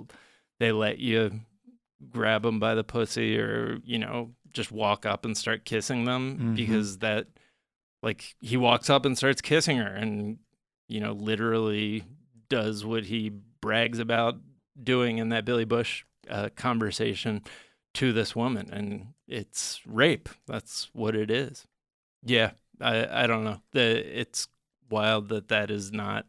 they 0.59 0.71
let 0.71 0.99
you 0.99 1.41
grab 2.09 2.43
them 2.43 2.59
by 2.59 2.75
the 2.75 2.83
pussy, 2.83 3.37
or 3.37 3.79
you 3.83 3.99
know, 3.99 4.31
just 4.53 4.71
walk 4.71 5.05
up 5.05 5.25
and 5.25 5.37
start 5.37 5.65
kissing 5.65 6.05
them 6.05 6.37
Mhm. 6.39 6.55
because 6.55 6.99
that, 6.99 7.27
like, 8.01 8.35
he 8.41 8.57
walks 8.57 8.89
up 8.89 9.05
and 9.05 9.17
starts 9.17 9.41
kissing 9.41 9.77
her, 9.77 9.93
and 9.95 10.39
you 10.87 10.99
know, 10.99 11.11
literally 11.11 12.03
does 12.49 12.83
what 12.83 13.05
he 13.05 13.29
brags 13.61 13.99
about 13.99 14.37
doing 14.81 15.17
in 15.19 15.29
that 15.29 15.45
Billy 15.45 15.65
Bush 15.65 16.03
uh, 16.29 16.49
conversation 16.55 17.41
to 17.93 18.13
this 18.13 18.35
woman, 18.35 18.69
and 18.71 19.13
it's 19.27 19.81
rape. 19.85 20.29
That's 20.47 20.89
what 20.93 21.15
it 21.15 21.29
is. 21.29 21.67
Yeah, 22.23 22.51
I 22.81 23.23
I 23.23 23.27
don't 23.27 23.43
know. 23.43 23.61
The 23.71 24.19
it's 24.19 24.47
wild 24.89 25.29
that 25.29 25.49
that 25.49 25.69
is 25.69 25.91
not 25.91 26.25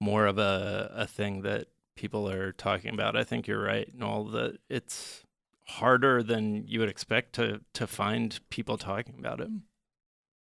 more 0.00 0.26
of 0.26 0.38
a 0.38 0.92
a 0.94 1.06
thing 1.06 1.42
that 1.42 1.68
people 1.96 2.28
are 2.28 2.52
talking 2.52 2.92
about. 2.92 3.16
I 3.16 3.24
think 3.24 3.46
you're 3.46 3.62
right, 3.62 3.90
Noel. 3.94 4.24
That 4.24 4.58
it's 4.68 5.24
harder 5.66 6.22
than 6.22 6.66
you 6.66 6.80
would 6.80 6.88
expect 6.88 7.34
to 7.34 7.60
to 7.74 7.86
find 7.86 8.38
people 8.50 8.78
talking 8.78 9.16
about 9.18 9.40
it. 9.40 9.48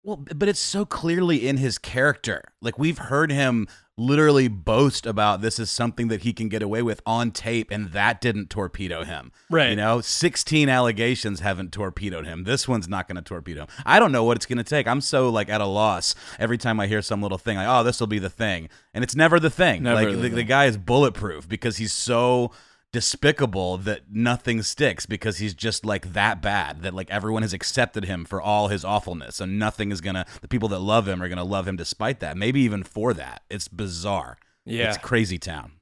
Well, 0.05 0.17
but 0.17 0.47
it's 0.47 0.59
so 0.59 0.85
clearly 0.85 1.47
in 1.47 1.57
his 1.57 1.79
character. 1.79 2.43
Like 2.61 2.77
we've 2.77 2.99
heard 2.99 3.31
him 3.31 3.67
literally 3.97 4.47
boast 4.47 5.07
about 5.07 5.41
this 5.41 5.57
is 5.57 5.71
something 5.71 6.09
that 6.09 6.21
he 6.21 6.31
can 6.31 6.47
get 6.47 6.61
away 6.61 6.83
with 6.83 7.01
on 7.07 7.31
tape, 7.31 7.71
and 7.71 7.91
that 7.91 8.21
didn't 8.21 8.51
torpedo 8.51 9.03
him. 9.03 9.31
Right. 9.49 9.71
You 9.71 9.75
know, 9.75 10.01
16 10.01 10.69
allegations 10.69 11.39
haven't 11.39 11.71
torpedoed 11.71 12.27
him. 12.27 12.43
This 12.43 12.67
one's 12.67 12.87
not 12.87 13.07
going 13.07 13.15
to 13.15 13.23
torpedo 13.23 13.61
him. 13.61 13.67
I 13.83 13.97
don't 13.97 14.11
know 14.11 14.23
what 14.23 14.37
it's 14.37 14.45
going 14.45 14.59
to 14.59 14.63
take. 14.63 14.87
I'm 14.87 15.01
so 15.01 15.29
like 15.29 15.49
at 15.49 15.59
a 15.59 15.65
loss 15.65 16.13
every 16.37 16.59
time 16.59 16.79
I 16.79 16.85
hear 16.85 17.01
some 17.01 17.23
little 17.23 17.39
thing 17.39 17.57
like, 17.57 17.67
oh, 17.67 17.83
this 17.83 17.99
will 17.99 18.05
be 18.05 18.19
the 18.19 18.29
thing. 18.29 18.69
And 18.93 19.03
it's 19.03 19.15
never 19.15 19.39
the 19.39 19.49
thing. 19.49 19.81
Never 19.81 19.95
like 19.95 20.15
the 20.15 20.21
the, 20.21 20.29
the 20.29 20.43
guy 20.43 20.65
is 20.65 20.77
bulletproof 20.77 21.49
because 21.49 21.77
he's 21.77 21.93
so 21.93 22.51
despicable 22.95 23.75
that 23.77 24.03
nothing 24.09 24.61
sticks 24.61 25.05
because 25.05 25.39
he's 25.39 25.53
just 25.53 25.83
like 25.83 26.13
that 26.13 26.41
bad 26.41 26.81
that 26.81 26.93
like 26.93 27.09
everyone 27.11 27.41
has 27.41 27.51
accepted 27.51 28.05
him 28.05 28.23
for 28.23 28.41
all 28.41 28.69
his 28.69 28.85
awfulness 28.85 29.41
and 29.41 29.59
nothing 29.59 29.91
is 29.91 29.99
gonna 29.99 30.25
the 30.39 30.47
people 30.47 30.69
that 30.69 30.79
love 30.79 31.05
him 31.05 31.21
are 31.21 31.27
gonna 31.27 31.43
love 31.43 31.67
him 31.67 31.75
despite 31.75 32.21
that 32.21 32.37
maybe 32.37 32.61
even 32.61 32.83
for 32.83 33.13
that 33.13 33.41
it's 33.49 33.67
bizarre 33.67 34.37
Yeah. 34.63 34.87
it's 34.87 34.97
crazy 34.97 35.37
town 35.37 35.73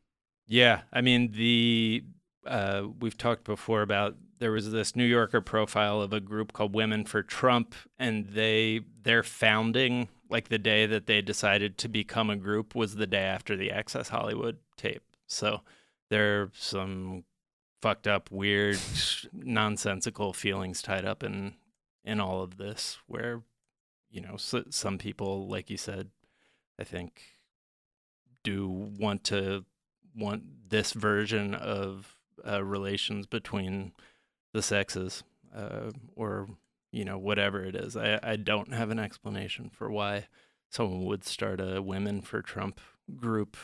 Yeah, 0.47 0.82
I 0.91 1.02
mean 1.02 1.32
the 1.34 2.04
uh, 2.47 2.88
we've 2.99 3.17
talked 3.17 3.43
before 3.43 3.84
about 3.84 4.15
there 4.39 4.52
was 4.52 4.71
this 4.71 4.95
New 4.95 5.06
Yorker 5.06 5.39
profile 5.39 6.02
of 6.02 6.13
a 6.13 6.19
group 6.19 6.52
called 6.52 6.73
Women 6.73 7.06
for 7.06 7.21
Trump, 7.23 7.76
and 7.97 8.28
they 8.28 8.82
their 9.04 9.21
founding, 9.23 10.10
like 10.30 10.49
the 10.49 10.58
day 10.58 10.86
that 10.88 11.06
they 11.06 11.21
decided 11.21 11.78
to 11.78 11.88
become 11.88 12.30
a 12.32 12.36
group, 12.36 12.76
was 12.76 12.95
the 12.95 13.08
day 13.08 13.23
after 13.23 13.56
the 13.56 13.71
Access 13.71 14.10
Hollywood 14.10 14.58
tape. 14.76 15.04
So 15.28 15.62
there 16.13 16.43
are 16.43 16.52
some 16.54 17.23
fucked 17.82 18.08
up, 18.08 18.30
weird, 18.30 18.78
nonsensical 19.34 20.32
feelings 20.32 20.84
tied 20.84 21.06
up 21.06 21.23
in 21.23 21.56
in 22.06 22.19
all 22.19 22.43
of 22.43 22.58
this, 22.58 22.99
where 23.08 23.41
you 24.12 24.21
know 24.21 24.38
so, 24.38 24.63
some 24.69 24.99
people, 24.99 25.47
like 25.47 25.71
you 25.71 25.78
said, 25.78 26.12
I 26.80 26.84
think 26.84 27.23
do 28.43 28.69
want 28.69 29.23
to 29.23 29.65
want 30.15 30.43
this 30.69 30.93
version 30.93 31.56
of 31.56 32.13
uh, 32.47 32.63
relations 32.63 33.26
between 33.26 33.93
the 34.54 34.62
sexes 34.62 35.23
uh, 35.56 35.89
or 36.15 36.47
you 36.91 37.04
know 37.04 37.17
whatever 37.17 37.63
it 37.63 37.76
is. 37.76 37.97
I, 37.97 38.19
I 38.21 38.36
don't 38.36 38.71
have 38.71 38.91
an 38.91 38.99
explanation 38.99 39.71
for 39.73 39.89
why 39.89 40.28
someone 40.69 41.06
would 41.06 41.23
start 41.23 41.60
a 41.60 41.82
women 41.82 42.21
for 42.21 42.43
trump 42.43 42.80
group 43.15 43.58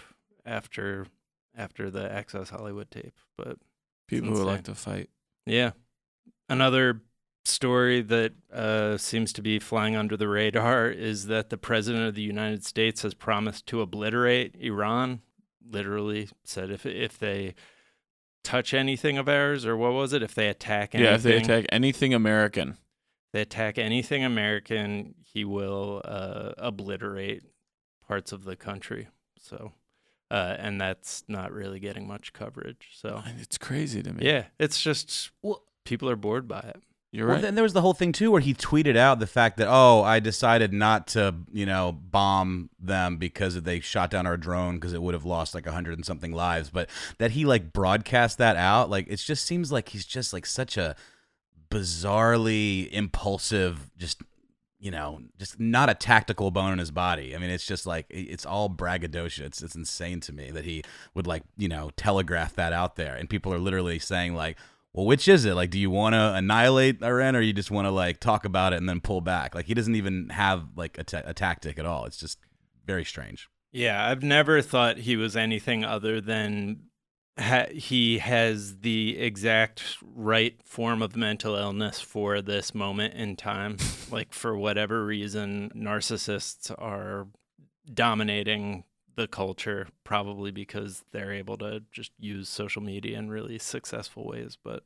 after 0.47 1.05
after 1.60 1.91
the 1.91 2.12
access 2.12 2.50
hollywood 2.50 2.89
tape 2.89 3.13
but 3.38 3.58
People 4.08 4.30
who 4.32 4.43
like 4.43 4.63
to 4.63 4.74
fight. 4.74 5.08
yeah. 5.45 5.72
Another 6.50 7.02
story 7.45 8.02
that 8.02 8.34
uh, 8.52 8.98
seems 8.98 9.32
to 9.34 9.43
be 9.43 9.60
flying 9.60 9.95
under 9.95 10.17
the 10.17 10.28
radar 10.28 10.89
is 10.89 11.28
that 11.28 11.52
the 11.52 11.58
president 11.58 12.08
of 12.08 12.15
the 12.15 12.24
United 12.24 12.65
States 12.65 13.04
has 13.04 13.13
promised 13.13 13.67
to 13.67 13.82
obliterate 13.82 14.56
Iran. 14.60 15.22
Literally 15.63 16.28
said 16.43 16.72
if 16.72 16.88
if 16.88 17.19
they 17.19 17.54
touch 18.43 18.74
anything 18.74 19.19
of 19.19 19.30
ours, 19.30 19.63
or 19.63 19.78
what 19.78 19.93
was 19.93 20.12
it? 20.12 20.24
If 20.24 20.34
they 20.34 20.48
attack 20.48 20.95
anything, 20.95 21.12
Yeah, 21.12 21.15
if 21.15 21.22
they 21.22 21.38
attack 21.38 21.65
anything 21.72 22.12
American, 22.15 22.78
they 23.32 23.41
attack 23.41 23.78
anything 23.78 24.24
American, 24.24 25.13
he 25.24 25.45
will 25.45 26.02
uh, 26.04 26.54
obliterate 26.58 27.43
parts 28.08 28.32
of 28.32 28.43
the 28.43 28.56
country. 28.56 29.08
So 29.39 29.74
uh, 30.31 30.55
and 30.59 30.79
that's 30.79 31.23
not 31.27 31.51
really 31.51 31.79
getting 31.79 32.07
much 32.07 32.33
coverage. 32.33 32.89
So 32.93 33.23
It's 33.39 33.57
crazy 33.57 34.01
to 34.03 34.13
me. 34.13 34.25
yeah, 34.25 34.45
it's 34.59 34.81
just 34.81 35.31
people 35.85 36.09
are 36.09 36.15
bored 36.15 36.47
by 36.47 36.59
it. 36.59 36.81
You're 37.11 37.25
Well, 37.25 37.37
right. 37.37 37.41
then 37.41 37.55
there 37.55 37.63
was 37.63 37.73
the 37.73 37.81
whole 37.81 37.95
thing 37.95 38.11
too, 38.11 38.29
where 38.29 38.39
he 38.39 38.53
tweeted 38.53 38.95
out 38.95 39.19
the 39.19 39.25
fact 39.25 39.57
that 39.57 39.67
oh, 39.67 40.03
I 40.03 40.19
decided 40.19 40.71
not 40.71 41.07
to, 41.07 41.33
you 41.51 41.65
know, 41.65 41.91
bomb 41.91 42.69
them 42.79 43.17
because 43.17 43.59
they 43.63 43.79
shot 43.79 44.11
down 44.11 44.27
our 44.27 44.37
drone 44.37 44.75
because 44.75 44.93
it 44.93 45.01
would 45.01 45.15
have 45.15 45.25
lost 45.25 45.55
like 45.55 45.65
a 45.65 45.71
hundred 45.71 45.97
and 45.97 46.05
something 46.05 46.31
lives. 46.31 46.69
But 46.69 46.87
that 47.17 47.31
he 47.31 47.45
like 47.45 47.73
broadcast 47.73 48.37
that 48.37 48.57
out, 48.57 48.91
like 48.91 49.07
it 49.09 49.15
just 49.17 49.43
seems 49.47 49.71
like 49.71 49.89
he's 49.89 50.05
just 50.05 50.33
like 50.33 50.45
such 50.45 50.77
a 50.77 50.95
bizarrely 51.71 52.89
impulsive, 52.91 53.89
just 53.97 54.21
you 54.79 54.91
know, 54.91 55.19
just 55.37 55.59
not 55.59 55.89
a 55.89 55.93
tactical 55.93 56.51
bone 56.51 56.73
in 56.73 56.79
his 56.79 56.91
body. 56.91 57.35
I 57.35 57.39
mean, 57.39 57.49
it's 57.49 57.65
just 57.65 57.85
like 57.85 58.05
it's 58.09 58.45
all 58.45 58.69
braggadocio. 58.69 59.45
It's 59.45 59.61
it's 59.61 59.75
insane 59.75 60.19
to 60.21 60.33
me 60.33 60.51
that 60.51 60.65
he 60.65 60.83
would 61.13 61.27
like 61.27 61.43
you 61.57 61.67
know 61.67 61.91
telegraph 61.97 62.55
that 62.55 62.73
out 62.73 62.95
there, 62.95 63.15
and 63.15 63.29
people 63.29 63.53
are 63.53 63.59
literally 63.59 63.99
saying 63.99 64.35
like 64.35 64.57
well, 64.93 65.05
which 65.05 65.27
is 65.27 65.45
it? 65.45 65.53
Like, 65.53 65.69
do 65.69 65.79
you 65.79 65.89
want 65.89 66.13
to 66.13 66.33
annihilate 66.33 67.03
Iran 67.03 67.35
or 67.35 67.41
you 67.41 67.53
just 67.53 67.69
want 67.69 67.85
to 67.85 67.91
like 67.91 68.19
talk 68.19 68.43
about 68.43 68.73
it 68.73 68.77
and 68.77 68.89
then 68.89 69.01
pull 69.01 69.21
back? 69.21 69.53
Like, 69.53 69.65
he 69.65 69.73
doesn't 69.73 69.95
even 69.95 70.29
have 70.29 70.65
like 70.75 70.97
a, 70.97 71.23
a 71.25 71.33
tactic 71.33 71.77
at 71.77 71.85
all. 71.85 72.05
It's 72.05 72.17
just 72.17 72.39
very 72.85 73.05
strange. 73.05 73.47
Yeah, 73.71 74.03
I've 74.03 74.23
never 74.23 74.61
thought 74.63 74.97
he 74.97 75.15
was 75.15 75.35
anything 75.35 75.85
other 75.85 76.19
than 76.19 76.88
ha- 77.39 77.71
he 77.71 78.19
has 78.19 78.80
the 78.80 79.17
exact 79.17 79.97
right 80.04 80.60
form 80.63 81.02
of 81.02 81.15
mental 81.15 81.56
illness 81.56 81.99
for 81.99 82.41
this 82.41 82.75
moment 82.75 83.13
in 83.13 83.36
time. 83.36 83.78
like, 84.12 84.34
for 84.34 84.58
whatever 84.58 85.06
reason, 85.06 85.71
narcissists 85.75 86.71
are 86.78 87.28
dominating 87.91 88.84
the 89.15 89.28
culture, 89.28 89.88
probably 90.04 90.52
because 90.52 91.04
they're 91.12 91.34
able 91.34 91.58
to 91.58 91.84
just 91.91 92.12
use 92.19 92.47
social 92.47 92.82
media 92.82 93.17
in 93.17 93.30
really 93.30 93.60
successful 93.60 94.25
ways. 94.25 94.58
But 94.63 94.84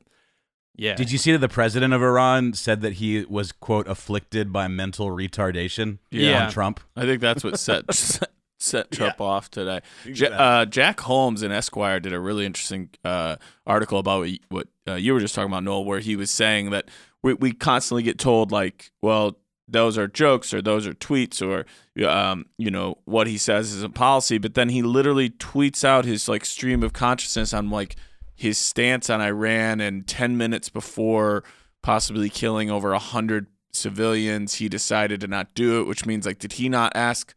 yeah. 0.74 0.94
Did 0.94 1.12
you 1.12 1.18
see 1.18 1.32
that 1.32 1.38
the 1.38 1.48
president 1.48 1.94
of 1.94 2.02
Iran 2.02 2.52
said 2.54 2.80
that 2.80 2.94
he 2.94 3.24
was 3.24 3.52
quote 3.52 3.86
afflicted 3.86 4.52
by 4.52 4.66
mental 4.66 5.08
retardation? 5.08 5.98
Yeah. 6.10 6.46
on 6.46 6.50
Trump. 6.52 6.80
I 6.96 7.02
think 7.02 7.20
that's 7.20 7.44
what 7.44 7.58
set 7.58 7.84
set 8.64 8.90
Trump 8.90 9.20
off 9.20 9.50
today. 9.50 9.80
Ja- 10.04 10.28
uh, 10.28 10.64
Jack 10.64 11.00
Holmes 11.00 11.42
in 11.42 11.52
Esquire 11.52 12.00
did 12.00 12.12
a 12.12 12.20
really 12.20 12.46
interesting 12.46 12.90
uh, 13.04 13.36
article 13.66 13.98
about 13.98 14.28
what, 14.48 14.68
uh, 14.88 14.94
you 14.94 15.12
were 15.12 15.20
just 15.20 15.34
talking 15.34 15.50
about, 15.50 15.64
Noel, 15.64 15.84
where 15.84 16.00
he 16.00 16.16
was 16.16 16.30
saying 16.30 16.70
that 16.70 16.88
we, 17.22 17.34
we 17.34 17.52
constantly 17.52 18.02
get 18.02 18.18
told 18.18 18.50
like, 18.50 18.90
well, 19.02 19.38
those 19.66 19.96
are 19.96 20.06
jokes 20.06 20.52
or 20.52 20.60
those 20.60 20.86
are 20.86 20.92
tweets 20.92 21.40
or 21.40 21.64
um, 22.06 22.44
you 22.58 22.70
know 22.70 22.98
what 23.06 23.26
he 23.26 23.38
says 23.38 23.72
is 23.72 23.82
a 23.82 23.88
policy, 23.88 24.36
but 24.38 24.54
then 24.54 24.68
he 24.68 24.82
literally 24.82 25.30
tweets 25.30 25.84
out 25.84 26.04
his 26.04 26.28
like 26.28 26.44
stream 26.44 26.82
of 26.82 26.92
consciousness 26.92 27.54
on 27.54 27.70
like 27.70 27.96
his 28.34 28.58
stance 28.58 29.08
on 29.08 29.20
Iran 29.20 29.80
and 29.80 30.06
10 30.06 30.36
minutes 30.36 30.68
before 30.68 31.44
possibly 31.82 32.28
killing 32.28 32.70
over 32.70 32.92
a 32.92 32.98
hundred 32.98 33.46
civilians, 33.72 34.54
he 34.54 34.68
decided 34.68 35.20
to 35.20 35.26
not 35.26 35.54
do 35.54 35.80
it, 35.80 35.86
which 35.86 36.06
means 36.06 36.26
like, 36.26 36.38
did 36.38 36.54
he 36.54 36.68
not 36.68 36.92
ask 36.94 37.34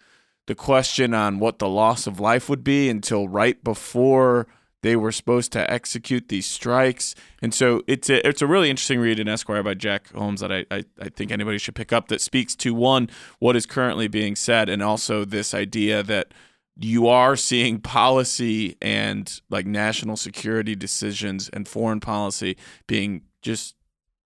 the 0.47 0.55
question 0.55 1.13
on 1.13 1.39
what 1.39 1.59
the 1.59 1.69
loss 1.69 2.07
of 2.07 2.19
life 2.19 2.49
would 2.49 2.63
be 2.63 2.89
until 2.89 3.27
right 3.27 3.63
before 3.63 4.47
they 4.83 4.95
were 4.95 5.11
supposed 5.11 5.51
to 5.51 5.71
execute 5.71 6.29
these 6.29 6.45
strikes? 6.45 7.15
And 7.41 7.53
so 7.53 7.83
it's 7.87 8.09
a, 8.09 8.25
it's 8.27 8.41
a 8.41 8.47
really 8.47 8.69
interesting 8.69 8.99
read 8.99 9.19
in 9.19 9.27
Esquire 9.27 9.63
by 9.63 9.73
Jack 9.75 10.11
Holmes 10.13 10.41
that 10.41 10.51
I, 10.51 10.65
I, 10.71 10.83
I 10.99 11.09
think 11.09 11.31
anybody 11.31 11.57
should 11.57 11.75
pick 11.75 11.93
up 11.93 12.07
that 12.09 12.21
speaks 12.21 12.55
to 12.57 12.73
one, 12.73 13.09
what 13.39 13.55
is 13.55 13.65
currently 13.65 14.07
being 14.07 14.35
said, 14.35 14.69
and 14.69 14.81
also 14.81 15.23
this 15.25 15.53
idea 15.53 16.01
that 16.03 16.33
you 16.79 17.07
are 17.07 17.35
seeing 17.35 17.79
policy 17.79 18.77
and 18.81 19.41
like 19.49 19.65
national 19.65 20.15
security 20.15 20.75
decisions 20.75 21.49
and 21.49 21.67
foreign 21.67 21.99
policy 21.99 22.55
being 22.85 23.23
just 23.41 23.75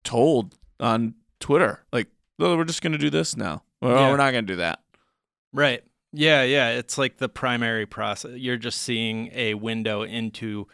told 0.03 0.55
on 0.79 1.13
Twitter. 1.39 1.85
Like, 1.93 2.07
oh, 2.39 2.57
we're 2.57 2.63
just 2.65 2.81
going 2.81 2.93
to 2.93 2.97
do 2.97 3.11
this 3.11 3.37
now. 3.37 3.61
Well, 3.79 3.95
Yeah. 3.95 4.09
we're 4.09 4.17
not 4.17 4.31
going 4.31 4.45
to 4.47 4.53
do 4.53 4.57
that. 4.57 4.79
Right. 5.53 5.83
Yeah, 6.13 6.43
yeah. 6.43 6.69
It's 6.71 6.97
like 6.97 7.17
the 7.17 7.29
primary 7.29 7.85
process. 7.85 8.31
You're 8.35 8.57
just 8.57 8.81
seeing 8.81 9.29
a 9.33 9.53
window 9.53 10.01
into 10.03 10.67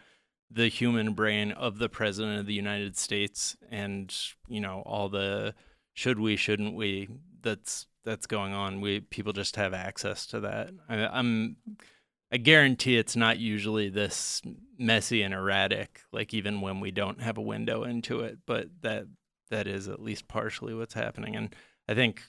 the 0.50 0.68
human 0.68 1.12
brain 1.12 1.52
of 1.52 1.78
the 1.78 1.88
president 1.88 2.40
of 2.40 2.46
the 2.46 2.54
United 2.54 2.96
States 2.96 3.56
and, 3.70 4.14
you 4.48 4.60
know, 4.60 4.82
all 4.86 5.08
the 5.08 5.54
should 5.94 6.18
we, 6.18 6.36
shouldn't 6.36 6.74
we 6.74 7.08
that's 7.42 7.86
that's 8.04 8.26
going 8.26 8.52
on. 8.52 8.80
We 8.80 9.00
people 9.00 9.32
just 9.32 9.56
have 9.56 9.74
access 9.74 10.26
to 10.28 10.40
that. 10.40 10.70
I, 10.88 11.06
I'm 11.06 11.56
I 12.32 12.36
guarantee 12.38 12.96
it's 12.96 13.16
not 13.16 13.38
usually 13.38 13.88
this 13.88 14.42
messy 14.78 15.22
and 15.22 15.34
erratic, 15.34 16.02
like 16.12 16.34
even 16.34 16.60
when 16.60 16.80
we 16.80 16.90
don't 16.90 17.20
have 17.22 17.38
a 17.38 17.42
window 17.42 17.84
into 17.84 18.20
it, 18.20 18.38
but 18.46 18.68
that 18.82 19.06
that 19.50 19.66
is 19.66 19.88
at 19.88 20.00
least 20.02 20.28
partially 20.28 20.74
what's 20.74 20.94
happening. 20.94 21.36
And 21.36 21.54
I 21.88 21.94
think 21.94 22.22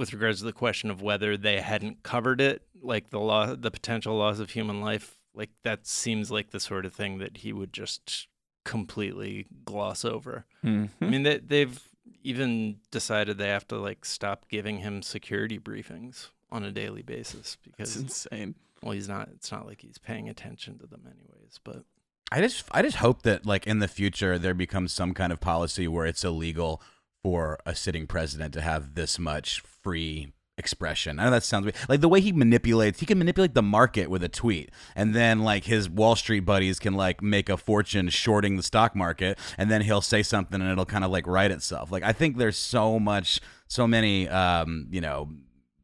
with 0.00 0.14
regards 0.14 0.38
to 0.38 0.44
the 0.46 0.52
question 0.64 0.90
of 0.90 1.02
whether 1.02 1.36
they 1.36 1.60
hadn't 1.60 2.02
covered 2.02 2.40
it, 2.40 2.62
like 2.80 3.10
the 3.10 3.20
law, 3.20 3.54
the 3.54 3.70
potential 3.70 4.16
loss 4.16 4.38
of 4.38 4.48
human 4.50 4.80
life, 4.80 5.18
like 5.34 5.50
that 5.62 5.86
seems 5.86 6.30
like 6.30 6.50
the 6.50 6.58
sort 6.60 6.86
of 6.86 6.94
thing 6.94 7.18
that 7.18 7.36
he 7.38 7.52
would 7.52 7.70
just 7.72 8.26
completely 8.64 9.46
gloss 9.66 10.04
over. 10.04 10.46
Mhm. 10.64 10.88
I 11.00 11.04
mean, 11.04 11.22
they, 11.22 11.38
they've 11.38 11.78
even 12.22 12.78
decided 12.90 13.36
they 13.36 13.48
have 13.48 13.68
to 13.68 13.76
like 13.78 14.04
stop 14.06 14.46
giving 14.48 14.78
him 14.78 15.02
security 15.02 15.58
briefings 15.58 16.28
on 16.50 16.64
a 16.64 16.72
daily 16.72 17.02
basis 17.02 17.56
because 17.62 17.96
It's 17.96 18.24
because 18.24 18.26
insane. 18.32 18.54
well, 18.82 18.92
he's 18.92 19.08
not. 19.08 19.28
It's 19.34 19.52
not 19.52 19.66
like 19.66 19.82
he's 19.82 19.98
paying 19.98 20.28
attention 20.28 20.78
to 20.78 20.86
them 20.86 21.02
anyways. 21.06 21.60
But 21.62 21.84
I 22.32 22.40
just 22.40 22.64
I 22.70 22.80
just 22.82 22.96
hope 22.98 23.22
that 23.22 23.44
like 23.44 23.66
in 23.66 23.78
the 23.80 23.88
future 23.88 24.38
there 24.38 24.54
becomes 24.54 24.92
some 24.92 25.12
kind 25.14 25.32
of 25.32 25.40
policy 25.40 25.86
where 25.88 26.06
it's 26.06 26.24
illegal 26.24 26.80
for 27.22 27.58
a 27.66 27.74
sitting 27.74 28.06
president 28.06 28.54
to 28.54 28.60
have 28.60 28.94
this 28.94 29.18
much 29.18 29.60
free 29.60 30.32
expression. 30.60 31.18
I 31.18 31.24
know 31.24 31.30
that 31.32 31.42
sounds 31.42 31.64
weird. 31.64 31.76
Like 31.88 32.00
the 32.00 32.08
way 32.08 32.20
he 32.20 32.32
manipulates, 32.32 33.00
he 33.00 33.06
can 33.06 33.18
manipulate 33.18 33.54
the 33.54 33.62
market 33.62 34.08
with 34.10 34.22
a 34.22 34.28
tweet, 34.28 34.70
and 34.94 35.14
then 35.14 35.40
like 35.40 35.64
his 35.64 35.88
Wall 35.88 36.14
Street 36.14 36.40
buddies 36.40 36.78
can 36.78 36.94
like 36.94 37.22
make 37.22 37.48
a 37.48 37.56
fortune 37.56 38.08
shorting 38.10 38.56
the 38.56 38.62
stock 38.62 38.94
market, 38.94 39.38
and 39.58 39.70
then 39.70 39.82
he'll 39.82 40.00
say 40.00 40.22
something 40.22 40.60
and 40.60 40.70
it'll 40.70 40.84
kind 40.84 41.04
of 41.04 41.10
like 41.10 41.26
right 41.26 41.50
itself. 41.50 41.90
Like 41.90 42.04
I 42.04 42.12
think 42.12 42.36
there's 42.36 42.58
so 42.58 43.00
much, 43.00 43.40
so 43.66 43.86
many, 43.86 44.28
um, 44.28 44.86
you 44.90 45.00
know, 45.00 45.30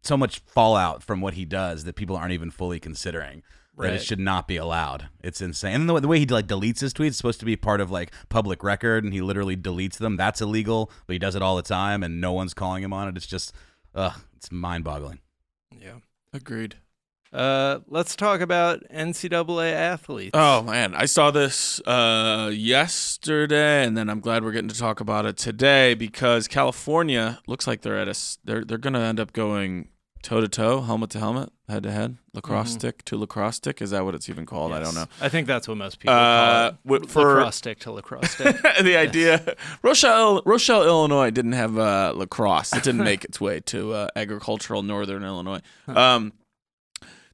so 0.02 0.16
much 0.16 0.40
fallout 0.46 1.02
from 1.02 1.20
what 1.20 1.34
he 1.34 1.44
does 1.44 1.84
that 1.84 1.96
people 1.96 2.16
aren't 2.16 2.32
even 2.32 2.50
fully 2.50 2.78
considering. 2.78 3.42
That 3.76 3.94
it 3.94 4.02
should 4.02 4.20
not 4.20 4.48
be 4.48 4.56
allowed. 4.56 5.08
It's 5.22 5.40
insane. 5.40 5.74
And 5.74 5.88
the, 5.88 6.00
the 6.00 6.08
way 6.08 6.18
he 6.18 6.26
like 6.26 6.46
deletes 6.46 6.80
his 6.80 6.94
tweets 6.94 7.08
is 7.08 7.16
supposed 7.18 7.40
to 7.40 7.46
be 7.46 7.56
part 7.56 7.80
of 7.80 7.90
like 7.90 8.10
public 8.28 8.64
record, 8.64 9.04
and 9.04 9.12
he 9.12 9.20
literally 9.20 9.56
deletes 9.56 9.98
them. 9.98 10.16
That's 10.16 10.40
illegal, 10.40 10.90
but 11.06 11.12
he 11.12 11.18
does 11.18 11.34
it 11.34 11.42
all 11.42 11.56
the 11.56 11.62
time, 11.62 12.02
and 12.02 12.20
no 12.20 12.32
one's 12.32 12.54
calling 12.54 12.82
him 12.82 12.92
on 12.92 13.08
it. 13.08 13.16
It's 13.16 13.26
just, 13.26 13.52
ugh, 13.94 14.14
it's 14.36 14.50
mind-boggling. 14.50 15.20
yeah. 15.78 15.96
Agreed. 16.32 16.76
Uh, 17.32 17.80
let's 17.88 18.16
talk 18.16 18.40
about 18.40 18.82
NCAA 18.90 19.72
athletes. 19.72 20.30
Oh 20.32 20.62
man, 20.62 20.94
I 20.94 21.04
saw 21.06 21.30
this 21.30 21.80
uh, 21.80 22.50
yesterday, 22.54 23.84
and 23.84 23.96
then 23.96 24.08
I'm 24.08 24.20
glad 24.20 24.44
we're 24.44 24.52
getting 24.52 24.68
to 24.70 24.78
talk 24.78 25.00
about 25.00 25.26
it 25.26 25.36
today 25.36 25.94
because 25.94 26.48
California 26.48 27.40
looks 27.46 27.66
like 27.66 27.82
they're 27.82 27.98
at 27.98 28.08
a 28.08 28.14
they're 28.44 28.64
they're 28.64 28.78
going 28.78 28.94
to 28.94 29.00
end 29.00 29.20
up 29.20 29.32
going 29.32 29.88
toe 30.26 30.40
to 30.40 30.48
toe, 30.48 30.80
helmet 30.80 31.10
to 31.10 31.20
helmet, 31.20 31.50
head 31.68 31.84
to 31.84 31.90
head, 31.92 32.16
lacrosse 32.34 32.70
Mhm. 32.72 32.78
stick 32.80 33.04
to 33.04 33.16
lacrosse 33.16 33.56
stick. 33.56 33.80
Is 33.80 33.90
that 33.90 34.04
what 34.04 34.14
it's 34.16 34.28
even 34.28 34.44
called? 34.44 34.72
I 34.72 34.80
don't 34.80 34.94
know. 34.94 35.06
I 35.20 35.28
think 35.28 35.46
that's 35.46 35.68
what 35.68 35.76
most 35.76 36.00
people 36.00 36.14
Uh, 36.14 36.72
call 36.72 36.94
it. 36.96 37.08
for- 37.08 37.34
lacrosse 37.36 37.54
stick 37.56 37.78
to 37.80 37.92
lacrosse 37.92 38.30
stick. 38.32 38.56
the 38.82 38.96
idea 38.96 39.54
Rochelle 39.82 40.42
Rochelle 40.44 40.82
Illinois 40.84 41.30
didn't 41.30 41.52
have 41.52 41.78
uh, 41.78 42.12
lacrosse. 42.16 42.72
It 42.72 42.82
didn't 42.82 43.04
make 43.04 43.24
its 43.28 43.40
way 43.40 43.60
to 43.60 43.92
uh, 43.92 44.08
agricultural 44.16 44.82
northern 44.82 45.22
Illinois. 45.22 45.60
Um, 45.86 46.32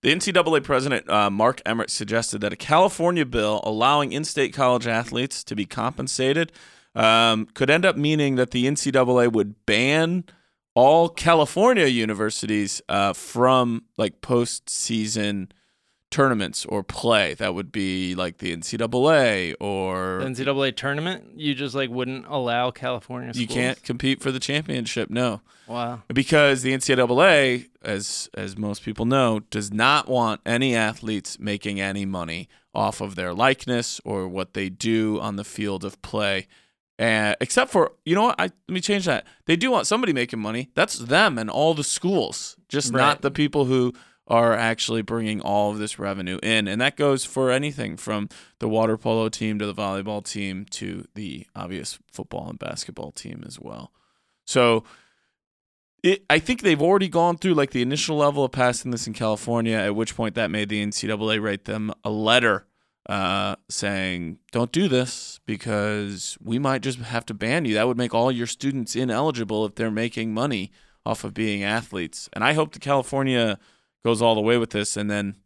the 0.03 0.11
NCAA 0.15 0.61
president 0.63 1.09
uh, 1.09 1.31
Mark 1.31 1.63
Emmert 1.65 1.89
suggested 1.89 2.41
that 2.43 2.53
a 2.53 2.57
California 2.57 3.25
bill 3.25 3.61
allowing 3.65 4.13
in-state 4.13 4.53
college 4.53 4.87
athletes 4.87 5.43
to 5.45 5.55
be 5.57 5.65
compensated 5.65 6.53
um, 6.95 7.47
could 7.55 7.71
end 7.71 7.87
up 7.87 7.97
meaning 7.97 8.35
that 8.37 8.51
the 8.51 8.67
NCAA 8.67 9.33
would 9.33 9.65
ban 9.65 10.25
all 10.75 11.09
California 11.09 11.87
universities 11.87 12.81
uh, 12.89 13.13
from 13.13 13.85
like 13.99 14.21
postseason 14.21 15.51
tournaments 16.11 16.67
or 16.67 16.83
play. 16.83 17.35
That 17.35 17.55
would 17.55 17.73
be 17.73 18.15
like 18.15 18.39
the 18.39 18.55
NCAA 18.55 19.55
or 19.61 20.19
The 20.21 20.27
NCAA 20.27 20.77
tournament, 20.77 21.25
you 21.37 21.55
just 21.55 21.75
like 21.75 21.91
wouldn't 21.91 22.27
allow 22.29 22.71
California. 22.71 23.33
you 23.35 23.47
can't 23.47 23.83
compete 23.83 24.21
for 24.23 24.31
the 24.31 24.41
championship. 24.41 25.09
No, 25.11 25.41
Wow. 25.67 26.03
because 26.13 26.63
the 26.63 26.73
NCAA, 26.73 27.69
as 27.83 28.29
as 28.35 28.57
most 28.59 28.83
people 28.85 29.07
know, 29.07 29.41
does 29.51 29.73
not 29.73 30.07
want 30.09 30.41
any 30.45 30.75
athletes 30.77 31.39
making 31.39 31.81
any 31.81 32.05
money 32.05 32.49
off 32.75 33.01
of 33.01 33.15
their 33.15 33.33
likeness 33.35 34.01
or 34.05 34.29
what 34.29 34.55
they 34.55 34.69
do 34.69 35.19
on 35.21 35.37
the 35.37 35.45
field 35.45 35.85
of 35.85 36.01
play. 36.03 36.47
Uh, 36.99 37.35
except 37.41 37.71
for 37.71 37.93
you 38.05 38.15
know 38.15 38.25
what? 38.25 38.37
I, 38.39 38.45
let 38.45 38.53
me 38.69 38.81
change 38.81 39.07
that. 39.07 39.27
They 39.47 39.57
do 39.57 39.71
want 39.71 39.87
somebody 39.87 40.13
making 40.13 40.41
money. 40.41 40.71
That's 40.75 40.97
them 40.99 41.39
and 41.39 41.49
all 41.51 41.75
the 41.75 41.85
schools, 41.85 42.57
just 42.69 42.93
Right. 42.93 43.01
not 43.01 43.23
the 43.23 43.31
people 43.31 43.65
who 43.65 43.93
are 44.29 44.53
actually 44.55 45.03
bringing 45.03 45.41
all 45.41 45.73
of 45.73 45.79
this 45.79 45.99
revenue 45.99 46.39
in. 46.43 46.69
And 46.69 46.81
that 46.81 46.97
goes 46.97 47.25
for 47.25 47.51
anything 47.51 47.97
from 47.97 48.29
the 48.61 48.69
water 48.69 48.97
polo 48.97 49.29
team 49.29 49.59
to 49.59 49.67
the 49.67 49.75
volleyball 49.75 50.25
team 50.25 50.65
to 50.71 51.07
the 51.15 51.47
obvious 51.57 51.99
football 52.13 52.49
and 52.49 52.59
basketball 52.59 53.11
team 53.11 53.43
as 53.47 53.59
well. 53.59 53.91
So 54.47 54.85
it, 56.03 56.25
I 56.31 56.39
think 56.39 56.63
they've 56.63 56.81
already 56.81 57.09
gone 57.09 57.37
through 57.37 57.55
like 57.55 57.71
the 57.71 57.83
initial 57.83 58.17
level 58.17 58.45
of 58.45 58.53
passing 58.53 58.91
this 58.91 59.07
in 59.07 59.13
California, 59.13 59.77
at 59.77 59.95
which 59.97 60.17
point 60.17 60.35
that 60.37 60.51
made 60.51 60.69
the 60.69 60.85
NCAA 60.85 61.41
write 61.43 61.65
them 61.65 61.93
a 62.05 62.11
letter 62.11 62.67
uh, 63.09 63.57
saying, 63.69 64.39
don't 64.53 64.73
do 64.73 64.89
this 64.89 65.41
because 65.47 66.39
we 66.41 66.59
might 66.59 66.83
just 66.83 66.99
have 66.99 67.27
to 67.27 67.35
ban 67.35 67.65
you. 67.65 67.75
That 67.75 67.87
would 67.89 67.97
make 67.97 68.15
all 68.15 68.31
your 68.31 68.47
students 68.47 68.95
ineligible 68.95 69.67
if 69.67 69.75
they're 69.75 69.91
making 69.91 70.33
money 70.33 70.71
off 71.05 71.25
of 71.25 71.35
being 71.35 71.65
athletes. 71.65 72.29
And 72.33 72.45
I 72.45 72.53
hope 72.53 72.73
the 72.73 72.79
California 72.79 73.59
goes 74.05 74.23
all 74.23 74.35
the 74.35 74.41
way 74.41 74.57
with 74.57 74.71
this 74.71 74.97
and 74.97 75.11
then 75.11 75.37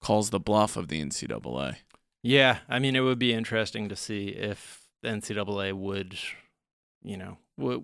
calls 0.00 0.30
the 0.30 0.40
bluff 0.40 0.76
of 0.76 0.88
the 0.88 1.02
NCAA. 1.04 1.76
Yeah, 2.22 2.58
I 2.68 2.78
mean, 2.78 2.96
it 2.96 3.00
would 3.00 3.18
be 3.18 3.32
interesting 3.32 3.88
to 3.88 3.96
see 3.96 4.28
if 4.28 4.82
the 5.02 5.08
NCAA 5.08 5.72
would, 5.72 6.18
you 7.02 7.16
know, 7.16 7.38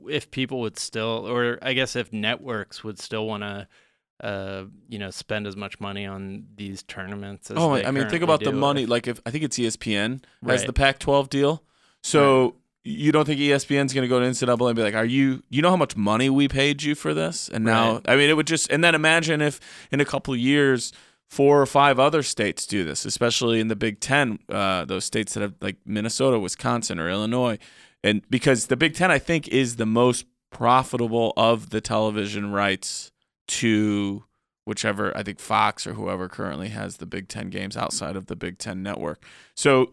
if 0.08 0.30
people 0.30 0.60
would 0.60 0.78
still, 0.78 1.26
or 1.28 1.58
I 1.62 1.72
guess 1.72 1.94
if 1.94 2.12
networks 2.12 2.82
would 2.82 2.98
still 2.98 3.26
want 3.26 3.42
to, 3.42 3.68
uh, 4.22 4.64
you 4.88 4.98
know, 4.98 5.10
spend 5.10 5.46
as 5.46 5.56
much 5.56 5.80
money 5.80 6.06
on 6.06 6.46
these 6.56 6.82
tournaments. 6.82 7.50
As 7.50 7.56
oh, 7.58 7.74
I 7.74 7.90
mean, 7.90 8.08
think 8.08 8.22
about 8.22 8.44
the 8.44 8.52
money. 8.52 8.84
If- 8.84 8.88
Like 8.88 9.06
if 9.06 9.20
I 9.26 9.30
think 9.30 9.44
it's 9.44 9.58
ESPN 9.58 10.22
has 10.46 10.64
the 10.64 10.72
Pac-12 10.72 11.28
deal, 11.28 11.62
so 12.02 12.56
you 12.84 13.12
don't 13.12 13.24
think 13.24 13.40
ESPN's 13.40 13.94
going 13.94 14.02
to 14.02 14.08
go 14.08 14.20
to 14.20 14.26
NCAA 14.26 14.68
and 14.68 14.76
be 14.76 14.82
like, 14.82 14.94
"Are 14.94 15.04
you? 15.04 15.42
You 15.50 15.62
know 15.62 15.70
how 15.70 15.76
much 15.76 15.96
money 15.96 16.28
we 16.30 16.48
paid 16.48 16.82
you 16.82 16.94
for 16.94 17.14
this?" 17.14 17.48
And 17.48 17.64
now, 17.64 17.94
Right. 17.94 18.02
I 18.08 18.16
mean, 18.16 18.28
it 18.30 18.34
would 18.34 18.46
just. 18.46 18.70
And 18.70 18.84
then 18.84 18.94
imagine 18.94 19.40
if 19.40 19.58
in 19.90 20.00
a 20.00 20.04
couple 20.04 20.34
of 20.34 20.40
years, 20.40 20.92
four 21.28 21.60
or 21.60 21.66
five 21.66 21.98
other 21.98 22.22
states 22.22 22.66
do 22.66 22.84
this, 22.84 23.04
especially 23.04 23.58
in 23.58 23.68
the 23.68 23.76
Big 23.76 24.00
Ten, 24.00 24.38
uh, 24.48 24.84
those 24.84 25.04
states 25.04 25.34
that 25.34 25.40
have 25.40 25.54
like 25.60 25.76
Minnesota, 25.86 26.38
Wisconsin, 26.38 27.00
or 27.00 27.08
Illinois, 27.08 27.58
and 28.04 28.22
because 28.30 28.66
the 28.66 28.76
Big 28.76 28.94
Ten, 28.94 29.10
I 29.10 29.18
think, 29.18 29.48
is 29.48 29.76
the 29.76 29.86
most 29.86 30.26
profitable 30.50 31.32
of 31.36 31.70
the 31.70 31.80
television 31.80 32.52
rights 32.52 33.10
to 33.48 34.24
whichever 34.64 35.16
I 35.16 35.22
think 35.22 35.38
Fox 35.40 35.86
or 35.86 35.94
whoever 35.94 36.28
currently 36.28 36.68
has 36.68 36.96
the 36.96 37.06
Big 37.06 37.28
Ten 37.28 37.50
games 37.50 37.76
outside 37.76 38.16
of 38.16 38.26
the 38.26 38.36
Big 38.36 38.58
Ten 38.58 38.82
network. 38.82 39.22
So 39.54 39.92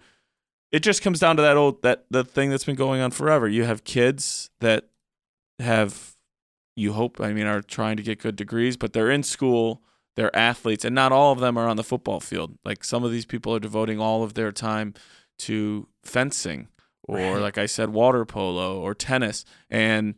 it 0.72 0.82
just 0.82 1.02
comes 1.02 1.20
down 1.20 1.36
to 1.36 1.42
that 1.42 1.58
old 1.58 1.82
that 1.82 2.06
the 2.10 2.24
thing 2.24 2.50
that's 2.50 2.64
been 2.64 2.76
going 2.76 3.02
on 3.02 3.12
forever. 3.12 3.48
You 3.48 3.66
have 3.66 3.84
kids 3.84 4.50
that 4.62 4.88
have 5.60 6.16
you 6.76 6.94
hope 6.94 7.20
I 7.20 7.34
mean 7.34 7.46
are 7.46 7.62
trying 7.62 7.98
to 7.98 8.04
get 8.04 8.20
good 8.20 8.36
degrees, 8.36 8.78
but 8.78 8.94
they're 8.94 9.12
in 9.12 9.24
school, 9.24 9.82
they're 10.16 10.34
athletes, 10.36 10.86
and 10.86 10.96
not 10.96 11.12
all 11.12 11.34
of 11.34 11.40
them 11.40 11.58
are 11.58 11.68
on 11.68 11.76
the 11.78 11.84
football 11.84 12.22
field. 12.22 12.58
Like 12.64 12.84
some 12.86 13.04
of 13.04 13.12
these 13.12 13.26
people 13.26 13.54
are 13.54 13.60
devoting 13.60 14.00
all 14.00 14.24
of 14.24 14.34
their 14.36 14.52
time 14.54 14.94
to 15.40 15.88
fencing 16.04 16.70
or 17.04 17.18
Right. 17.18 17.42
like 17.42 17.58
I 17.58 17.66
said 17.66 17.90
water 17.90 18.24
polo 18.26 18.80
or 18.80 18.94
tennis 18.94 19.44
and 19.70 20.16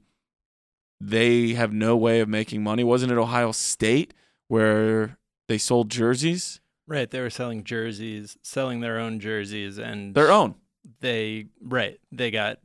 they 1.07 1.53
have 1.53 1.73
no 1.73 1.95
way 1.97 2.19
of 2.19 2.29
making 2.29 2.63
money. 2.63 2.83
Wasn't 2.83 3.11
it 3.11 3.17
Ohio 3.17 3.51
State 3.51 4.13
where 4.47 5.17
they 5.47 5.57
sold 5.57 5.89
jerseys? 5.89 6.59
right, 6.85 7.09
they 7.09 7.21
were 7.21 7.29
selling 7.29 7.63
jerseys, 7.63 8.37
selling 8.41 8.81
their 8.81 8.99
own 8.99 9.19
jerseys, 9.19 9.77
and 9.77 10.13
Their 10.15 10.31
own. 10.31 10.55
they 10.99 11.47
right 11.61 11.97
they 12.11 12.29
got 12.29 12.59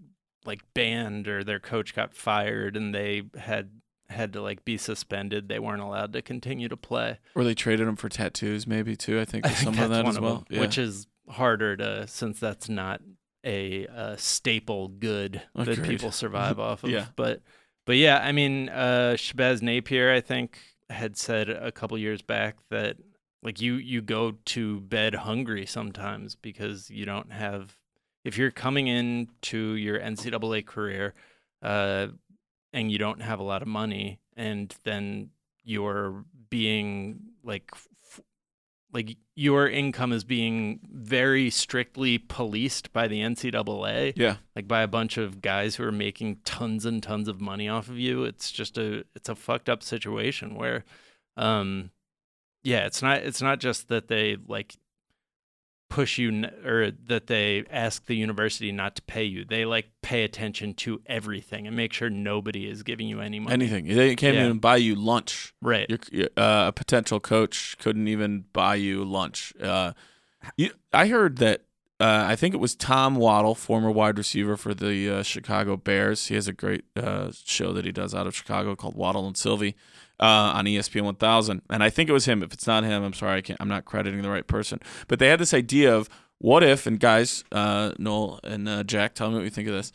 like 0.44 0.60
banned 0.74 1.28
or 1.28 1.44
their 1.44 1.60
coach 1.60 1.94
got 1.94 2.14
fired 2.14 2.76
and 2.76 2.92
they 2.94 3.22
had 3.38 3.70
had 4.08 4.32
to 4.32 4.40
like 4.42 4.64
be 4.64 4.76
suspended 4.76 5.48
they 5.48 5.58
weren't 5.58 5.82
allowed 5.82 6.12
to 6.14 6.22
continue 6.22 6.66
to 6.68 6.76
play 6.76 7.18
Or 7.34 7.44
they 7.44 7.54
traded 7.54 7.86
them 7.86 7.94
for 7.96 8.08
tattoos, 8.08 8.66
maybe 8.66 8.96
too. 8.96 9.20
I 9.20 9.24
think 9.24 9.46
I 9.46 9.50
think 9.50 9.76
some 9.76 9.84
of 9.84 9.90
that 9.90 10.04
one 10.04 10.10
as 10.10 10.16
of 10.16 10.22
well. 10.24 10.34
them, 10.36 10.44
Yeah. 10.50 10.60
which 10.60 10.78
is 10.78 11.06
harder 11.28 11.76
to 11.76 12.06
since 12.08 12.40
that's 12.40 12.68
not 12.68 13.00
a, 13.46 13.86
uh 13.86 14.16
staple 14.16 14.88
good 14.88 15.42
that 15.54 15.82
people 15.84 16.10
survive 16.10 16.58
off 16.58 16.82
of 16.82 16.90
Yeah. 16.98 17.06
but 17.16 17.42
but 17.88 17.96
yeah 17.96 18.18
i 18.22 18.30
mean 18.30 18.68
uh 18.68 19.14
shabazz 19.16 19.62
napier 19.62 20.12
i 20.12 20.20
think 20.20 20.58
had 20.90 21.16
said 21.16 21.48
a 21.48 21.72
couple 21.72 21.96
years 21.96 22.20
back 22.20 22.56
that 22.68 22.98
like 23.42 23.60
you 23.62 23.74
you 23.74 24.02
go 24.02 24.34
to 24.44 24.80
bed 24.80 25.14
hungry 25.14 25.64
sometimes 25.64 26.34
because 26.34 26.90
you 26.90 27.06
don't 27.06 27.32
have 27.32 27.78
if 28.26 28.36
you're 28.36 28.50
coming 28.50 28.86
into 28.88 29.74
your 29.74 29.98
ncaa 29.98 30.66
career 30.66 31.14
uh 31.62 32.08
and 32.74 32.92
you 32.92 32.98
don't 32.98 33.22
have 33.22 33.40
a 33.40 33.42
lot 33.42 33.62
of 33.62 33.68
money 33.68 34.20
and 34.36 34.76
then 34.84 35.30
you're 35.64 36.24
being 36.50 37.18
like 37.42 37.72
like 38.92 39.16
your 39.34 39.68
income 39.68 40.12
is 40.12 40.24
being 40.24 40.80
very 40.90 41.50
strictly 41.50 42.18
policed 42.18 42.92
by 42.92 43.06
the 43.06 43.20
NCAA, 43.20 44.14
yeah. 44.16 44.36
like 44.56 44.66
by 44.66 44.82
a 44.82 44.88
bunch 44.88 45.18
of 45.18 45.42
guys 45.42 45.76
who 45.76 45.84
are 45.84 45.92
making 45.92 46.38
tons 46.44 46.84
and 46.84 47.02
tons 47.02 47.28
of 47.28 47.40
money 47.40 47.68
off 47.68 47.88
of 47.88 47.98
you. 47.98 48.24
It's 48.24 48.50
just 48.50 48.78
a 48.78 49.04
it's 49.14 49.28
a 49.28 49.34
fucked 49.34 49.68
up 49.68 49.82
situation 49.82 50.54
where, 50.54 50.84
um, 51.36 51.90
yeah, 52.62 52.86
it's 52.86 53.02
not 53.02 53.18
it's 53.18 53.42
not 53.42 53.60
just 53.60 53.88
that 53.88 54.08
they 54.08 54.36
like 54.46 54.76
push 55.88 56.18
you 56.18 56.44
or 56.64 56.90
that 57.06 57.26
they 57.28 57.64
ask 57.70 58.06
the 58.06 58.14
university 58.16 58.70
not 58.72 58.94
to 58.96 59.02
pay 59.02 59.24
you. 59.24 59.44
They 59.44 59.64
like 59.64 59.88
pay 60.02 60.22
attention 60.24 60.74
to 60.74 61.00
everything 61.06 61.66
and 61.66 61.74
make 61.76 61.92
sure 61.92 62.10
nobody 62.10 62.68
is 62.68 62.82
giving 62.82 63.08
you 63.08 63.20
any 63.20 63.40
money. 63.40 63.54
Anything. 63.54 63.86
They 63.86 64.14
can't 64.14 64.36
Yeah. 64.36 64.44
even 64.44 64.58
buy 64.58 64.76
you 64.76 64.94
lunch. 64.94 65.54
Right. 65.62 65.88
Your, 65.88 65.98
your, 66.12 66.28
uh, 66.36 66.66
a 66.68 66.72
potential 66.72 67.20
coach 67.20 67.76
couldn't 67.78 68.06
even 68.08 68.44
buy 68.52 68.74
you 68.74 69.04
lunch. 69.04 69.52
Uh, 69.60 69.92
you, 70.56 70.70
I 70.92 71.06
heard 71.08 71.38
that. 71.38 71.62
Uh, 72.00 72.26
I 72.28 72.36
think 72.36 72.54
it 72.54 72.58
was 72.58 72.76
Tom 72.76 73.16
Waddle, 73.16 73.56
former 73.56 73.90
wide 73.90 74.18
receiver 74.18 74.56
for 74.56 74.72
the 74.72 75.10
uh, 75.10 75.22
Chicago 75.24 75.76
Bears. 75.76 76.26
He 76.28 76.36
has 76.36 76.46
a 76.46 76.52
great 76.52 76.84
uh, 76.94 77.32
show 77.44 77.72
that 77.72 77.84
he 77.84 77.90
does 77.90 78.14
out 78.14 78.28
of 78.28 78.36
Chicago 78.36 78.76
called 78.76 78.94
Waddle 78.94 79.26
and 79.26 79.36
Silvy 79.36 79.74
uh, 80.20 80.52
on 80.54 80.64
ESPN 80.64 81.02
1000. 81.02 81.62
And 81.70 81.82
I 81.82 81.90
think 81.90 82.08
it 82.08 82.12
was 82.12 82.26
him. 82.26 82.42
If 82.42 82.52
it's 82.52 82.66
not 82.66 82.84
him, 82.84 83.02
I'm 83.02 83.12
sorry, 83.12 83.38
I 83.38 83.40
can't. 83.40 83.60
I'm 83.60 83.68
not 83.68 83.84
crediting 83.84 84.22
the 84.22 84.30
right 84.30 84.46
person. 84.46 84.80
But 85.06 85.18
they 85.18 85.28
had 85.28 85.40
this 85.40 85.54
idea 85.54 85.94
of 85.94 86.08
what 86.38 86.62
if, 86.62 86.86
and 86.86 87.00
guys, 87.00 87.44
uh, 87.50 87.92
Noel 87.98 88.40
and 88.44 88.68
uh, 88.68 88.84
Jack, 88.84 89.14
tell 89.14 89.30
me 89.30 89.36
what 89.36 89.44
you 89.44 89.50
think 89.50 89.68
of 89.68 89.74
this 89.74 89.92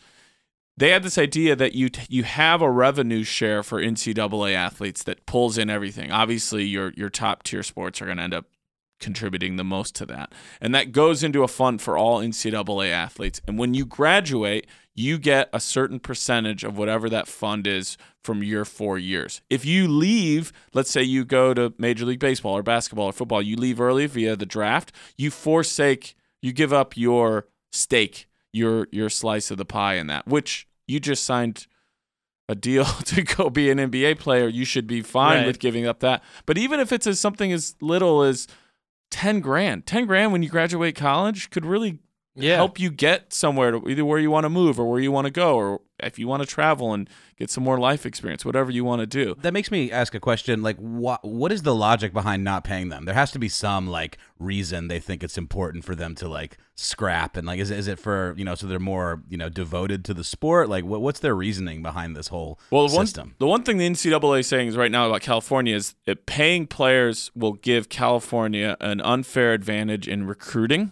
they 0.75 0.89
had 0.89 1.03
this 1.03 1.17
idea 1.17 1.55
that 1.55 1.73
you 1.73 1.89
t- 1.89 2.05
you 2.09 2.23
have 2.23 2.61
a 2.61 2.69
revenue 2.69 3.23
share 3.23 3.61
for 3.61 3.81
NCAA 3.81 4.53
athletes 4.53 5.03
that 5.03 5.25
pulls 5.25 5.57
in 5.57 5.69
everything. 5.69 6.11
Obviously, 6.11 6.63
your 6.63 6.91
your 6.95 7.09
top 7.09 7.43
tier 7.43 7.63
sports 7.63 8.01
are 8.01 8.05
going 8.05 8.17
to 8.17 8.23
end 8.23 8.33
up 8.33 8.45
contributing 8.99 9.57
the 9.57 9.63
most 9.63 9.95
to 9.95 10.05
that, 10.07 10.33
and 10.59 10.73
that 10.73 10.91
goes 10.91 11.23
into 11.23 11.43
a 11.43 11.47
fund 11.47 11.81
for 11.81 11.97
all 11.97 12.19
NCAA 12.19 12.89
athletes. 12.89 13.41
And 13.47 13.59
when 13.59 13.73
you 13.73 13.85
graduate, 13.85 14.65
you 14.95 15.17
get 15.17 15.49
a 15.51 15.59
certain 15.59 15.99
percentage 15.99 16.63
of 16.63 16.77
whatever 16.77 17.09
that 17.09 17.27
fund 17.27 17.65
is 17.65 17.97
from 18.23 18.43
your 18.43 18.63
four 18.63 18.97
years. 18.99 19.41
If 19.49 19.65
you 19.65 19.87
leave, 19.87 20.53
let's 20.73 20.91
say 20.91 21.01
you 21.01 21.25
go 21.25 21.53
to 21.53 21.73
Major 21.77 22.05
League 22.05 22.19
Baseball 22.19 22.55
or 22.57 22.63
basketball 22.63 23.07
or 23.07 23.11
football, 23.13 23.41
you 23.41 23.55
leave 23.55 23.81
early 23.81 24.05
via 24.05 24.35
the 24.35 24.45
draft, 24.45 24.91
you 25.17 25.31
forsake, 25.31 26.15
you 26.41 26.53
give 26.53 26.71
up 26.73 26.95
your 26.95 27.47
stake 27.71 28.27
your 28.55 28.87
your 28.91 29.09
slice 29.09 29.49
of 29.49 29.57
the 29.57 29.65
pie 29.65 29.95
in 29.95 30.05
that, 30.05 30.27
which 30.27 30.67
you 30.87 30.99
just 30.99 31.23
signed 31.23 31.65
a 32.47 32.53
deal 32.53 32.85
to 33.05 33.23
go 33.23 33.49
be 33.49 33.71
an 33.71 33.79
NBA 33.79 34.19
player. 34.19 34.47
You 34.47 34.63
should 34.63 34.85
be 34.85 35.01
fine 35.01 35.39
Right. 35.39 35.47
with 35.47 35.57
giving 35.57 35.87
up 35.87 36.01
that. 36.01 36.21
But 36.45 36.59
even 36.59 36.79
if 36.79 36.91
it's 36.91 37.07
as 37.07 37.19
something 37.19 37.51
as 37.51 37.73
little 37.81 38.21
as 38.21 38.47
ten 39.09 39.39
grand, 39.39 39.87
ten 39.87 40.05
grand 40.05 40.31
when 40.31 40.43
you 40.43 40.49
graduate 40.49 40.95
college 40.95 41.49
could 41.49 41.65
really 41.65 41.97
Yeah. 42.35 42.55
help 42.55 42.79
you 42.79 42.89
get 42.89 43.31
somewhere 43.33 43.71
to 43.71 43.87
either 43.89 44.03
where 44.05 44.19
you 44.19 44.31
want 44.31 44.45
to 44.45 44.49
move 44.49 44.79
or 44.79 44.89
where 44.89 44.99
you 44.99 45.11
want 45.11 45.25
to 45.25 45.31
go, 45.31 45.55
or 45.55 45.81
if 45.99 46.17
you 46.17 46.27
want 46.27 46.41
to 46.41 46.47
travel 46.47 46.93
and 46.93 47.09
get 47.37 47.49
some 47.49 47.63
more 47.63 47.79
life 47.79 48.05
experience, 48.05 48.43
whatever 48.43 48.71
you 48.71 48.83
want 48.83 49.01
to 49.01 49.05
do. 49.05 49.35
That 49.41 49.53
makes 49.53 49.69
me 49.71 49.91
ask 49.91 50.15
a 50.15 50.19
question. 50.19 50.61
Like, 50.63 50.77
what 50.77 51.23
what 51.23 51.51
is 51.51 51.61
the 51.61 51.75
logic 51.75 52.11
behind 52.13 52.43
not 52.43 52.63
paying 52.63 52.89
them? 52.89 53.05
There 53.05 53.13
has 53.13 53.31
to 53.31 53.39
be 53.39 53.49
some 53.49 53.87
like 53.87 54.17
reason 54.39 54.87
they 54.87 54.99
think 54.99 55.23
it's 55.23 55.37
important 55.37 55.85
for 55.85 55.95
them 55.95 56.15
to 56.15 56.27
like 56.27 56.57
scrap, 56.75 57.37
and 57.37 57.45
like, 57.45 57.59
is 57.59 57.69
it, 57.69 57.77
is 57.77 57.87
it 57.87 57.99
for 57.99 58.33
you 58.37 58.43
know 58.43 58.55
so 58.55 58.65
they're 58.67 58.79
more 58.79 59.21
you 59.29 59.37
know 59.37 59.49
devoted 59.49 60.03
to 60.05 60.13
the 60.13 60.23
sport? 60.23 60.69
Like, 60.69 60.83
what 60.85 61.01
what's 61.01 61.19
their 61.19 61.35
reasoning 61.35 61.81
behind 61.83 62.15
this 62.15 62.29
whole 62.29 62.59
Well, 62.71 62.87
the 62.87 62.95
one, 62.95 63.05
system? 63.05 63.35
the 63.39 63.47
one 63.47 63.63
thing 63.63 63.77
the 63.77 63.87
NCAA 63.87 64.39
is 64.39 64.47
saying 64.47 64.67
is 64.69 64.75
right 64.77 64.91
now 64.91 65.07
about 65.07 65.21
California 65.21 65.75
is 65.75 65.95
that 66.05 66.25
paying 66.25 66.65
players 66.67 67.31
will 67.35 67.53
give 67.53 67.89
California 67.89 68.75
an 68.81 69.01
unfair 69.01 69.53
advantage 69.53 70.07
in 70.07 70.25
recruiting. 70.25 70.91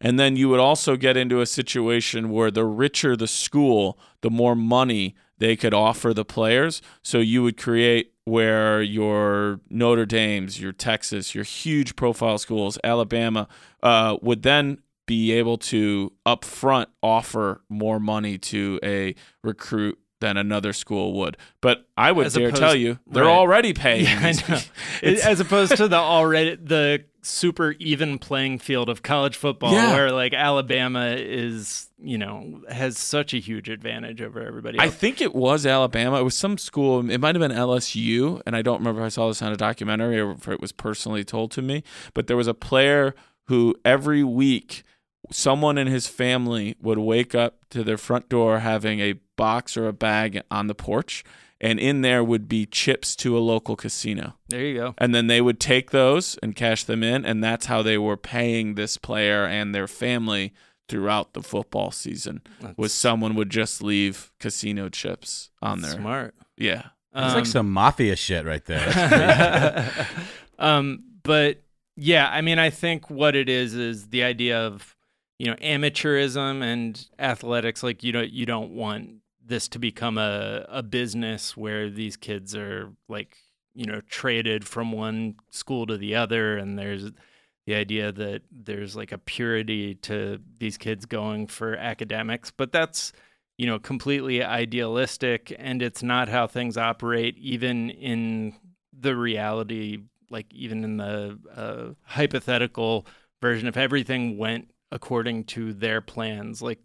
And 0.00 0.18
then 0.18 0.36
you 0.36 0.48
would 0.48 0.60
also 0.60 0.96
get 0.96 1.16
into 1.16 1.40
a 1.40 1.46
situation 1.46 2.30
where 2.30 2.50
the 2.50 2.64
richer 2.64 3.16
the 3.16 3.26
school, 3.26 3.98
the 4.20 4.30
more 4.30 4.54
money 4.54 5.16
they 5.38 5.56
could 5.56 5.74
offer 5.74 6.12
the 6.14 6.24
players. 6.24 6.80
So 7.02 7.18
you 7.18 7.42
would 7.42 7.56
create 7.56 8.12
where 8.24 8.82
your 8.82 9.60
Notre 9.70 10.04
Dames, 10.06 10.60
your 10.60 10.72
Texas, 10.72 11.34
your 11.34 11.44
huge 11.44 11.96
profile 11.96 12.38
schools, 12.38 12.78
Alabama, 12.84 13.48
uh, 13.82 14.16
would 14.22 14.42
then 14.42 14.78
be 15.06 15.32
able 15.32 15.56
to 15.56 16.12
upfront 16.26 16.86
offer 17.02 17.62
more 17.68 17.98
money 17.98 18.36
to 18.36 18.78
a 18.84 19.14
recruit 19.42 19.98
than 20.20 20.36
another 20.36 20.72
school 20.72 21.14
would. 21.14 21.36
But 21.60 21.86
I 21.96 22.10
would 22.12 22.26
As 22.26 22.34
dare 22.34 22.48
opposed- 22.48 22.60
tell 22.60 22.74
you, 22.74 22.98
they're 23.06 23.24
right. 23.24 23.30
already 23.30 23.72
paying. 23.84 24.04
Yeah, 24.04 24.18
I 24.20 24.32
know. 24.32 24.38
people. 24.38 24.54
It- 25.02 25.12
It's- 25.12 25.26
As 25.26 25.40
opposed 25.40 25.76
to 25.76 25.88
the 25.88 25.96
already 25.96 26.56
the 26.56 27.04
super 27.28 27.72
even 27.78 28.18
playing 28.18 28.58
field 28.58 28.88
of 28.88 29.02
college 29.02 29.36
football, 29.36 29.72
Yeah. 29.72 29.94
where 29.94 30.10
like 30.12 30.32
Alabama 30.32 31.14
is, 31.16 31.88
you 31.98 32.18
know, 32.18 32.60
has 32.70 32.98
such 32.98 33.34
a 33.34 33.38
huge 33.38 33.68
advantage 33.68 34.20
over 34.22 34.40
everybody 34.44 34.78
I 34.80 34.88
think 34.88 35.20
it 35.20 35.34
was 35.34 35.66
Alabama. 35.66 36.18
It 36.20 36.24
was 36.24 36.36
some 36.36 36.58
school. 36.58 37.08
It 37.10 37.18
might 37.18 37.34
have 37.34 37.40
been 37.40 37.56
LSU, 37.56 38.40
and 38.46 38.56
I 38.56 38.62
don't 38.62 38.78
remember 38.78 39.00
if 39.02 39.06
I 39.06 39.08
saw 39.10 39.28
this 39.28 39.42
on 39.42 39.52
a 39.52 39.56
documentary 39.56 40.18
or 40.20 40.32
if 40.32 40.48
it 40.48 40.60
was 40.60 40.72
personally 40.72 41.24
told 41.24 41.50
to 41.52 41.62
me. 41.62 41.82
But 42.14 42.26
there 42.26 42.36
was 42.36 42.46
a 42.48 42.54
player 42.54 43.14
who 43.46 43.74
every 43.84 44.22
week, 44.24 44.82
someone 45.30 45.76
in 45.78 45.86
his 45.86 46.06
family 46.06 46.76
would 46.80 46.98
wake 46.98 47.34
up 47.34 47.56
to 47.70 47.82
their 47.84 47.98
front 47.98 48.28
door 48.28 48.60
having 48.60 49.00
a 49.00 49.14
box 49.36 49.76
or 49.76 49.86
a 49.88 49.92
bag 49.92 50.40
on 50.50 50.66
the 50.68 50.74
porch, 50.74 51.24
and 51.60 51.78
in 51.80 52.02
there 52.02 52.22
would 52.22 52.48
be 52.48 52.66
chips 52.66 53.16
to 53.16 53.36
a 53.36 53.40
local 53.40 53.74
casino. 53.76 54.34
there 54.48 54.62
you 54.64 54.74
go. 54.78 54.94
And 54.98 55.14
then 55.14 55.26
they 55.26 55.40
would 55.40 55.58
take 55.60 55.90
those 55.90 56.38
and 56.42 56.54
cash 56.54 56.84
them 56.84 57.02
in, 57.02 57.24
and 57.24 57.42
that's 57.42 57.66
how 57.66 57.82
they 57.82 57.98
were 57.98 58.16
paying 58.16 58.74
this 58.74 58.96
player 58.96 59.44
and 59.44 59.74
their 59.74 59.88
family 59.88 60.52
throughout 60.88 61.34
the 61.34 61.42
football 61.42 61.90
season. 61.90 62.40
Was 62.76 62.94
someone 62.94 63.34
would 63.34 63.50
just 63.50 63.82
leave 63.82 64.32
casino 64.40 64.88
chips 64.88 65.50
on 65.60 65.80
there? 65.82 65.90
smart. 65.92 66.34
Yeah, 66.56 66.84
It's 67.14 67.32
Um, 67.32 67.34
like 67.34 67.46
some 67.46 67.70
mafia 67.72 68.16
shit 68.16 68.44
right 68.46 68.64
there. 68.64 69.90
Um, 70.58 71.04
but 71.22 71.62
yeah, 71.96 72.28
I 72.30 72.40
mean, 72.40 72.58
I 72.58 72.70
think 72.70 73.10
what 73.10 73.36
it 73.36 73.48
is 73.48 73.74
is 73.74 74.08
the 74.08 74.22
idea 74.24 74.58
of 74.66 74.96
you 75.38 75.46
know 75.46 75.54
amateurism 75.56 76.62
and 76.62 77.04
athletics. 77.18 77.82
Like 77.82 78.02
you 78.02 78.10
don't 78.12 78.30
you 78.30 78.44
don't 78.46 78.72
want 78.72 79.10
this 79.48 79.68
to 79.68 79.78
become 79.78 80.18
a 80.18 80.64
a 80.68 80.82
business 80.82 81.56
where 81.56 81.90
these 81.90 82.16
kids 82.16 82.54
are 82.54 82.92
like 83.08 83.36
you 83.74 83.86
know 83.86 84.00
traded 84.08 84.66
from 84.66 84.92
one 84.92 85.36
school 85.50 85.86
to 85.86 85.96
the 85.96 86.14
other, 86.14 86.56
and 86.56 86.78
there's 86.78 87.10
the 87.66 87.74
idea 87.74 88.12
that 88.12 88.42
there's 88.50 88.96
like 88.96 89.12
a 89.12 89.18
purity 89.18 89.94
to 89.96 90.40
these 90.58 90.78
kids 90.78 91.04
going 91.06 91.46
for 91.46 91.74
academics, 91.76 92.50
but 92.50 92.72
that's 92.72 93.12
you 93.56 93.66
know 93.66 93.78
completely 93.78 94.42
idealistic 94.42 95.54
and 95.58 95.82
it's 95.82 96.02
not 96.02 96.28
how 96.28 96.46
things 96.46 96.76
operate 96.76 97.36
even 97.38 97.90
in 97.90 98.54
the 98.96 99.16
reality 99.16 99.98
like 100.30 100.46
even 100.52 100.84
in 100.84 100.96
the 100.96 101.38
uh, 101.56 101.94
hypothetical 102.04 103.04
version 103.40 103.66
if 103.66 103.76
everything 103.76 104.38
went 104.38 104.68
according 104.90 105.44
to 105.44 105.72
their 105.72 106.00
plans. 106.00 106.62
Like 106.62 106.80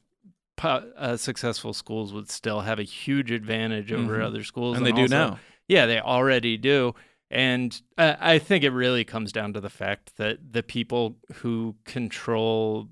uh, 0.63 1.17
successful 1.17 1.73
schools 1.73 2.13
would 2.13 2.29
still 2.29 2.61
have 2.61 2.79
a 2.79 2.83
huge 2.83 3.31
advantage 3.31 3.91
over 3.91 4.17
Mhm. 4.19 4.23
other 4.25 4.43
schools 4.43 4.77
and 4.77 4.85
they 4.85 4.91
do 4.91 5.07
now. 5.07 5.39
yeah, 5.67 5.85
they 5.85 5.99
already 5.99 6.57
do. 6.57 6.93
And 7.29 7.81
uh, 7.97 8.15
I 8.19 8.37
think 8.39 8.63
it 8.63 8.69
really 8.71 9.03
comes 9.03 9.31
down 9.31 9.53
to 9.53 9.59
the 9.61 9.69
fact 9.69 10.17
that 10.17 10.53
the 10.53 10.61
people 10.63 11.17
who 11.35 11.75
control 11.83 12.89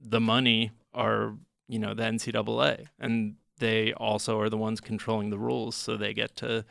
the 0.00 0.20
money 0.20 0.72
are, 0.92 1.36
you 1.68 1.78
know, 1.78 1.94
the 1.94 2.02
NCAA. 2.02 2.86
And 2.98 3.36
they 3.58 3.92
also 3.92 4.40
are 4.40 4.50
the 4.50 4.56
ones 4.58 4.80
controlling 4.80 5.30
the 5.30 5.38
rules. 5.38 5.76
So 5.76 5.96
they 5.96 6.12
get 6.12 6.34
to 6.36 6.64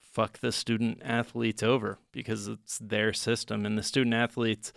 fuck 0.00 0.38
the 0.38 0.50
student 0.52 1.00
athletes 1.04 1.62
over 1.62 1.98
because 2.10 2.48
it's 2.48 2.78
their 2.78 3.12
system. 3.12 3.66
And 3.66 3.76
the 3.76 3.82
student 3.82 4.14
athletes, 4.14 4.72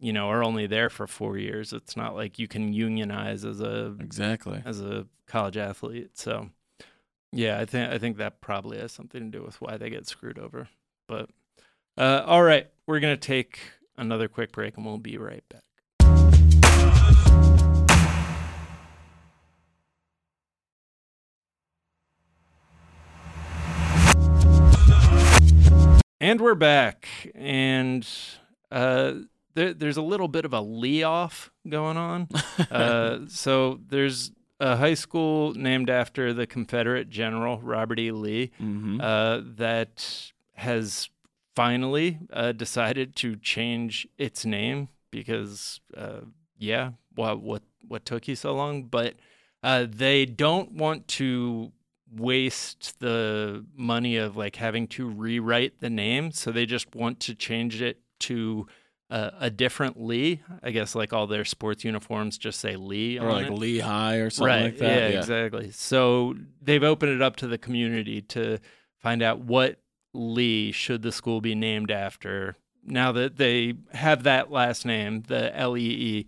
you 0.00 0.12
know, 0.12 0.28
are 0.28 0.44
only 0.44 0.66
there 0.66 0.88
for 0.90 1.06
four 1.06 1.36
years. 1.38 1.72
It's 1.72 1.96
not 1.96 2.14
like 2.14 2.38
you 2.38 2.46
can 2.48 2.72
unionize 2.72 3.44
as 3.44 3.60
a 3.60 3.96
Exactly. 4.00 4.62
as 4.64 4.80
a 4.80 5.06
college 5.26 5.56
athlete. 5.56 6.16
So 6.18 6.50
yeah, 7.32 7.58
I 7.58 7.64
think 7.64 7.92
I 7.92 7.98
think 7.98 8.16
that 8.18 8.40
probably 8.40 8.78
has 8.78 8.92
something 8.92 9.30
to 9.30 9.38
do 9.38 9.44
with 9.44 9.60
why 9.60 9.76
they 9.76 9.90
get 9.90 10.06
screwed 10.06 10.38
over. 10.38 10.68
But 11.06 11.30
uh, 11.96 12.22
all 12.26 12.42
right, 12.42 12.68
we're 12.86 13.00
gonna 13.00 13.16
take 13.16 13.58
another 13.96 14.28
quick 14.28 14.52
break 14.52 14.76
and 14.76 14.86
we'll 14.86 14.98
be 14.98 15.18
right 15.18 15.44
back. 15.48 15.62
And 26.20 26.40
we're 26.40 26.56
back, 26.56 27.08
and 27.36 28.06
uh, 28.72 29.12
there, 29.58 29.74
there's 29.74 29.96
a 29.96 30.02
little 30.02 30.28
bit 30.28 30.44
of 30.44 30.52
a 30.52 30.60
Lee 30.60 31.02
off 31.02 31.50
going 31.68 31.96
on. 31.96 32.28
Uh, 32.70 33.20
so 33.28 33.80
there's 33.88 34.32
a 34.60 34.76
high 34.76 34.94
school 34.94 35.54
named 35.54 35.88
after 35.88 36.32
the 36.32 36.46
Confederate 36.46 37.08
general 37.08 37.60
Robert 37.60 37.98
E. 37.98 38.10
Lee 38.10 38.50
hmm 38.58 39.00
uh, 39.00 39.40
that 39.56 40.32
has 40.54 41.08
finally 41.54 42.18
uh, 42.32 42.52
decided 42.52 43.14
to 43.16 43.36
change 43.36 44.06
its 44.18 44.44
name 44.44 44.88
because, 45.10 45.80
uh, 45.96 46.20
yeah, 46.58 46.90
what 47.14 47.40
what 47.40 47.62
what 47.86 48.04
took 48.04 48.28
you 48.28 48.36
so 48.36 48.54
long? 48.54 48.84
But 48.84 49.14
uh, 49.62 49.86
they 49.88 50.26
don't 50.26 50.72
want 50.72 51.06
to 51.18 51.72
waste 52.16 52.98
the 53.00 53.64
money 53.76 54.16
of 54.16 54.36
like 54.36 54.56
having 54.56 54.86
to 54.88 55.08
rewrite 55.08 55.80
the 55.80 55.90
name, 55.90 56.32
so 56.32 56.50
they 56.50 56.66
just 56.66 56.94
want 56.94 57.20
to 57.20 57.34
change 57.34 57.80
it 57.82 58.00
to. 58.20 58.66
Uh, 59.10 59.30
a 59.40 59.48
different 59.48 59.98
Lee, 59.98 60.42
I 60.62 60.70
guess, 60.70 60.94
like 60.94 61.14
all 61.14 61.26
their 61.26 61.46
sports 61.46 61.82
uniforms 61.82 62.36
just 62.36 62.60
say 62.60 62.76
Lee 62.76 63.18
or 63.18 63.32
like 63.32 63.46
it 63.46 63.52
Lehigh 63.54 64.16
or 64.16 64.28
something 64.28 64.54
right. 64.54 64.64
like 64.64 64.76
that. 64.80 65.12
Yeah, 65.12 65.18
exactly. 65.18 65.70
So 65.70 66.34
they've 66.60 66.82
opened 66.82 67.12
it 67.12 67.22
up 67.22 67.36
to 67.36 67.46
the 67.46 67.56
community 67.56 68.20
to 68.20 68.58
find 68.98 69.22
out 69.22 69.38
what 69.38 69.80
Lee 70.12 70.72
should 70.72 71.00
the 71.00 71.10
school 71.10 71.40
be 71.40 71.54
named 71.54 71.90
after. 71.90 72.56
Now 72.84 73.10
that 73.12 73.38
they 73.38 73.76
have 73.94 74.24
that 74.24 74.50
last 74.50 74.84
name, 74.84 75.22
the 75.26 75.56
L 75.56 75.74
E 75.78 76.26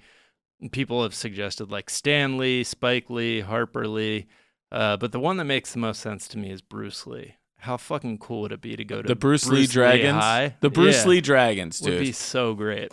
E, 0.62 0.68
people 0.72 1.02
have 1.02 1.14
suggested 1.14 1.70
like 1.70 1.90
Stan 1.90 2.38
Lee, 2.38 2.64
Spike 2.64 3.10
Lee, 3.10 3.40
Harper 3.40 3.86
Lee. 3.88 4.26
Uh, 4.72 4.96
but 4.96 5.12
the 5.12 5.20
one 5.20 5.36
that 5.36 5.44
makes 5.44 5.74
the 5.74 5.80
most 5.80 6.00
sense 6.00 6.26
to 6.28 6.38
me 6.38 6.50
is 6.50 6.62
Bruce 6.62 7.06
Lee. 7.06 7.34
How 7.60 7.76
fucking 7.76 8.18
cool 8.18 8.42
would 8.42 8.52
it 8.52 8.60
be 8.60 8.74
to 8.76 8.84
go 8.84 9.02
to 9.02 9.06
The 9.08 9.14
Bruce, 9.16 9.46
Lee 9.46 9.66
Dragons. 9.66 10.18
High? 10.22 10.56
The 10.60 10.70
Bruce 10.70 11.02
Yeah. 11.04 11.10
Lee 11.10 11.20
Dragons, 11.20 11.80
would 11.82 11.98
be 11.98 12.12
so 12.12 12.54
great. 12.54 12.90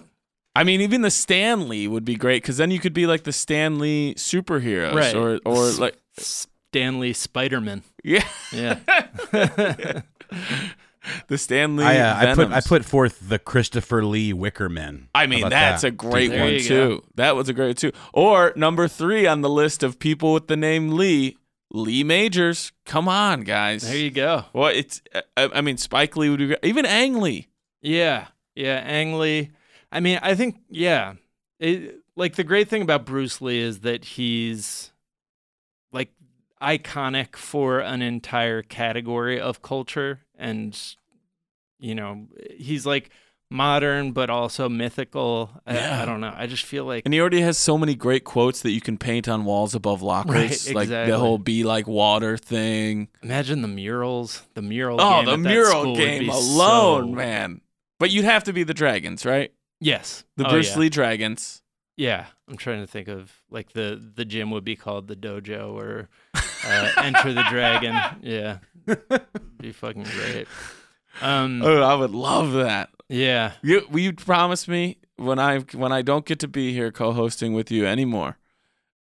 I 0.56 0.64
mean, 0.64 0.82
even 0.82 1.02
the 1.02 1.12
Stan 1.12 1.70
Lee 1.70 1.88
would 1.88 2.04
be 2.06 2.16
great 2.16 2.42
because 2.42 2.58
then 2.58 2.72
you 2.72 2.80
could 2.80 2.94
be 2.94 3.06
like 3.08 3.24
the 3.24 3.32
Stan 3.32 3.80
Lee 3.80 4.14
superheroes, 4.16 4.94
Right. 4.96 5.16
or 5.16 5.40
or 5.46 5.68
S- 5.70 5.80
like 5.80 5.98
Stanley 6.18 7.14
Spiderman. 7.14 7.84
yeah, 8.04 8.26
Yeah. 8.52 8.80
the 11.28 11.38
Stan 11.38 11.76
Lee. 11.78 11.84
I, 11.86 12.00
uh, 12.00 12.32
I 12.32 12.36
put 12.36 12.52
I 12.52 12.62
put 12.62 12.86
forth 12.86 13.30
the 13.30 13.40
Christopher 13.40 14.04
Lee 14.04 14.34
Wickerman. 14.34 15.08
I 15.16 15.28
mean, 15.28 15.48
that's 15.50 15.84
that? 15.84 15.88
a 15.88 15.92
great 15.92 16.32
There 16.32 16.44
one 16.44 16.54
you 16.54 16.60
too. 16.60 17.04
That 17.16 17.36
was 17.36 17.50
a 17.50 17.54
great 17.54 17.68
one 17.68 17.76
too. 17.76 17.92
Or 18.14 18.54
number 18.56 18.88
three 18.88 19.26
on 19.28 19.42
the 19.42 19.50
list 19.50 19.84
of 19.84 20.00
people 20.00 20.34
with 20.34 20.48
the 20.48 20.58
name 20.58 20.90
Lee, 20.94 21.38
Lee 21.72 22.04
Majors. 22.04 22.72
Come 22.86 23.08
on, 23.08 23.42
guys. 23.42 23.84
there 23.84 23.98
you 23.98 24.12
go. 24.12 24.46
well, 24.54 24.72
it's. 24.74 25.02
I, 25.36 25.50
I 25.54 25.62
mean, 25.62 25.78
Spike 25.78 26.16
Lee 26.16 26.30
would 26.30 26.40
be 26.40 26.48
great. 26.48 26.60
Even 26.64 26.86
Ang 26.86 27.20
Lee. 27.20 27.48
Yeah, 27.82 28.28
yeah, 28.56 28.82
Ang 28.86 29.18
Lee. 29.20 29.52
I 29.92 30.00
mean, 30.00 30.20
I 30.22 30.36
think 30.36 30.62
yeah. 30.70 31.14
It, 31.60 31.98
like 32.16 32.36
the 32.36 32.44
great 32.44 32.68
thing 32.68 32.82
about 32.82 33.06
Bruce 33.06 33.42
Lee 33.42 33.60
is 33.60 33.80
that 33.82 34.04
he's 34.04 34.92
like 35.92 36.12
iconic 36.62 37.36
for 37.36 37.80
an 37.80 38.02
entire 38.02 38.62
category 38.62 39.40
of 39.40 39.62
culture 39.62 40.22
and 40.36 40.78
you 41.80 41.94
know, 41.94 42.28
he's 42.56 42.86
like 42.86 43.12
modern 43.50 44.12
but 44.12 44.30
also 44.30 44.68
mythical. 44.70 45.50
I, 45.66 45.74
Yeah. 45.76 46.02
I 46.02 46.06
don't 46.06 46.22
know. 46.22 46.34
I 46.36 46.48
just 46.48 46.64
feel 46.66 46.86
like 46.86 47.04
And 47.06 47.14
he 47.14 47.20
already 47.22 47.42
has 47.42 47.58
so 47.58 47.78
many 47.78 47.96
great 47.96 48.24
quotes 48.24 48.62
that 48.62 48.72
you 48.72 48.82
can 48.82 48.98
paint 48.98 49.28
on 49.28 49.46
walls 49.46 49.74
above 49.76 50.02
lockers, 50.02 50.68
Right, 50.68 50.76
like 50.76 50.90
the 50.90 51.18
whole 51.18 51.38
"be 51.38 51.64
like 51.64 51.88
water" 51.88 52.38
thing. 52.38 53.08
imagine 53.24 53.62
the 53.62 53.68
murals, 53.68 54.44
the 54.54 54.62
mural 54.62 55.00
Oh, 55.02 55.22
game 55.24 55.26
the 55.26 55.38
mural 55.50 55.96
game 55.96 56.30
alone, 56.30 57.12
so- 57.12 57.16
man. 57.16 57.62
But 58.00 58.12
you'd 58.12 58.26
have 58.26 58.44
to 58.44 58.54
be 58.54 58.64
the 58.64 58.76
Dragons, 58.76 59.26
right? 59.26 59.52
Yes. 59.80 60.24
The 60.36 60.46
Oh, 60.46 60.50
Bruce 60.52 60.72
yeah. 60.74 60.80
Lee 60.80 60.90
Dragons. 60.90 61.62
Yeah, 61.96 62.26
I'm 62.48 62.58
trying 62.58 62.82
to 62.82 62.86
think 62.88 63.08
of 63.08 63.34
like 63.50 63.72
the 63.74 64.00
the 64.16 64.24
gym 64.24 64.52
would 64.52 64.64
be 64.64 64.76
called 64.76 65.08
the 65.08 65.16
dojo 65.16 65.74
or 65.74 66.10
uh, 66.64 66.92
Enter 66.98 67.34
the 67.34 67.42
Dragon. 67.50 67.96
Yeah, 68.22 68.60
be 69.60 69.72
fucking 69.72 70.04
great. 70.04 70.48
Um, 71.22 71.62
Oh, 71.64 71.82
I 71.82 71.96
would 71.96 72.12
love 72.12 72.54
that. 72.54 72.90
yeah, 73.10 73.54
You, 73.62 73.86
will 73.90 74.00
you 74.00 74.14
promise 74.14 74.68
me 74.68 74.98
when 75.18 75.40
I 75.40 75.60
when 75.60 75.92
I 75.92 76.02
don't 76.02 76.26
get 76.26 76.40
to 76.40 76.48
be 76.48 76.74
here 76.74 76.92
co-hosting 76.92 77.54
with 77.54 77.72
you 77.72 77.86
anymore, 77.88 78.38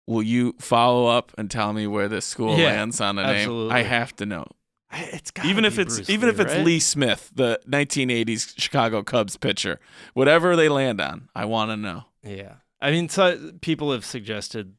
will 0.08 0.24
you 0.24 0.56
follow 0.60 1.08
up 1.08 1.32
and 1.38 1.50
tell 1.52 1.74
me 1.74 1.88
where 1.88 2.08
this 2.08 2.26
school 2.26 2.58
Yeah, 2.58 2.66
lands 2.68 3.02
on 3.02 3.18
a 3.18 3.24
absolutely. 3.24 3.74
name? 3.74 3.78
I 3.78 3.88
have 3.88 4.16
to 4.18 4.26
know. 4.26 4.46
It's 4.94 5.32
even 5.44 5.66
if 5.66 5.78
it's 5.78 5.96
Bruce 5.96 6.10
even 6.10 6.30
if 6.30 6.40
it's 6.40 6.54
right? 6.54 6.64
Lee 6.64 6.80
Smith, 6.80 7.30
the 7.36 7.60
1980s 7.68 8.54
Chicago 8.58 9.04
Cubs 9.04 9.36
pitcher, 9.36 9.80
whatever 10.14 10.56
they 10.56 10.70
land 10.70 11.02
on, 11.02 11.28
I 11.36 11.44
want 11.46 11.72
to 11.72 11.76
know. 11.78 12.06
Yeah, 12.24 12.54
I 12.80 12.92
mean, 12.92 13.10
so 13.10 13.52
people 13.62 13.92
have 13.92 14.06
suggested 14.06 14.76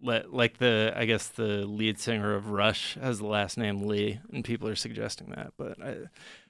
like 0.00 0.58
the 0.58 0.92
I 0.96 1.04
guess 1.06 1.28
the 1.28 1.64
lead 1.66 1.98
singer 1.98 2.34
of 2.34 2.50
Rush 2.50 2.94
has 3.00 3.18
the 3.18 3.26
last 3.26 3.56
name 3.58 3.86
Lee, 3.86 4.20
and 4.32 4.44
people 4.44 4.68
are 4.68 4.76
suggesting 4.76 5.30
that, 5.30 5.52
but 5.56 5.82
I 5.82 5.96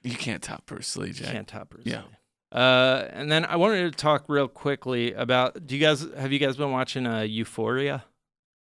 You 0.03 0.15
can't 0.15 0.41
top 0.43 0.65
Bruce 0.65 0.95
Lee, 0.97 1.11
Jay. 1.11 1.25
can't 1.31 1.47
top 1.47 1.69
Bruce 1.69 1.85
Yeah. 1.85 2.01
Lee. 2.01 2.17
Uh, 2.51 3.07
and 3.11 3.29
then 3.31 3.43
I 3.43 3.55
wanted 3.57 3.91
to 3.91 3.97
talk 3.97 4.25
real 4.29 4.47
quickly 4.47 5.13
about. 5.13 5.65
Do 5.65 5.75
you 5.75 5.81
guys 5.81 6.05
have 6.17 6.31
you 6.31 6.39
guys 6.39 6.55
been 6.55 6.71
watching 6.71 7.05
uh, 7.05 7.21
Euphoria? 7.21 8.05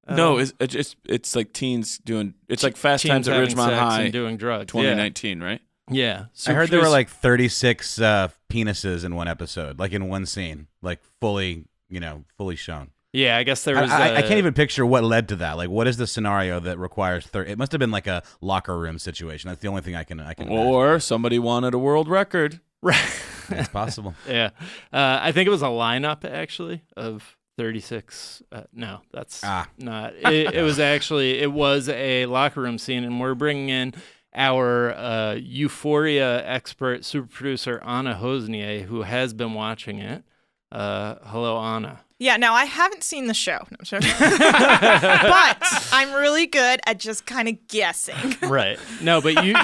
at 0.07 0.17
No, 0.17 0.39
it's, 0.39 0.53
it's 0.59 0.75
it's 0.75 0.97
it's 1.05 1.37
like 1.37 1.53
teens 1.53 1.99
doing. 1.99 2.35
It's 2.49 2.63
like 2.63 2.77
Fast 2.77 3.07
Times 3.07 3.29
at 3.29 3.37
Ridgemont 3.41 3.79
High, 3.79 4.03
and 4.03 4.13
doing 4.13 4.37
drugs. 4.37 4.67
2019, 4.73 5.41
right? 5.41 5.61
Yeah, 5.91 6.27
yeah. 6.35 6.51
I 6.51 6.55
heard 6.55 6.71
there 6.71 6.81
were 6.81 6.89
like 6.89 7.09
36 7.11 8.01
uh, 8.01 8.29
penises 8.51 9.05
in 9.05 9.15
one 9.15 9.29
episode, 9.29 9.79
like 9.79 9.93
in 9.93 10.09
one 10.09 10.25
scene, 10.27 10.67
like 10.83 11.01
fully, 11.21 11.67
you 11.89 12.01
know, 12.01 12.25
fully 12.39 12.57
shown. 12.57 12.91
Yeah, 13.15 13.37
I 13.37 13.45
guess 13.45 13.63
there 13.63 13.79
I, 13.79 13.83
was. 13.83 13.91
I, 13.93 14.09
I 14.09 14.15
uh, 14.17 14.21
can't 14.23 14.39
even 14.39 14.55
picture 14.55 14.85
what 14.85 15.05
led 15.05 15.29
to 15.29 15.37
that. 15.37 15.53
Like, 15.57 15.71
what 15.71 15.87
is 15.87 15.99
the 15.99 16.07
scenario 16.07 16.59
that 16.59 16.79
requires 16.79 17.25
30? 17.25 17.53
It 17.53 17.59
must 17.59 17.71
have 17.71 17.79
been 17.79 17.93
like 17.93 18.09
a 18.09 18.25
locker 18.41 18.77
room 18.77 18.99
situation. 18.99 19.49
That's 19.49 19.61
the 19.61 19.69
only 19.69 19.83
thing 19.83 19.95
I 19.95 20.03
can. 20.03 20.19
I 20.19 20.35
can. 20.35 20.49
imagine. 20.49 20.67
Or 20.67 20.99
somebody 20.99 21.39
wanted 21.39 21.75
a 21.75 21.79
world 21.79 22.09
record. 22.09 22.61
Right. 22.85 23.23
it's 23.49 23.69
possible. 23.71 24.15
yeah, 24.29 24.51
uh, 24.93 25.19
I 25.23 25.33
think 25.33 25.47
it 25.47 25.51
was 25.51 25.63
a 25.63 25.67
lineup 25.67 26.23
actually 26.31 26.83
of 26.99 27.39
36. 27.57 28.43
Uh, 28.53 28.65
no, 28.75 29.01
that's 29.11 29.41
Ah. 29.43 29.69
not. 29.79 30.13
It, 30.17 30.53
it 30.55 30.63
was 30.63 30.79
actually 30.95 31.39
it 31.39 31.51
was 31.51 31.89
a 31.89 32.27
locker 32.27 32.61
room 32.61 32.77
scene, 32.77 33.05
and 33.05 33.19
we're 33.21 33.35
bringing 33.35 33.71
in 33.71 33.95
our 34.35 34.93
uh, 34.93 35.35
Euphoria 35.35 36.47
expert, 36.47 37.07
super 37.07 37.29
producer 37.29 37.81
Anna 37.87 38.19
Hossnieh, 38.21 38.83
who 38.85 39.01
has 39.03 39.33
been 39.33 39.55
watching 39.55 39.99
it. 40.01 40.23
Uh, 40.71 41.15
hello, 41.25 41.57
Anna. 41.59 42.01
Yeah, 42.25 42.39
now 42.39 42.55
I 42.55 42.65
haven't 42.65 43.05
seen 43.05 43.27
the 43.27 43.35
show, 43.35 43.59
No, 43.71 43.77
I'm 43.81 43.85
sorry. 43.85 44.01
but 44.19 45.89
I'm 45.93 46.15
really 46.15 46.47
good 46.47 46.81
at 46.87 46.99
just 46.99 47.27
kind 47.27 47.49
of 47.49 47.69
guessing. 47.69 48.15
Right. 48.55 48.79
No, 49.03 49.21
but 49.21 49.45
you 49.45 49.55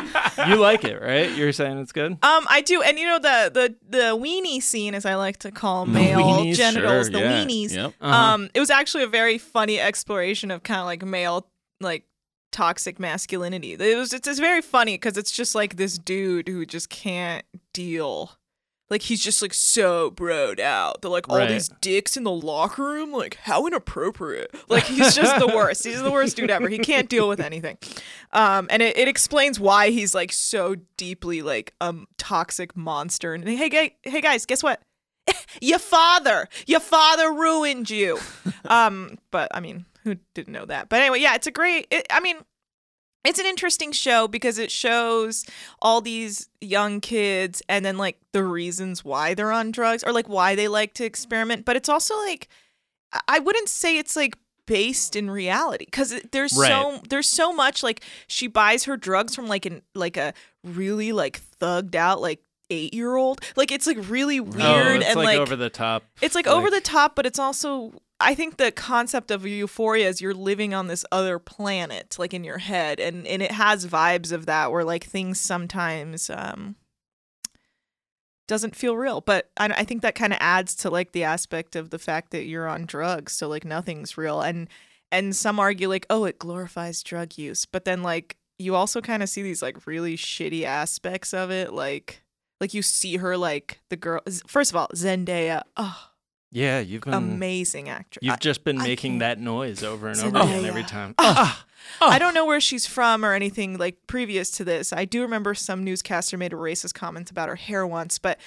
you 0.47 0.57
like 0.57 0.85
it, 0.85 1.01
right? 1.01 1.31
You're 1.35 1.53
saying 1.53 1.79
it's 1.79 1.93
good. 1.93 2.13
Um, 2.23 2.47
I 2.51 2.61
do, 2.61 2.83
and 2.83 2.99
you 2.99 3.07
know 3.07 3.19
the 3.19 3.51
the 3.53 3.77
the 3.89 4.03
weenie 4.17 4.63
scene, 4.63 4.95
as 4.95 5.07
I 5.07 5.15
like 5.15 5.39
to 5.39 5.51
call 5.51 5.87
male 5.87 6.19
weenies, 6.19 6.57
genitals, 6.57 7.07
Sure, 7.07 7.13
the 7.13 7.21
yeah. 7.21 7.45
weenies. 7.45 7.73
Yep. 7.75 7.95
Uh-huh. 8.01 8.15
Um, 8.15 8.51
it 8.53 8.61
was 8.61 8.69
actually 8.71 9.05
a 9.05 9.09
very 9.09 9.39
funny 9.39 9.79
exploration 9.81 10.51
of 10.51 10.63
kind 10.63 10.81
of 10.81 10.87
like 10.87 11.03
male 11.05 11.47
like 11.81 12.05
toxic 12.53 12.99
masculinity. 12.99 13.73
It 13.75 13.97
was 13.97 14.13
it's, 14.13 14.27
it's 14.29 14.41
very 14.41 14.61
funny 14.63 14.95
because 14.95 15.17
it's 15.17 15.31
just 15.31 15.55
like 15.55 15.77
this 15.77 15.97
dude 15.99 16.49
who 16.49 16.67
just 16.67 16.91
can't 16.91 17.45
deal. 17.73 18.33
Like 18.91 19.03
he's 19.03 19.23
just 19.23 19.41
like 19.41 19.55
so 19.55 20.11
broed 20.11 20.59
out. 20.59 21.01
They're 21.01 21.11
like 21.11 21.29
all 21.29 21.37
Right. 21.37 21.49
these 21.49 21.69
dicks 21.81 22.17
in 22.17 22.25
the 22.25 22.31
locker 22.33 22.83
room. 22.83 23.13
Like 23.13 23.37
how 23.37 23.67
inappropriate. 23.67 24.53
Like 24.69 24.85
he's 24.85 25.15
just 25.15 25.39
the 25.39 25.47
worst. 25.47 25.85
He's 25.85 26.03
the 26.03 26.11
worst 26.11 26.37
dude 26.37 26.51
ever. 26.51 26.69
He 26.69 26.79
can't 26.79 27.09
deal 27.09 27.29
with 27.29 27.41
anything. 27.41 27.79
Um, 28.33 28.67
and 28.71 28.83
it, 28.83 28.97
it 28.99 29.07
explains 29.09 29.61
why 29.61 29.91
he's 29.91 30.15
like 30.15 30.33
so 30.33 30.77
deeply 30.97 31.41
like 31.43 31.73
a 31.81 31.87
um, 31.87 32.09
toxic 32.19 32.77
monster. 32.77 33.33
And 33.33 33.49
hey, 33.49 33.69
guy, 33.69 33.93
hey 34.03 34.21
guys, 34.21 34.45
guess 34.45 34.63
what? 34.63 34.83
your 35.61 35.79
father, 35.79 36.49
your 36.67 36.81
father 36.81 37.33
ruined 37.33 37.91
you. 37.91 38.19
um, 38.65 39.19
but 39.31 39.49
I 39.55 39.61
mean, 39.61 39.85
who 40.05 40.17
didn't 40.35 40.53
know 40.53 40.65
that? 40.65 40.89
But 40.89 41.01
anyway, 41.01 41.21
yeah, 41.21 41.35
it's 41.35 41.47
a 41.47 41.51
great. 41.53 41.87
It, 41.91 42.07
I 42.11 42.21
mean, 42.21 42.37
it's 43.25 43.39
an 43.39 43.47
interesting 43.47 43.93
show 43.93 44.29
because 44.29 44.59
it 44.59 44.71
shows 44.71 45.45
all 45.83 46.01
these 46.01 46.49
young 46.61 47.01
kids 47.01 47.63
and 47.69 47.85
then 47.85 47.99
like 47.99 48.19
the 48.33 48.45
reasons 48.45 49.05
why 49.05 49.35
they're 49.35 49.53
on 49.53 49.71
drugs 49.71 50.03
or 50.03 50.13
like 50.13 50.29
why 50.29 50.55
they 50.55 50.69
like 50.69 50.95
to 50.95 51.05
experiment. 51.05 51.65
But 51.65 51.77
it's 51.77 51.89
also 51.89 52.17
like, 52.19 52.49
I- 53.29 53.41
wouldn't 53.41 53.69
say 53.69 53.99
it's 53.99 54.17
like 54.17 54.37
based 54.67 55.17
in 55.17 55.31
reality 55.31 55.85
because 55.85 56.15
there's 56.31 56.55
so 56.55 57.01
there's 57.09 57.27
so 57.27 57.53
much 57.53 57.83
like 57.83 58.05
she 58.29 58.47
buys 58.47 58.85
her 58.85 58.97
drugs 58.97 59.35
from 59.35 59.49
like 59.49 59.67
an 59.67 59.83
like 59.97 60.17
a 60.17 60.33
really 60.63 61.11
like 61.11 61.41
thugged 61.61 61.97
out 61.97 62.21
like 62.21 62.41
eight 62.71 62.95
year 62.95 63.17
old 63.17 63.41
like 63.57 63.73
it's 63.73 63.87
like 63.87 63.99
really 64.09 64.39
oh, 64.39 64.45
weird 64.45 64.63
oh, 64.63 64.95
it's 64.95 65.07
and 65.07 65.17
like, 65.17 65.27
like 65.27 65.39
over 65.39 65.57
the 65.57 65.71
top. 65.71 66.05
it's 66.21 66.37
like, 66.37 66.47
over 66.47 66.71
the 66.71 66.81
top, 66.81 67.17
but 67.17 67.27
it's 67.27 67.39
also 67.39 67.93
I 68.23 68.35
think 68.35 68.57
the 68.59 68.71
concept 68.71 69.31
of 69.31 69.47
euphoria 69.47 70.07
is 70.07 70.21
you're 70.21 70.35
living 70.35 70.75
on 70.75 70.89
this 70.89 71.05
other 71.11 71.39
planet, 71.39 72.17
like 72.19 72.35
in 72.35 72.45
your 72.45 72.59
head, 72.59 73.01
and 73.01 73.27
and 73.27 73.43
it 73.43 73.53
has 73.53 73.87
vibes 73.87 74.31
of 74.31 74.47
that 74.47 74.71
where 74.71 74.85
like 74.85 75.05
things 75.05 75.41
sometimes 75.41 76.29
um 76.31 76.77
doesn't 78.47 78.77
feel 78.77 78.97
real. 78.97 79.21
But 79.21 79.51
I, 79.57 79.67
I 79.69 79.85
think 79.85 80.03
that 80.03 80.15
kind 80.15 80.33
of 80.33 80.39
adds 80.41 80.75
to 80.77 80.91
like 80.91 81.13
the 81.13 81.25
aspect 81.25 81.77
of 81.77 81.91
the 81.91 81.99
fact 81.99 82.31
that 82.33 82.45
you're 82.45 82.69
on 82.69 82.85
drugs, 82.85 83.33
so 83.33 83.49
like 83.49 83.65
nothing's 83.65 84.19
real, 84.19 84.43
and 84.43 84.69
and 85.11 85.35
some 85.35 85.59
argue 85.59 85.89
like 85.89 86.07
oh 86.11 86.25
it 86.25 86.39
glorifies 86.39 87.03
drug 87.03 87.39
use, 87.39 87.65
but 87.65 87.85
then 87.87 88.03
like 88.03 88.37
you 88.59 88.75
also 88.75 89.01
kind 89.01 89.23
of 89.23 89.31
see 89.31 89.43
these 89.43 89.63
like 89.63 89.87
really 89.87 90.17
shitty 90.17 90.65
aspects 90.65 91.33
of 91.33 91.51
it, 91.51 91.73
like. 91.73 92.23
Like 92.61 92.75
you 92.75 92.83
see 92.83 93.17
her 93.17 93.39
like 93.39 93.81
the 93.89 93.97
girl. 93.97 94.21
First 94.47 94.71
of 94.71 94.77
all, 94.77 94.89
Zendaya. 94.89 95.63
Oh, 95.79 96.10
Yeah, 96.53 96.81
you've 96.81 97.03
been 97.03 97.15
amazing 97.15 97.89
actress. 97.89 98.23
You've 98.25 98.41
just 98.41 98.65
been 98.65 98.79
I 98.81 98.83
making 98.85 99.19
that 99.19 99.39
noise 99.39 99.83
over 99.85 100.09
and 100.09 100.19
over 100.21 100.37
again 100.39 100.65
every 100.65 100.83
time. 100.83 101.15
Ah, 101.19 101.65
I 102.01 102.19
don't 102.19 102.35
know 102.35 102.45
where 102.45 102.61
she's 102.61 102.87
from 102.87 103.25
or 103.25 103.33
anything 103.35 103.79
like 103.79 104.07
previous 104.07 104.51
to 104.53 104.65
this. 104.65 104.93
I 104.93 105.05
do 105.05 105.23
remember 105.23 105.55
some 105.55 105.85
newscaster 105.85 106.37
made 106.37 106.53
a 106.53 106.57
racist 106.57 106.95
comment 106.95 107.31
about 107.31 107.49
her 107.49 107.55
hair 107.57 107.87
once, 107.87 108.19
but 108.19 108.39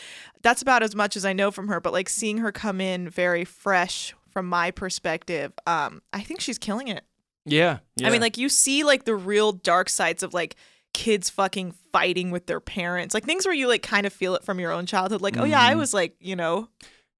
that's 0.41 0.61
about 0.61 0.83
as 0.83 0.95
much 0.95 1.15
as 1.15 1.25
I 1.25 1.33
know 1.33 1.49
from 1.49 1.67
her. 1.69 1.79
But 1.79 1.93
like 1.93 2.09
seeing 2.09 2.39
her 2.39 2.51
come 2.51 2.81
in 2.81 3.09
very 3.09 3.45
fresh 3.45 4.13
from 4.29 4.47
my 4.49 4.69
perspective, 4.71 5.53
um, 5.65 6.01
I 6.11 6.21
think 6.21 6.41
she's 6.41 6.57
killing 6.57 6.89
it. 6.89 7.03
Yeah, 7.45 7.79
yeah. 7.95 8.07
I 8.07 8.11
mean, 8.11 8.21
like 8.21 8.37
you 8.37 8.49
see 8.49 8.83
like 8.83 9.05
the 9.05 9.15
real 9.15 9.51
dark 9.53 9.87
sides 9.89 10.23
of 10.23 10.33
like 10.33 10.55
kids 10.93 11.29
fucking 11.29 11.73
fighting 11.91 12.31
with 12.31 12.47
their 12.47 12.59
parents, 12.59 13.13
like 13.13 13.23
things 13.25 13.45
where 13.45 13.55
you 13.55 13.67
like 13.67 13.81
kind 13.81 14.05
of 14.05 14.13
feel 14.13 14.35
it 14.35 14.43
from 14.43 14.59
your 14.59 14.71
own 14.71 14.85
childhood. 14.85 15.21
Like, 15.21 15.37
oh 15.37 15.43
yeah, 15.45 15.61
I 15.61 15.73
Mhm. 15.73 15.77
was 15.77 15.93
like, 15.93 16.15
you 16.19 16.35
know, 16.35 16.69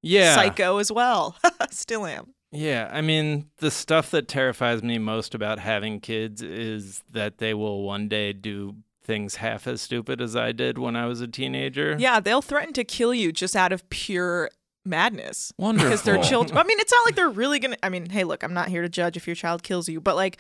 yeah, 0.03 0.35
psycho 0.35 0.77
as 0.77 0.91
well. 0.91 1.35
Still 1.71 2.05
am. 2.05 2.33
Yeah, 2.51 2.87
I 2.93 3.01
mean, 3.01 3.49
the 3.57 3.71
stuff 3.71 4.11
that 4.11 4.27
terrifies 4.27 4.83
me 4.83 4.99
most 4.99 5.33
about 5.33 5.57
having 5.57 5.99
kids 5.99 6.43
is 6.43 7.01
that 7.11 7.39
they 7.39 7.55
will 7.55 7.81
one 7.81 8.07
day 8.07 8.31
do 8.31 8.75
things 9.03 9.35
half 9.35 9.65
as 9.65 9.81
stupid 9.81 10.21
as 10.21 10.35
I 10.35 10.51
did 10.51 10.77
when 10.77 10.95
I 10.95 11.07
was 11.07 11.19
a 11.19 11.27
teenager. 11.27 11.95
Yeah, 11.97 12.19
they'll 12.19 12.43
threaten 12.43 12.73
to 12.73 12.83
kill 12.83 13.13
you 13.13 13.31
just 13.31 13.55
out 13.55 13.71
of 13.71 13.89
pure 13.89 14.51
madness. 14.85 15.51
Wonderful. 15.57 15.89
Because 15.89 16.03
they're 16.03 16.21
children. 16.21 16.57
I 16.57 16.63
mean, 16.63 16.79
it's 16.79 16.91
not 16.91 17.05
like 17.05 17.15
they're 17.15 17.29
really 17.29 17.59
gonna. 17.59 17.77
I 17.81 17.89
mean, 17.89 18.09
hey, 18.09 18.23
look, 18.23 18.43
I'm 18.43 18.53
not 18.53 18.67
here 18.67 18.81
to 18.81 18.89
judge 18.89 19.17
if 19.17 19.27
your 19.27 19.35
child 19.35 19.63
kills 19.63 19.89
you, 19.89 19.99
but 19.99 20.15
like, 20.15 20.37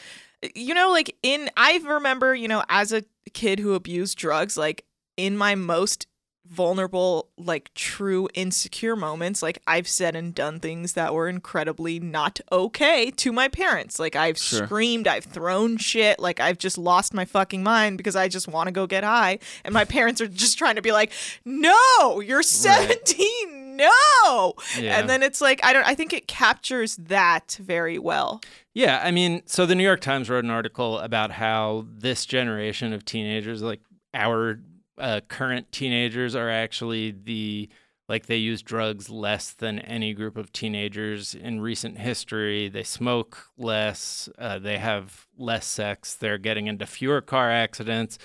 you 0.55 0.73
know, 0.73 0.91
like 0.91 1.15
in 1.23 1.49
I 1.57 1.79
remember, 1.83 2.35
you 2.35 2.47
know, 2.47 2.63
as 2.69 2.93
a 2.93 3.03
kid 3.33 3.59
who 3.59 3.73
abused 3.73 4.17
drugs, 4.17 4.57
like 4.57 4.85
in 5.17 5.37
my 5.37 5.55
most 5.55 6.07
vulnerable, 6.45 7.29
like 7.37 7.73
true 7.73 8.27
insecure 8.33 8.95
moments, 8.95 9.41
like 9.41 9.59
I've 9.65 9.87
said 9.87 10.15
and 10.15 10.35
done 10.35 10.59
things 10.59 10.93
that 10.93 11.13
were 11.13 11.27
incredibly 11.27 11.99
not 11.99 12.39
okay 12.51 13.11
to 13.11 13.31
my 13.31 13.47
parents. 13.47 13.99
Like 13.99 14.15
I've 14.15 14.37
Sure. 14.37 14.65
screamed, 14.65 15.07
I've 15.07 15.23
thrown 15.25 15.77
shit, 15.77 16.19
like 16.19 16.39
I've 16.39 16.57
just 16.57 16.77
lost 16.77 17.13
my 17.13 17.25
fucking 17.25 17.63
mind 17.63 17.97
because 17.97 18.15
I 18.15 18.27
just 18.27 18.47
want 18.47 18.67
to 18.67 18.71
go 18.71 18.85
get 18.87 19.03
high. 19.03 19.39
And 19.63 19.73
my 19.73 19.85
parents 19.95 20.21
are 20.21 20.27
just 20.27 20.57
trying 20.57 20.75
to 20.75 20.81
be 20.81 20.91
like, 20.91 21.11
no, 21.45 22.19
you're 22.19 22.43
17, 22.43 23.75
no. 23.77 24.53
Yeah. 24.79 24.99
And 24.99 25.09
then 25.09 25.23
it's 25.23 25.41
like, 25.41 25.63
I 25.63 25.73
don't, 25.73 25.85
I 25.87 25.95
think 25.95 26.13
it 26.13 26.27
captures 26.27 26.95
that 26.97 27.57
very 27.61 27.97
well. 27.97 28.41
Yeah, 28.73 29.01
I 29.03 29.11
mean, 29.11 29.43
so 29.45 29.65
the 29.65 29.75
New 29.75 29.83
York 29.83 30.01
Times 30.01 30.29
wrote 30.29 30.43
an 30.43 30.49
article 30.49 30.99
about 30.99 31.31
how 31.31 31.85
this 31.89 32.25
generation 32.25 32.91
of 32.93 33.05
teenagers, 33.05 33.61
like 33.61 33.81
our 34.13 34.59
uh, 34.97 35.21
current 35.27 35.71
teenagers, 35.71 36.35
are 36.35 36.49
actually 36.49 37.11
the 37.11 37.69
like 38.09 38.25
they 38.25 38.37
use 38.37 38.61
drugs 38.61 39.09
less 39.09 39.53
than 39.53 39.79
any 39.79 40.13
group 40.13 40.37
of 40.37 40.51
teenagers 40.51 41.33
in 41.33 41.61
recent 41.61 41.97
history. 41.97 42.67
They 42.67 42.83
smoke 42.83 43.49
less. 43.57 44.27
Uh, 44.37 44.59
they 44.59 44.77
have 44.77 45.25
less 45.37 45.65
sex. 45.65 46.13
They're 46.13 46.37
getting 46.37 46.67
into 46.67 46.85
fewer 46.85 47.21
car 47.21 47.49
accidents. 47.49 48.17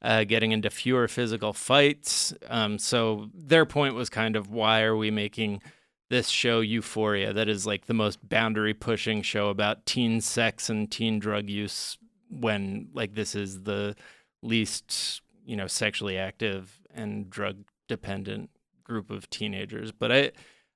Uh, 0.00 0.22
getting 0.22 0.52
into 0.52 0.68
fewer 0.68 1.08
physical 1.08 1.54
fights. 1.54 2.34
Um, 2.48 2.78
so 2.78 3.30
their 3.32 3.64
point 3.64 3.94
was 3.94 4.10
kind 4.10 4.36
of 4.36 4.50
why 4.50 4.82
are 4.82 4.94
we 4.94 5.10
making 5.10 5.62
this 6.10 6.28
show 6.28 6.60
Euphoria 6.60 7.32
that 7.32 7.48
is 7.48 7.66
like 7.66 7.86
the 7.86 7.94
most 7.94 8.28
boundary 8.28 8.74
pushing 8.74 9.22
show 9.22 9.48
about 9.48 9.86
teen 9.86 10.20
sex 10.20 10.68
and 10.68 10.90
teen 10.90 11.18
drug 11.18 11.48
use 11.48 11.96
when 12.28 12.88
like 12.92 13.14
this 13.14 13.34
is 13.34 13.62
the 13.62 13.96
least 14.42 15.22
you 15.44 15.56
know 15.56 15.66
sexually 15.66 16.16
active 16.16 16.80
and 16.94 17.30
drug 17.30 17.64
dependent 17.88 18.50
group 18.84 19.10
of 19.10 19.28
teenagers 19.30 19.92
but 19.92 20.12
i 20.12 20.30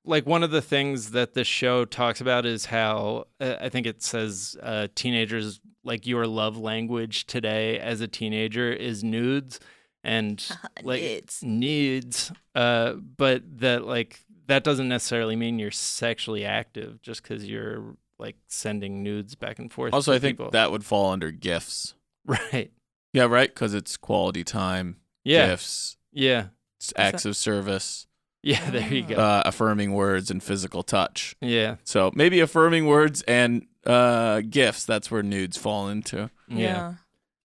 like 0.05 0.25
one 0.25 0.43
of 0.43 0.51
the 0.51 0.61
things 0.61 1.11
that 1.11 1.33
the 1.33 1.43
show 1.43 1.85
talks 1.85 2.21
about 2.21 2.45
is 2.45 2.65
how 2.65 3.25
uh, 3.39 3.55
i 3.61 3.69
think 3.69 3.85
it 3.85 4.01
says 4.01 4.57
uh, 4.63 4.87
teenagers 4.95 5.59
like 5.83 6.05
your 6.05 6.27
love 6.27 6.57
language 6.57 7.25
today 7.25 7.79
as 7.79 8.01
a 8.01 8.07
teenager 8.07 8.71
is 8.71 9.03
nudes 9.03 9.59
and 10.03 10.49
like 10.83 11.01
Nudes. 11.01 11.43
nudes 11.43 12.31
uh 12.55 12.93
but 12.93 13.43
that 13.59 13.85
like 13.85 14.19
that 14.47 14.63
doesn't 14.63 14.89
necessarily 14.89 15.35
mean 15.35 15.59
you're 15.59 15.71
sexually 15.71 16.43
active 16.43 17.01
just 17.01 17.21
because 17.21 17.45
you're 17.45 17.95
like 18.17 18.35
sending 18.47 19.01
nudes 19.01 19.35
back 19.35 19.59
and 19.59 19.71
forth. 19.71 19.93
Also, 19.93 20.11
to 20.11 20.15
I 20.17 20.19
think 20.19 20.37
people. 20.37 20.51
that 20.51 20.71
would 20.71 20.83
fall 20.83 21.11
under 21.11 21.31
gifts. 21.31 21.93
right. 22.25 22.71
Yeah, 23.13 23.25
right. 23.25 23.49
Because 23.53 23.73
it's 23.73 23.97
quality 23.97 24.43
time, 24.43 24.97
Yeah. 25.23 25.47
gifts, 25.47 25.97
Yeah. 26.11 26.47
it's 26.79 26.93
acts 26.95 27.25
of 27.25 27.35
service, 27.35 28.07
Yeah. 28.43 28.69
There 28.69 28.93
you 28.93 29.03
go. 29.03 29.15
uh, 29.15 29.43
affirming 29.45 29.93
words, 29.93 30.31
and 30.31 30.41
physical 30.41 30.83
touch. 30.83 31.35
yeah. 31.41 31.75
So 31.83 32.11
maybe 32.15 32.39
affirming 32.39 32.85
words 32.85 33.21
and 33.23 33.65
uh, 33.85 34.41
gifts. 34.49 34.85
That's 34.85 35.09
where 35.09 35.23
nudes 35.23 35.57
fall 35.57 35.89
into. 35.89 36.29
Yeah. 36.47 36.95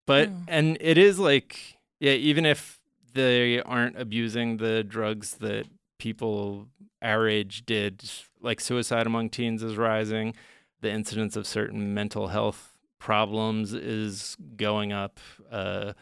But 0.06 0.28
Hmm. 0.28 0.42
and 0.48 0.78
it 0.80 0.98
is 0.98 1.18
like 1.18 1.78
yeah, 1.98 2.12
even 2.12 2.44
if 2.44 2.78
they 3.14 3.60
aren't 3.62 3.98
abusing 3.98 4.58
the 4.58 4.84
drugs 4.84 5.36
that 5.38 5.66
people 5.98 6.68
our 7.00 7.26
age 7.26 7.64
did, 7.64 8.02
like 8.40 8.60
suicide 8.60 9.06
among 9.06 9.30
teens 9.30 9.62
is 9.62 9.76
rising, 9.76 10.34
the 10.82 10.90
incidence 10.90 11.36
of 11.36 11.46
certain 11.46 11.94
mental 11.94 12.28
health 12.28 12.74
problems 12.98 13.72
is 13.72 14.36
going 14.56 14.92
up. 14.92 15.18
Uh, 15.50 15.92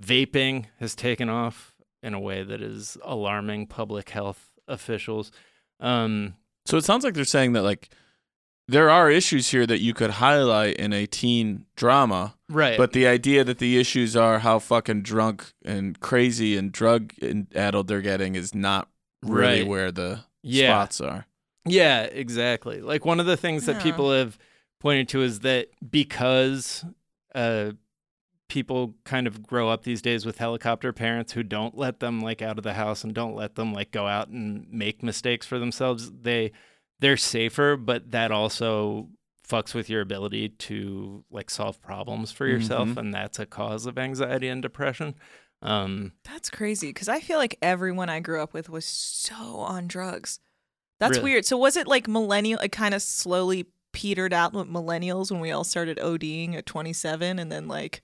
vaping 0.00 0.66
has 0.80 0.94
taken 0.94 1.28
off 1.28 1.74
in 2.02 2.14
a 2.14 2.20
way 2.20 2.42
that 2.42 2.60
is 2.60 2.96
alarming 3.04 3.66
public 3.66 4.10
health 4.10 4.50
officials. 4.68 5.30
Um, 5.80 6.34
So 6.66 6.76
it 6.76 6.84
sounds 6.84 7.04
like 7.04 7.14
they're 7.14 7.24
saying 7.24 7.52
that 7.54 7.62
like 7.62 7.90
there 8.68 8.88
are 8.90 9.10
issues 9.10 9.50
here 9.50 9.66
that 9.66 9.80
you 9.80 9.92
could 9.92 10.10
highlight 10.10 10.76
in 10.76 10.92
a 10.92 11.06
teen 11.06 11.66
drama, 11.76 12.36
right. 12.48 12.78
but 12.78 12.92
the 12.92 13.06
idea 13.06 13.42
that 13.44 13.58
the 13.58 13.78
issues 13.78 14.14
are 14.16 14.38
how 14.38 14.58
fucking 14.60 15.02
drunk 15.02 15.52
and 15.64 15.98
crazy 16.00 16.56
and 16.56 16.70
drug 16.72 17.12
addled 17.54 17.88
they're 17.88 18.00
getting 18.00 18.34
is 18.36 18.54
not 18.54 18.88
really 19.22 19.60
Right. 19.60 19.66
where 19.66 19.90
the 19.92 20.20
Yeah. 20.42 20.68
spots 20.70 21.00
are. 21.00 21.26
Yeah, 21.66 22.02
exactly. 22.04 22.80
Like 22.80 23.04
one 23.04 23.20
of 23.20 23.26
the 23.26 23.36
things 23.36 23.66
that 23.66 23.76
Yeah. 23.76 23.82
people 23.82 24.12
have 24.12 24.38
pointed 24.82 25.08
to 25.10 25.22
is 25.22 25.40
that 25.40 25.68
because 25.90 26.84
uh, 27.34 27.72
people 28.48 28.94
kind 29.04 29.26
of 29.26 29.42
grow 29.46 29.68
up 29.70 29.84
these 29.84 30.02
days 30.02 30.26
with 30.26 30.38
helicopter 30.38 30.92
parents 30.92 31.32
who 31.32 31.42
don't 31.42 31.76
let 31.78 32.00
them 32.00 32.20
like 32.20 32.42
out 32.42 32.58
of 32.58 32.64
the 32.64 32.74
house 32.74 33.02
and 33.04 33.14
don't 33.14 33.34
let 33.34 33.54
them 33.54 33.72
like 33.72 33.90
go 33.92 34.06
out 34.06 34.28
and 34.28 34.66
make 34.70 35.02
mistakes 35.02 35.46
for 35.46 35.58
themselves, 35.58 36.10
they 36.12 36.52
they're 37.00 37.16
safer, 37.16 37.76
but 37.76 38.10
that 38.12 38.30
also 38.30 39.08
fucks 39.48 39.74
with 39.74 39.88
your 39.90 40.00
ability 40.00 40.48
to 40.50 41.24
like 41.30 41.50
solve 41.50 41.80
problems 41.82 42.30
for 42.30 42.46
yourself 42.46 42.88
Mhm. 42.90 42.96
and 42.98 43.14
that's 43.14 43.38
a 43.38 43.46
cause 43.46 43.86
of 43.86 43.98
anxiety 43.98 44.48
and 44.48 44.62
depression. 44.62 45.14
Um 45.62 46.12
That's 46.24 46.50
crazy 46.50 46.88
because 46.88 47.08
I 47.08 47.20
feel 47.20 47.38
like 47.38 47.56
everyone 47.62 48.08
I 48.08 48.20
grew 48.20 48.42
up 48.42 48.52
with 48.52 48.68
was 48.68 48.84
so 48.84 49.34
on 49.60 49.86
drugs. 49.88 50.40
That's 51.00 51.18
Really? 51.18 51.32
weird. 51.32 51.44
So 51.46 51.56
was 51.56 51.76
it 51.76 51.86
like 51.88 52.06
millennial? 52.08 52.60
It 52.60 52.72
kind 52.72 52.94
of 52.94 53.02
slowly 53.02 53.66
petered 53.92 54.32
out 54.32 54.52
with 54.52 54.68
millennials 54.68 55.30
when 55.30 55.40
we 55.40 55.50
all 55.50 55.64
started 55.64 55.98
ODing 55.98 56.54
at 56.54 56.66
27, 56.66 57.38
and 57.38 57.52
then 57.52 57.68
like 57.68 58.02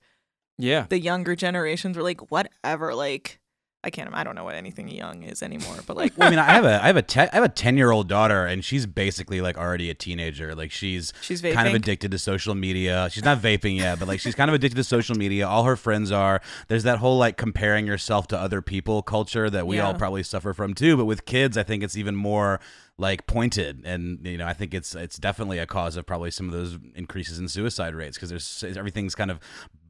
yeah. 0.57 0.85
the 0.89 0.99
younger 0.99 1.35
generations 1.35 1.97
were 1.97 2.03
like, 2.03 2.29
whatever. 2.31 2.93
Like, 2.93 3.39
I 3.81 3.89
can't. 3.89 4.13
I 4.13 4.25
don't 4.25 4.35
know 4.35 4.43
what 4.43 4.55
anything 4.55 4.89
young 4.89 5.23
is 5.23 5.41
anymore. 5.41 5.77
But 5.87 5.95
like, 5.95 6.17
Well, 6.17 6.27
I 6.27 6.31
mean, 6.31 6.39
I 6.39 6.51
have 6.51 6.65
a 6.65 6.79
I 6.83 6.87
have 6.87 6.97
a 6.97 7.01
te- 7.01 7.21
I 7.21 7.29
have 7.31 7.45
a 7.45 7.49
ten 7.49 7.77
year 7.77 7.91
old 7.91 8.09
daughter, 8.09 8.45
and 8.45 8.63
she's 8.63 8.85
basically 8.85 9.39
like 9.39 9.57
already 9.57 9.89
a 9.89 9.93
teenager. 9.93 10.53
Like 10.53 10.69
she's 10.69 11.13
she's 11.21 11.41
vaping. 11.41 11.53
kind 11.53 11.67
of 11.69 11.75
addicted 11.75 12.11
to 12.11 12.19
social 12.19 12.55
media. 12.55 13.07
She's 13.09 13.23
not 13.23 13.39
vaping 13.39 13.77
yet, 13.77 13.97
but 13.97 14.09
like 14.09 14.19
she's 14.19 14.35
kind 14.35 14.49
of 14.49 14.55
addicted 14.55 14.75
to 14.75 14.83
social 14.83 15.15
media. 15.15 15.47
All 15.47 15.63
her 15.63 15.77
friends 15.77 16.11
are. 16.11 16.41
There's 16.67 16.83
that 16.83 16.99
whole 16.99 17.17
like 17.17 17.37
comparing 17.37 17.87
yourself 17.87 18.27
to 18.27 18.37
other 18.37 18.61
people 18.61 19.01
culture 19.01 19.49
that 19.49 19.65
we 19.65 19.79
all 19.79 19.93
probably 19.93 20.23
suffer 20.23 20.53
from 20.53 20.73
too. 20.73 20.97
But 20.97 21.05
with 21.05 21.23
kids, 21.23 21.57
I 21.57 21.63
think 21.63 21.81
it's 21.81 21.95
even 21.95 22.17
more 22.17 22.59
like 22.99 23.25
pointed, 23.25 23.81
and 23.85 24.19
you 24.27 24.37
know, 24.37 24.45
I 24.45 24.53
think 24.53 24.73
it's 24.73 24.93
it's 24.93 25.17
definitely 25.17 25.57
a 25.57 25.65
cause 25.65 25.95
of 25.95 26.05
probably 26.05 26.29
some 26.31 26.47
of 26.47 26.51
those 26.53 26.77
increases 26.95 27.39
in 27.39 27.47
suicide 27.47 27.95
rates 27.95 28.17
because 28.17 28.29
there's 28.29 28.77
everything's 28.77 29.15
kind 29.15 29.31
of 29.31 29.39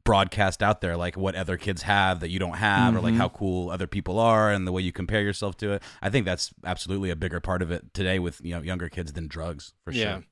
broadcast 0.02 0.62
out 0.62 0.80
there 0.80 0.96
like 0.96 1.14
what 1.16 1.34
other 1.34 1.58
kids 1.58 1.82
have 1.82 2.20
that 2.20 2.30
you 2.30 2.38
don't 2.38 2.56
have 2.56 2.96
or 2.96 3.00
like 3.02 3.12
Mhm. 3.12 3.18
how 3.18 3.28
cool 3.28 3.68
other 3.70 3.86
people 3.86 4.18
are 4.18 4.50
and 4.50 4.66
the 4.66 4.72
way 4.72 4.80
you 4.80 4.92
compare 4.92 5.20
yourself 5.20 5.58
to 5.58 5.72
it 5.74 5.82
i 6.00 6.08
think 6.08 6.24
that's 6.24 6.50
absolutely 6.64 7.10
a 7.10 7.16
bigger 7.16 7.38
part 7.38 7.60
of 7.60 7.70
it 7.70 7.92
today 7.92 8.18
with 8.18 8.40
you 8.42 8.54
know 8.54 8.62
younger 8.62 8.88
kids 8.88 9.12
than 9.12 9.28
drugs 9.28 9.74
for 9.84 9.92
Yeah. 9.92 10.14
sure 10.14 10.24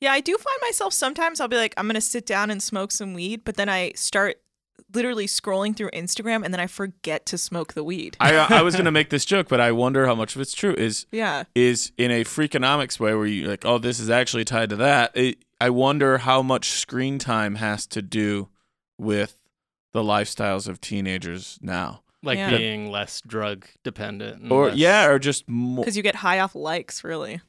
Yeah, 0.00 0.12
I 0.12 0.20
do 0.20 0.36
find 0.36 0.58
myself 0.62 0.92
sometimes 0.92 1.40
I'll 1.40 1.48
be 1.48 1.56
like, 1.56 1.74
I'm 1.76 1.86
gonna 1.86 2.00
sit 2.00 2.26
down 2.26 2.50
and 2.50 2.62
smoke 2.62 2.90
some 2.90 3.14
weed, 3.14 3.42
but 3.44 3.56
then 3.56 3.68
I 3.68 3.92
start 3.96 4.36
literally 4.92 5.26
scrolling 5.26 5.76
through 5.76 5.90
Instagram 5.90 6.44
and 6.44 6.52
then 6.54 6.60
I 6.60 6.66
forget 6.66 7.26
to 7.26 7.38
smoke 7.38 7.74
the 7.74 7.82
weed. 7.84 8.16
I 8.20 8.34
uh, 8.34 8.46
I 8.50 8.62
was 8.62 8.76
gonna 8.76 8.90
make 9.00 9.10
this 9.10 9.24
joke, 9.24 9.48
but 9.48 9.60
I 9.60 9.72
wonder 9.72 10.06
how 10.06 10.14
much 10.14 10.34
of 10.34 10.40
it's 10.42 10.54
true. 10.54 10.74
Is 10.74 11.06
yeah. 11.10 11.44
is 11.54 11.92
in 11.98 12.10
a 12.10 12.24
freakonomics 12.24 12.98
way 13.00 13.14
where 13.14 13.26
you 13.26 13.46
like, 13.48 13.64
oh, 13.64 13.78
this 13.78 13.98
is 14.00 14.10
actually 14.10 14.44
tied 14.44 14.70
to 14.70 14.76
that. 14.76 15.16
It, 15.16 15.38
I 15.60 15.70
wonder 15.70 16.18
how 16.18 16.42
much 16.42 16.70
screen 16.70 17.18
time 17.18 17.56
has 17.56 17.86
to 17.88 18.02
do 18.02 18.48
with 18.98 19.48
the 19.92 20.02
lifestyles 20.02 20.68
of 20.68 20.80
teenagers 20.80 21.58
now, 21.62 22.02
Like 22.22 22.36
Yeah. 22.38 22.50
being 22.56 22.90
less 22.90 23.20
drug 23.20 23.66
dependent. 23.84 24.42
and 24.42 24.52
or 24.52 24.68
less- 24.68 24.76
yeah, 24.76 25.06
or 25.06 25.18
just 25.18 25.48
more. 25.48 25.84
Because 25.84 25.96
you 25.96 26.02
get 26.02 26.16
high 26.16 26.40
off 26.40 26.54
likes, 26.54 27.02
really. 27.04 27.40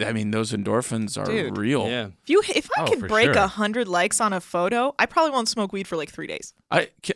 I 0.00 0.12
mean, 0.12 0.32
those 0.32 0.52
endorphins 0.52 1.16
are 1.16 1.24
Dude. 1.24 1.56
real. 1.56 1.86
Yeah. 1.88 2.08
If 2.24 2.28
you 2.28 2.42
if 2.54 2.68
I 2.76 2.82
Oh, 2.82 2.86
can 2.86 3.00
break 3.00 3.30
a 3.30 3.34
sure. 3.34 3.46
hundred 3.46 3.88
likes 3.88 4.20
on 4.20 4.32
a 4.34 4.40
photo, 4.40 4.94
I 4.98 5.06
probably 5.06 5.30
won't 5.30 5.48
smoke 5.48 5.72
weed 5.72 5.88
for 5.88 5.96
like 5.96 6.10
three 6.10 6.26
days. 6.26 6.52
I 6.70 6.90
can, 7.02 7.14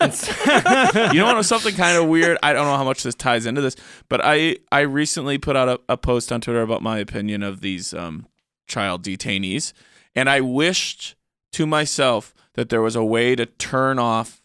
you 1.14 1.20
know 1.20 1.34
what? 1.34 1.44
Something 1.44 1.74
kind 1.74 1.96
of 1.98 2.08
weird. 2.08 2.38
I 2.42 2.52
don't 2.52 2.66
know 2.66 2.76
how 2.76 2.84
much 2.84 3.02
this 3.02 3.14
ties 3.14 3.46
into 3.46 3.60
this, 3.60 3.76
but 4.08 4.20
I 4.24 4.56
I 4.70 4.80
recently 4.80 5.38
put 5.38 5.56
out 5.56 5.68
a, 5.68 5.80
a 5.88 5.96
post 5.96 6.32
on 6.32 6.40
Twitter 6.40 6.62
about 6.62 6.82
my 6.82 6.98
opinion 6.98 7.42
of 7.42 7.60
these 7.60 7.92
um, 7.94 8.26
child 8.66 9.02
detainees, 9.02 9.72
and 10.14 10.28
I 10.30 10.40
wished 10.40 11.14
to 11.52 11.66
myself 11.66 12.34
that 12.54 12.68
there 12.68 12.82
was 12.82 12.96
a 12.96 13.04
way 13.04 13.34
to 13.36 13.46
turn 13.46 13.98
off 13.98 14.41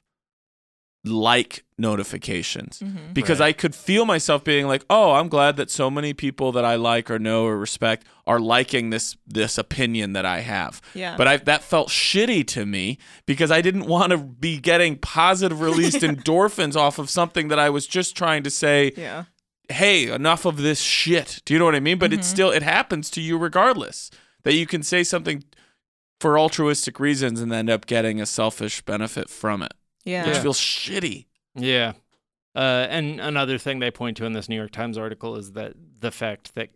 like 1.05 1.63
notifications 1.77 2.79
Mm-hmm. 2.79 3.13
because 3.13 3.39
Right. 3.39 3.47
I 3.47 3.53
could 3.53 3.75
feel 3.75 4.05
myself 4.05 4.43
being 4.43 4.67
like, 4.67 4.83
"Oh, 4.89 5.11
I'm 5.13 5.29
glad 5.29 5.55
that 5.57 5.69
so 5.71 5.89
many 5.89 6.13
people 6.13 6.51
that 6.51 6.65
I 6.65 6.75
like 6.75 7.09
or 7.11 7.19
know 7.19 7.45
or 7.45 7.57
respect 7.57 8.05
are 8.25 8.39
liking 8.39 8.89
this 8.89 9.15
this 9.25 9.57
opinion 9.57 10.13
that 10.13 10.25
I 10.25 10.39
have." 10.41 10.81
Yeah. 10.93 11.15
But 11.17 11.27
I 11.27 11.37
that 11.37 11.63
felt 11.63 11.89
shitty 11.89 12.45
to 12.47 12.65
me 12.65 12.97
because 13.25 13.51
I 13.51 13.61
didn't 13.61 13.85
want 13.85 14.11
to 14.11 14.17
be 14.17 14.57
getting 14.59 14.97
positive 14.97 15.61
released 15.61 15.97
endorphins 16.01 16.75
off 16.75 16.99
of 16.99 17.09
something 17.09 17.47
that 17.49 17.59
I 17.59 17.69
was 17.69 17.87
just 17.87 18.15
trying 18.17 18.43
to 18.43 18.49
say, 18.49 18.91
yeah. 18.97 19.25
"Hey, 19.69 20.09
enough 20.11 20.45
of 20.45 20.57
this 20.57 20.81
shit." 20.81 21.41
Do 21.45 21.53
you 21.53 21.59
know 21.59 21.65
what 21.65 21.75
I 21.75 21.79
mean? 21.79 21.99
But 21.99 22.11
Mhm. 22.11 22.15
it's 22.19 22.27
still 22.27 22.51
it 22.51 22.63
happens 22.63 23.09
to 23.11 23.21
you 23.21 23.37
regardless. 23.37 24.09
That 24.43 24.53
you 24.53 24.65
can 24.65 24.81
say 24.83 25.03
something 25.03 25.43
for 26.19 26.39
altruistic 26.39 26.99
reasons 26.99 27.39
and 27.41 27.53
end 27.53 27.69
up 27.69 27.85
getting 27.85 28.19
a 28.19 28.25
selfish 28.25 28.81
benefit 28.81 29.29
from 29.29 29.61
it, 29.61 29.73
Yeah. 30.07 30.25
which 30.25 30.35
Yeah. 30.37 30.41
feels 30.41 30.59
shitty. 30.59 31.25
Yeah. 31.55 31.93
Uh, 32.55 32.87
and 32.89 33.19
another 33.21 33.57
thing 33.59 33.79
they 33.79 33.91
point 33.91 34.17
to 34.17 34.25
in 34.25 34.33
this 34.33 34.49
New 34.49 34.55
York 34.55 34.71
Times 34.71 34.97
article 34.97 35.35
is 35.35 35.51
that 35.51 35.73
the 35.99 36.09
fact 36.11 36.55
that 36.55 36.69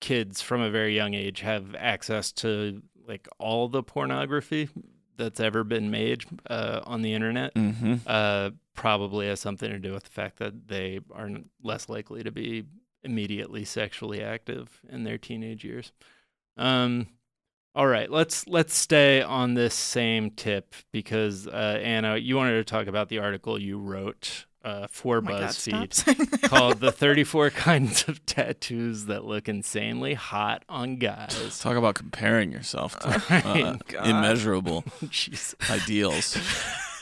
kids 0.00 0.40
from 0.40 0.60
a 0.60 0.70
very 0.70 0.94
young 0.96 1.14
age 1.14 1.40
have 1.40 1.74
access 1.76 2.32
to 2.32 2.82
like 3.06 3.28
all 3.38 3.68
the 3.68 3.82
pornography 3.82 4.68
that's 5.16 5.40
ever 5.40 5.64
been 5.64 5.90
made 5.90 6.24
uh, 6.48 6.80
on 6.84 7.02
the 7.02 7.12
internet 7.14 7.54
Mm-hmm. 7.54 7.94
uh, 8.06 8.50
probably 8.74 9.26
has 9.26 9.40
something 9.40 9.70
to 9.70 9.78
do 9.78 9.92
with 9.92 10.04
the 10.04 10.10
fact 10.10 10.38
that 10.38 10.68
they 10.68 11.00
are 11.12 11.26
n- 11.26 11.46
less 11.62 11.88
likely 11.88 12.22
to 12.22 12.30
be 12.30 12.64
immediately 13.02 13.64
sexually 13.64 14.22
active 14.22 14.80
in 14.88 15.02
their 15.04 15.18
teenage 15.18 15.64
years. 15.64 15.90
Um, 16.56 17.08
all 17.78 17.86
right, 17.86 18.10
let's 18.10 18.46
let's 18.48 18.74
stay 18.74 19.22
on 19.22 19.54
this 19.54 19.72
same 19.72 20.32
tip 20.32 20.74
because 20.90 21.46
uh, 21.46 21.78
Anna, 21.80 22.16
you 22.16 22.34
wanted 22.36 22.54
to 22.54 22.64
talk 22.64 22.88
about 22.88 23.08
the 23.08 23.20
article 23.20 23.56
you 23.56 23.78
wrote 23.78 24.46
uh, 24.64 24.88
for 24.90 25.18
Oh 25.18 25.20
my 25.20 25.30
God, 25.30 25.42
BuzzFeed 25.50 25.94
stop 25.94 26.16
saying 26.16 26.28
that. 26.32 26.42
called 26.50 26.80
"The 26.80 26.90
34 27.04 27.50
Kinds 27.50 28.08
of 28.08 28.26
Tattoos 28.26 29.06
That 29.06 29.24
Look 29.24 29.48
Insanely 29.48 30.14
Hot 30.14 30.64
on 30.68 30.96
Guys." 30.96 31.60
Talk 31.60 31.76
about 31.76 31.94
comparing 31.94 32.50
yourself 32.50 32.98
to 32.98 33.22
Right. 33.30 33.54
uh, 33.54 34.02
immeasurable 34.02 34.82
ideals. 35.70 36.36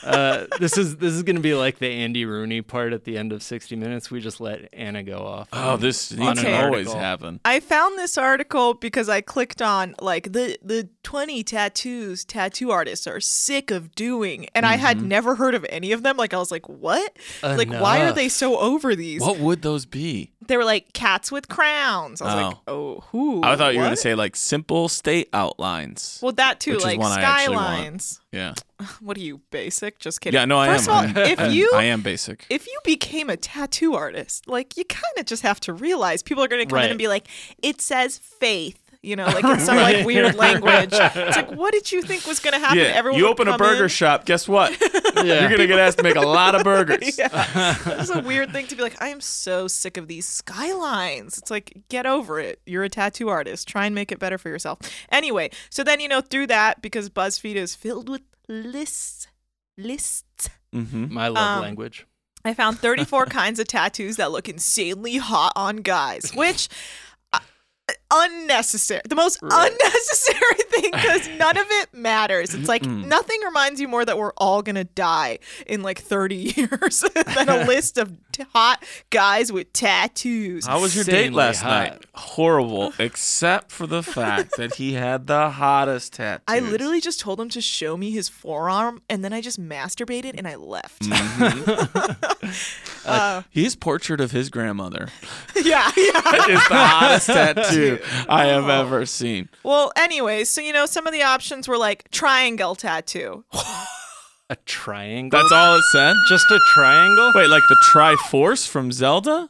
Uh, 0.03 0.45
this 0.59 0.77
is 0.77 0.97
this 0.97 1.13
is 1.13 1.23
gonna 1.23 1.39
be 1.39 1.53
like 1.53 1.79
the 1.79 1.87
Andy 1.87 2.25
Rooney 2.25 2.61
part 2.61 2.93
at 2.93 3.03
the 3.03 3.17
end 3.17 3.31
of 3.31 3.41
60 3.41 3.75
Minutes. 3.75 4.11
We 4.11 4.19
just 4.19 4.39
let 4.39 4.69
Anna 4.73 5.03
go 5.03 5.25
off. 5.25 5.49
Oh, 5.53 5.73
on- 5.73 5.79
this 5.79 6.11
on 6.11 6.19
needs 6.19 6.39
an 6.39 6.45
to 6.45 6.63
always 6.63 6.87
article. 6.87 6.99
happen. 6.99 7.39
I 7.45 7.59
found 7.59 7.97
this 7.97 8.17
article 8.17 8.73
because 8.73 9.09
I 9.09 9.21
clicked 9.21 9.61
on 9.61 9.95
like 9.99 10.31
the 10.33 10.57
the 10.63 10.89
20 11.07 11.41
tattoos 11.41 12.25
tattoo 12.25 12.69
artists 12.69 13.07
are 13.07 13.21
sick 13.21 13.71
of 13.71 13.95
doing 13.95 14.45
and 14.53 14.65
I 14.65 14.75
had 14.75 14.97
Mhm. 14.97 15.03
never 15.03 15.35
heard 15.35 15.55
of 15.55 15.65
any 15.69 15.93
of 15.93 16.03
them 16.03 16.17
like 16.17 16.33
I 16.33 16.37
was 16.37 16.51
like 16.51 16.67
what? 16.67 17.15
Like 17.41 17.69
why 17.69 18.01
are 18.01 18.11
they 18.11 18.27
so 18.27 18.57
over 18.59 18.93
these? 18.93 19.21
What 19.21 19.39
would 19.39 19.61
those 19.61 19.85
be? 19.85 20.31
They 20.45 20.57
were 20.57 20.65
like 20.65 20.91
cats 20.91 21.31
with 21.31 21.47
crowns. 21.47 22.21
I 22.21 22.25
was 22.25 22.35
like, 22.35 22.57
"Oh, 22.67 23.03
who?" 23.11 23.41
I 23.43 23.55
thought 23.55 23.73
you 23.73 23.79
were 23.79 23.85
going 23.85 23.95
to 23.95 24.01
say 24.01 24.15
like 24.15 24.35
simple 24.35 24.89
state 24.89 25.29
outlines. 25.33 26.19
Well, 26.21 26.31
that 26.33 26.59
too, 26.59 26.71
which 26.71 26.79
is 26.79 26.85
like 26.85 26.99
one 26.99 27.11
I 27.17 27.21
skylines. 27.45 28.19
Yeah. 28.33 28.53
What 28.99 29.17
are 29.17 29.21
you, 29.21 29.39
basic? 29.49 29.99
Just 29.99 30.19
kidding. 30.21 30.37
Yeah, 30.37 30.45
no, 30.45 30.57
I 30.59 30.67
First 30.67 30.89
am. 30.89 31.09
of 31.09 31.17
all, 31.17 31.23
if 31.25 31.39
you 31.53 31.71
I 31.73 31.83
am 31.85 32.01
basic. 32.01 32.45
if 32.49 32.67
you 32.67 32.77
became 32.83 33.29
a 33.29 33.35
tattoo 33.37 33.93
artist, 33.95 34.47
like 34.47 34.75
you 34.77 34.83
kind 34.85 35.03
of 35.17 35.25
just 35.25 35.43
have 35.43 35.59
to 35.61 35.73
realize 35.73 36.21
people 36.21 36.43
are 36.43 36.47
going 36.49 36.65
to 36.65 36.69
come 36.69 36.83
in 36.83 36.89
and 36.91 36.97
be 36.97 37.07
like, 37.07 37.27
"It 37.63 37.79
says 37.81 38.17
faith." 38.17 38.79
You 39.03 39.15
know, 39.15 39.25
like 39.25 39.43
in 39.45 39.59
some 39.59 39.77
like 39.77 40.05
weird 40.05 40.35
language. 40.35 40.89
It's 40.93 41.35
like, 41.37 41.51
what 41.55 41.71
did 41.73 41.91
you 41.91 42.01
think 42.01 42.25
was 42.25 42.39
gonna 42.39 42.59
happen? 42.59 42.77
Yeah, 42.79 42.85
Everyone 42.85 43.19
you 43.19 43.27
open 43.27 43.47
a 43.47 43.57
burger 43.57 43.83
in. 43.83 43.89
shop. 43.89 44.25
Guess 44.25 44.47
what? 44.47 44.75
Yeah. 45.17 45.41
You're 45.41 45.49
gonna 45.49 45.65
get 45.65 45.79
asked 45.79 45.97
to 45.97 46.03
make 46.03 46.15
a 46.15 46.21
lot 46.21 46.53
of 46.53 46.63
burgers. 46.63 47.17
Yeah. 47.17 47.75
It's 47.99 48.11
a 48.11 48.21
weird 48.21 48.51
thing 48.51 48.67
to 48.67 48.75
be 48.75 48.83
like, 48.83 49.01
I 49.01 49.07
am 49.07 49.19
so 49.19 49.67
sick 49.67 49.97
of 49.97 50.07
these 50.07 50.27
skylines. 50.27 51.39
It's 51.39 51.49
like, 51.49 51.75
get 51.89 52.05
over 52.05 52.39
it. 52.39 52.61
You're 52.67 52.83
a 52.83 52.89
tattoo 52.89 53.29
artist. 53.29 53.67
Try 53.67 53.87
and 53.87 53.95
make 53.95 54.11
it 54.11 54.19
better 54.19 54.37
for 54.37 54.49
yourself. 54.49 54.77
Anyway, 55.11 55.49
so 55.71 55.83
then, 55.83 55.99
you 55.99 56.07
know, 56.07 56.21
through 56.21 56.47
that, 56.47 56.83
because 56.83 57.09
BuzzFeed 57.09 57.55
is 57.55 57.73
filled 57.73 58.09
with 58.09 58.21
lists, 58.47 59.27
lists, 59.77 60.49
Mm-hmm. 60.75 61.11
My 61.13 61.29
love 61.29 61.57
Um, 61.57 61.61
language. 61.63 62.05
I 62.45 62.53
found 62.53 62.77
34 62.77 63.25
kinds 63.25 63.59
of 63.59 63.67
tattoos 63.67 64.17
that 64.17 64.31
look 64.31 64.47
insanely 64.47 65.17
hot 65.17 65.53
on 65.55 65.77
guys, 65.77 66.31
which 66.35 66.67
unnecessary. 68.11 69.01
The 69.07 69.15
most 69.15 69.39
Right. 69.41 69.71
unnecessary 69.71 70.63
thing 70.69 70.91
because 70.91 71.27
none 71.37 71.57
of 71.57 71.65
it 71.69 71.93
matters. 71.93 72.53
It's 72.53 72.67
like 72.67 72.83
Mm-mm. 72.83 73.05
nothing 73.05 73.39
reminds 73.45 73.79
you 73.81 73.87
more 73.87 74.03
that 74.05 74.17
we're 74.17 74.33
all 74.37 74.61
going 74.61 74.75
to 74.75 74.83
die 74.85 75.39
in 75.65 75.83
like 75.83 75.99
30 76.01 76.35
years 76.57 77.03
than 77.35 77.49
a 77.49 77.65
list 77.65 77.97
of 77.97 78.26
t- 78.37 78.45
hot 78.53 78.83
guys 79.09 79.51
with 79.51 79.71
tattoos. 79.73 80.65
How 80.65 80.79
was 80.81 80.95
your 80.95 81.03
date 81.05 81.33
last 81.33 81.61
hot. 81.61 81.69
night? 81.91 82.05
Horrible, 82.13 82.93
except 82.99 83.71
for 83.71 83.87
the 83.87 84.03
fact 84.03 84.55
that 84.57 84.75
he 84.75 84.93
had 84.93 85.27
the 85.27 85.49
hottest 85.49 86.13
tattoos. 86.13 86.43
I 86.47 86.59
literally 86.59 87.01
just 87.01 87.19
told 87.19 87.39
him 87.39 87.49
to 87.49 87.61
show 87.61 87.97
me 87.97 88.11
his 88.11 88.29
forearm 88.29 89.01
and 89.09 89.23
then 89.23 89.33
I 89.33 89.41
just 89.41 89.61
masturbated 89.61 90.35
and 90.37 90.47
I 90.47 90.55
left. 90.55 91.01
Mhm. 91.03 92.33
Uh, 93.05 93.43
His 93.49 93.73
portrait 93.75 94.19
of 94.19 94.31
his 94.31 94.49
grandmother 94.49 95.07
yeah, 95.55 95.89
yeah. 95.95 96.45
is 96.49 96.67
the 96.67 96.75
hottest 96.75 97.27
tattoo 97.27 97.99
I 98.29 98.47
have 98.47 98.67
ever 98.67 99.05
seen. 99.05 99.47
Well, 99.63 99.93
anyways, 99.95 100.49
so 100.49 100.59
you 100.59 100.73
know, 100.73 100.85
some 100.85 101.07
of 101.07 101.13
the 101.13 101.23
options 101.23 101.69
were 101.69 101.77
like 101.77 102.11
triangle 102.11 102.75
tattoo. 102.75 103.45
A 104.49 104.55
triangle. 104.65 105.39
That's 105.39 105.51
all 105.51 105.75
it 105.77 105.83
said. 105.91 106.15
just 106.29 106.49
a 106.51 106.59
triangle. 106.73 107.31
Wait, 107.35 107.49
like 107.49 107.63
the 107.67 107.75
Triforce 107.91 108.67
from 108.67 108.91
Zelda? 108.91 109.49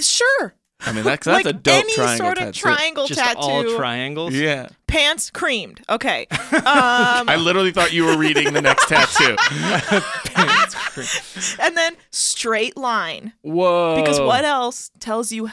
Sure. 0.00 0.54
I 0.80 0.92
mean, 0.92 1.02
that's 1.04 1.24
that's 1.24 1.44
like 1.44 1.54
a 1.54 1.56
dope 1.58 1.74
any 1.84 1.94
triangle 1.94 2.16
sort 2.26 2.38
of 2.38 2.44
tattoo. 2.46 2.60
triangle 2.60 3.06
just 3.06 3.18
tattoo. 3.20 3.38
all 3.40 3.76
triangles. 3.76 4.34
Yeah, 4.34 4.68
Pants 4.86 5.30
creamed. 5.30 5.80
Okay. 5.88 6.26
Um, 6.54 7.28
I 7.28 7.36
literally 7.36 7.72
thought 7.72 7.92
you 7.92 8.04
were 8.04 8.16
reading 8.16 8.52
the 8.52 8.62
next 8.62 8.88
tattoo. 8.88 9.36
Pants 10.24 10.74
creamed. 10.74 11.60
and 11.60 11.76
then 11.76 11.96
straight 12.10 12.76
line. 12.76 13.32
Whoa. 13.42 13.96
Because 13.96 14.20
what 14.20 14.44
else 14.44 14.90
tells 15.00 15.30
you 15.32 15.50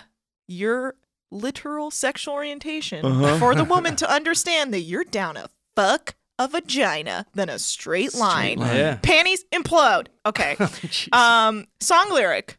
your 0.48 0.96
literal 1.32 1.92
sexual 1.92 2.34
orientation 2.34 3.06
Uh-huh. 3.06 3.38
for 3.40 3.56
the 3.56 3.64
woman 3.64 3.96
to 3.98 4.12
understand 4.12 4.74
that 4.74 4.82
you're 4.82 5.04
down 5.04 5.38
a 5.38 5.50
fuck 5.76 6.16
a 6.44 6.48
vagina 6.48 7.26
than 7.34 7.50
a 7.50 7.60
straight 7.60 8.14
line. 8.16 8.60
line. 8.60 8.76
Yeah. 8.76 8.98
Panties 9.02 9.44
implode. 9.54 10.08
Okay. 10.26 10.56
Um, 11.14 11.66
song 11.80 12.10
lyric. 12.12 12.58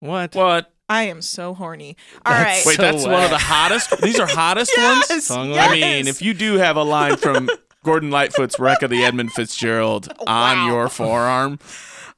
what? 0.00 0.34
What? 0.34 0.72
I 0.88 1.02
am 1.04 1.20
so 1.20 1.52
horny. 1.54 1.96
All 2.24 2.32
That's 2.32 2.44
right. 2.44 2.66
Wait, 2.66 2.76
So 2.76 2.82
that's 2.82 3.04
one 3.04 3.24
of 3.24 3.30
the 3.30 3.38
hottest. 3.38 4.00
These 4.00 4.20
are 4.20 4.26
hottest 4.26 4.72
yes, 4.76 5.10
ones. 5.10 5.26
Song 5.26 5.50
yes. 5.50 5.68
I 5.70 5.74
mean, 5.74 6.06
if 6.06 6.22
you 6.22 6.32
do 6.32 6.54
have 6.58 6.76
a 6.76 6.84
line 6.84 7.16
from 7.16 7.48
Gordon 7.84 8.10
Lightfoot's 8.10 8.58
"Wreck 8.60 8.82
of 8.82 8.90
the 8.90 9.04
Edmund 9.04 9.32
Fitzgerald" 9.32 10.08
on 10.26 10.56
Wow. 10.58 10.66
your 10.68 10.88
forearm, 10.88 11.58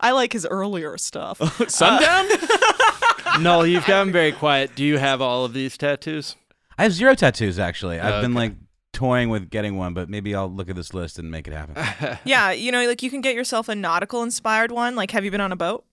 I 0.01 0.11
like 0.13 0.35
his 0.35 0.45
earlier 0.47 0.99
stuff. 0.99 1.41
sundown. 1.71 2.29
no, 3.41 3.63
you've 3.63 3.87
gotten 3.87 4.13
very 4.13 4.33
quiet. 4.33 4.75
Do 4.75 4.85
you 4.85 4.99
have 4.99 5.23
all 5.23 5.45
of 5.47 5.55
these 5.55 5.79
tattoos? 5.79 6.37
I 6.77 6.83
have 6.83 6.93
zero 6.93 7.15
tattoos 7.15 7.59
actually. 7.59 7.99
I've 7.99 8.21
been 8.23 8.35
like 8.35 8.53
toying 8.93 9.29
with 9.29 9.51
getting 9.51 9.77
one, 9.77 9.95
but 9.95 10.09
maybe 10.09 10.35
I'll 10.35 10.51
look 10.51 10.69
at 10.69 10.77
this 10.77 10.95
list 10.95 11.19
and 11.19 11.31
make 11.31 11.47
it 11.47 11.53
happen. 11.53 12.19
yeah, 12.25 12.51
you 12.51 12.73
know, 12.73 12.87
like 12.87 13.03
you 13.03 13.11
can 13.11 13.21
get 13.21 13.35
yourself 13.35 13.69
a 13.69 13.75
nautical 13.75 14.23
inspired 14.23 14.73
one. 14.73 14.97
Like, 14.97 15.11
have 15.13 15.25
you 15.25 15.31
been 15.31 15.41
on 15.41 15.53
a 15.53 15.57
boat? 15.57 15.85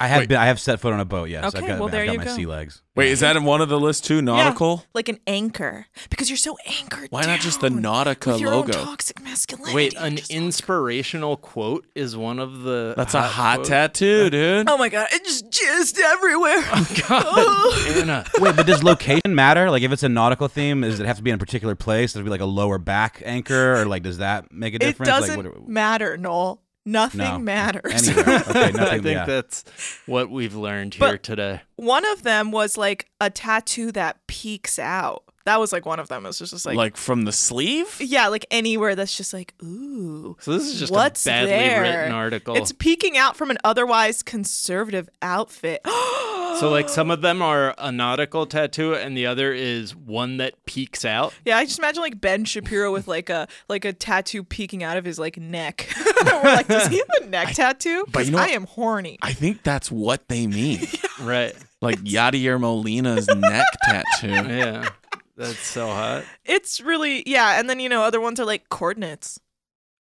I 0.00 0.08
have 0.08 0.20
Wait. 0.20 0.28
been. 0.30 0.38
I 0.38 0.46
have 0.46 0.58
set 0.60 0.80
foot 0.80 0.92
on 0.92 1.00
a 1.00 1.04
boat. 1.04 1.28
Yes. 1.28 1.44
Okay, 1.54 1.58
I've 1.58 1.66
got, 1.68 1.78
well, 1.78 1.86
I've 1.88 1.92
got 2.06 2.12
you 2.12 2.18
my 2.18 2.24
go. 2.24 2.34
sea 2.36 2.46
legs. 2.46 2.82
Wait, 2.94 3.10
is 3.10 3.20
that 3.20 3.36
in 3.36 3.44
one 3.44 3.60
of 3.60 3.68
the 3.70 3.80
lists 3.80 4.06
too? 4.06 4.20
Nautical. 4.20 4.84
Like 4.94 5.08
an 5.08 5.18
anchor, 5.26 5.86
because 6.10 6.28
you're 6.28 6.36
so 6.36 6.56
anchored. 6.66 7.08
Why 7.10 7.22
not 7.22 7.40
just 7.40 7.60
the 7.60 7.70
down 7.70 7.82
Nautica 7.82 8.32
with 8.32 8.40
your 8.40 8.52
own 8.52 8.66
logo? 8.66 8.72
toxic 8.84 9.22
masculinity. 9.22 9.74
Wait, 9.74 9.94
an 9.98 10.16
just- 10.16 10.30
inspirational 10.30 11.36
quote 11.36 11.86
is 11.94 12.16
one 12.16 12.38
of 12.38 12.62
the. 12.62 12.94
That's 12.96 13.14
a 13.14 13.22
hot 13.22 13.56
quotes? 13.56 13.68
tattoo, 13.70 14.30
dude. 14.30 14.68
Oh 14.68 14.76
my 14.78 14.88
god, 14.88 15.08
it 15.12 15.24
just 15.24 15.50
jizzed 15.50 15.98
everywhere. 15.98 16.58
Oh, 16.58 16.88
god, 17.08 17.22
oh. 17.26 17.94
Anna. 18.00 18.24
Wait, 18.38 18.56
but 18.56 18.66
does 18.66 18.82
location 18.82 19.34
matter? 19.34 19.70
Like, 19.70 19.82
if 19.82 19.92
it's 19.92 20.02
a 20.02 20.08
nautical 20.08 20.48
theme, 20.48 20.82
does 20.82 21.00
it 21.00 21.06
have 21.06 21.16
to 21.16 21.22
be 21.22 21.30
in 21.30 21.34
a 21.36 21.38
particular 21.38 21.74
place? 21.74 22.12
Does 22.12 22.20
it 22.20 22.24
be 22.24 22.30
like 22.30 22.40
a 22.40 22.46
lower 22.46 22.78
back 22.78 23.22
anchor, 23.24 23.80
or 23.80 23.86
like 23.86 24.02
does 24.02 24.18
that 24.18 24.52
make 24.52 24.74
a 24.74 24.76
it 24.76 24.80
difference? 24.80 25.08
doesn't 25.08 25.36
Like, 25.44 25.54
what, 25.54 25.68
matter, 25.68 26.16
Noel. 26.16 26.60
Nothing 26.84 27.18
No. 27.20 27.38
matters. 27.38 28.08
anywhere. 28.08 28.36
Okay, 28.48 28.60
I 28.78 28.98
think 28.98 29.04
yeah. 29.04 29.24
that's 29.24 29.64
what 30.06 30.30
we've 30.30 30.54
learned 30.54 30.96
But- 30.98 31.08
here 31.08 31.18
today. 31.18 31.60
one 31.76 32.04
of 32.06 32.22
them 32.24 32.50
was 32.50 32.76
like 32.76 33.08
a 33.20 33.30
tattoo 33.30 33.92
that 33.92 34.26
peeks 34.26 34.78
out. 34.78 35.22
That 35.44 35.58
was 35.60 35.72
like 35.72 35.84
one 35.86 35.98
of 36.00 36.08
them. 36.08 36.24
It 36.24 36.28
was 36.28 36.38
just, 36.38 36.52
just 36.52 36.66
like, 36.66 36.76
Like, 36.76 36.96
from 36.96 37.22
the 37.24 37.32
sleeve? 37.32 37.96
yeah, 38.00 38.28
like 38.28 38.46
anywhere 38.50 38.94
that's 38.94 39.16
just 39.16 39.32
like, 39.32 39.54
ooh. 39.62 40.36
So 40.40 40.52
this 40.52 40.62
is 40.68 40.78
just 40.78 40.92
What's 40.92 41.26
a 41.26 41.30
badly 41.30 41.50
there? 41.50 41.82
written 41.82 42.12
article. 42.12 42.56
It's 42.56 42.72
peeking 42.72 43.16
out 43.16 43.36
from 43.36 43.50
an 43.50 43.58
otherwise 43.64 44.22
conservative 44.22 45.08
outfit. 45.20 45.80
so 45.86 46.68
like 46.70 46.88
some 46.88 47.10
of 47.10 47.22
them 47.22 47.42
are 47.42 47.74
a 47.78 47.90
nautical 47.90 48.46
tattoo, 48.46 48.94
and 48.94 49.16
the 49.16 49.26
other 49.26 49.52
is 49.52 49.96
one 49.96 50.36
that 50.36 50.64
peeks 50.66 51.04
out. 51.04 51.34
Yeah, 51.44 51.56
I 51.58 51.64
just 51.64 51.78
imagine 51.78 52.02
like 52.02 52.20
Ben 52.20 52.44
Shapiro 52.44 52.92
with 52.92 53.08
like 53.08 53.30
a 53.30 53.48
like 53.68 53.84
a 53.84 53.92
tattoo 53.92 54.44
peeking 54.44 54.82
out 54.82 54.96
of 54.96 55.04
his 55.04 55.18
like 55.18 55.36
neck. 55.38 55.88
We're 56.24 56.42
like, 56.42 56.68
does 56.68 56.88
he 56.88 56.98
have 56.98 57.08
a 57.22 57.26
neck 57.26 57.48
tattoo? 57.54 58.04
but 58.12 58.26
you 58.26 58.32
know 58.32 58.38
I 58.38 58.42
what? 58.42 58.50
am 58.52 58.64
horny. 58.66 59.18
I 59.22 59.32
think 59.32 59.62
that's 59.62 59.90
what 59.90 60.28
they 60.28 60.46
mean. 60.46 60.80
Right. 61.20 61.54
like 61.80 62.00
Yadier 62.00 62.58
Molina's 62.58 63.28
neck 63.28 63.66
tattoo. 63.84 64.28
Yeah. 64.28 64.88
That's 65.36 65.58
so 65.58 65.86
hot. 65.86 66.24
It's 66.44 66.80
really 66.80 67.22
yeah, 67.26 67.58
and 67.58 67.68
then 67.68 67.80
you 67.80 67.88
know 67.88 68.02
other 68.02 68.20
ones 68.20 68.38
are 68.40 68.44
like 68.44 68.68
coordinates. 68.68 69.40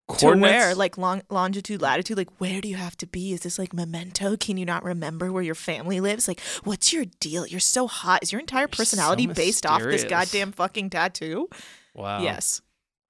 To 0.08 0.16
Coordinates? 0.16 0.52
where, 0.52 0.74
like 0.74 0.98
long 0.98 1.22
longitude, 1.30 1.80
latitude, 1.80 2.18
like 2.18 2.28
where 2.38 2.60
do 2.60 2.68
you 2.68 2.76
have 2.76 2.94
to 2.98 3.06
be? 3.06 3.32
Is 3.32 3.40
this 3.40 3.58
like 3.58 3.72
memento? 3.72 4.36
Can 4.36 4.58
you 4.58 4.66
not 4.66 4.84
remember 4.84 5.32
where 5.32 5.42
your 5.42 5.54
family 5.54 5.98
lives? 5.98 6.28
Like, 6.28 6.40
what's 6.62 6.92
your 6.92 7.06
deal? 7.20 7.46
You're 7.46 7.58
so 7.58 7.86
hot. 7.86 8.22
Is 8.22 8.30
your 8.30 8.40
entire 8.40 8.68
so 8.70 8.76
personality 8.76 9.26
based 9.26 9.64
off 9.64 9.80
this 9.80 10.04
goddamn 10.04 10.52
fucking 10.52 10.90
tattoo? 10.90 11.48
Wow. 11.94 12.22
Yes. 12.22 12.60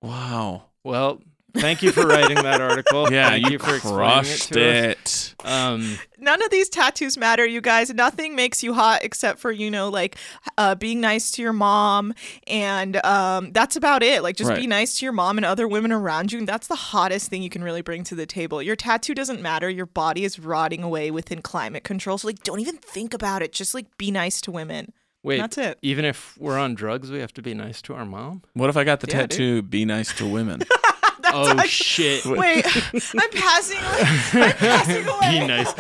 Wow. 0.03 0.67
Well, 0.85 1.21
thank 1.55 1.83
you 1.83 1.93
for 1.93 2.07
writing 2.07 2.37
that 2.43 2.61
article. 2.61 3.09
Yeah, 3.15 3.31
thank 3.31 3.51
you, 3.51 3.59
for 3.59 3.79
crushed 3.79 4.57
it. 4.57 4.99
It. 4.99 5.35
Um, 5.45 5.99
None 6.19 6.43
of 6.43 6.51
these 6.51 6.69
tattoos 6.69 7.17
matter, 7.19 7.47
you 7.47 7.61
guys. 7.61 7.93
Nothing 7.93 8.35
makes 8.35 8.63
you 8.63 8.73
hot 8.75 9.05
except 9.05 9.39
for, 9.39 9.53
you 9.53 9.71
know, 9.71 9.89
like 9.89 10.17
uh, 10.57 10.75
being 10.75 11.01
nice 11.01 11.31
to 11.33 11.43
your 11.43 11.53
mom. 11.53 12.15
And 12.47 12.97
um, 13.05 13.53
that's 13.53 13.77
about 13.77 14.03
it. 14.03 14.23
Like, 14.23 14.37
just 14.37 14.55
be 14.55 14.67
nice 14.67 14.99
to 14.99 15.05
your 15.07 15.13
mom 15.13 15.37
and 15.39 15.45
other 15.45 15.69
women 15.69 15.93
around 15.93 16.33
you. 16.33 16.39
And 16.39 16.49
that's 16.49 16.67
the 16.67 16.75
hottest 16.77 17.29
thing 17.31 17.43
you 17.43 17.51
can 17.51 17.63
really 17.63 17.83
bring 17.83 18.05
to 18.05 18.15
the 18.15 18.27
table. 18.27 18.63
Your 18.63 18.77
tattoo 18.77 19.15
doesn't 19.15 19.43
matter. 19.43 19.69
Your 19.69 19.87
body 19.87 20.25
is 20.25 20.39
rotting 20.39 20.83
away 20.83 21.11
within 21.11 21.43
climate 21.43 21.85
control. 21.85 22.17
So, 22.19 22.27
like, 22.29 22.43
don't 22.43 22.61
even 22.61 22.77
think 22.79 23.13
about 23.15 23.43
it. 23.43 23.53
Just, 23.53 23.75
like, 23.75 23.87
be 23.99 24.11
nice 24.11 24.41
to 24.43 24.51
women. 24.51 24.93
wait, 25.23 25.39
That's 25.39 25.59
it. 25.59 25.79
even 25.83 26.05
if 26.07 26.37
we're 26.39 26.59
on 26.59 26.75
drugs, 26.75 27.11
we 27.11 27.19
have 27.21 27.35
to 27.35 27.43
be 27.43 27.53
nice 27.55 27.83
to 27.83 27.95
our 27.95 28.05
mom? 28.07 28.43
What 28.55 28.71
if 28.71 28.77
I 28.77 28.85
got 28.85 29.01
the 29.01 29.09
Yeah, 29.11 29.23
dude. 29.23 29.31
tattoo, 29.31 29.63
be 29.63 29.85
nice 29.85 30.13
to 30.17 30.27
women? 30.27 30.63
oh, 31.35 31.63
shit. 31.67 32.25
Wait, 32.25 32.65
I'm 32.95 33.31
passing 33.31 33.79
away. 33.79 34.47
I'm 34.47 34.53
passing 34.53 35.07
away. 35.09 35.41
Be 35.41 35.47
nice. 35.47 35.73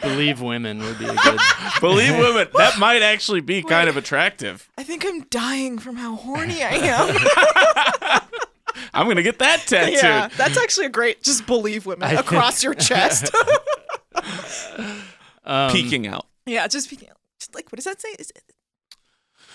Believe 0.00 0.40
women 0.40 0.78
would 0.80 0.98
be 0.98 1.06
a 1.06 1.14
good. 1.14 1.40
Believe 1.80 2.16
women. 2.16 2.48
That 2.56 2.78
might 2.78 3.02
actually 3.02 3.40
be 3.40 3.62
kind 3.62 3.88
of 3.88 3.96
attractive. 3.96 4.68
I 4.78 4.82
think 4.82 5.04
I'm 5.06 5.22
dying 5.24 5.78
from 5.78 5.96
how 5.96 6.16
horny 6.16 6.62
I 6.62 6.70
am. 6.70 8.20
I'm 8.94 9.06
going 9.06 9.16
to 9.16 9.22
get 9.22 9.38
that 9.38 9.60
tattooed. 9.66 9.94
yeah, 10.02 10.28
that's 10.36 10.56
actually 10.58 10.86
a 10.86 10.90
great. 10.90 11.22
Just 11.22 11.46
believe 11.46 11.86
women 11.86 12.08
I 12.08 12.12
across 12.20 12.62
your 12.62 12.74
chest. 12.74 13.30
Um, 15.44 15.72
Peeking 15.72 16.06
out. 16.06 16.26
yeah, 16.46 16.66
just, 16.68 16.88
be, 16.88 16.96
just 16.96 17.54
like 17.54 17.70
what 17.72 17.76
does 17.76 17.84
that 17.84 18.00
say? 18.00 18.10
Is 18.18 18.30
it, 18.30 18.42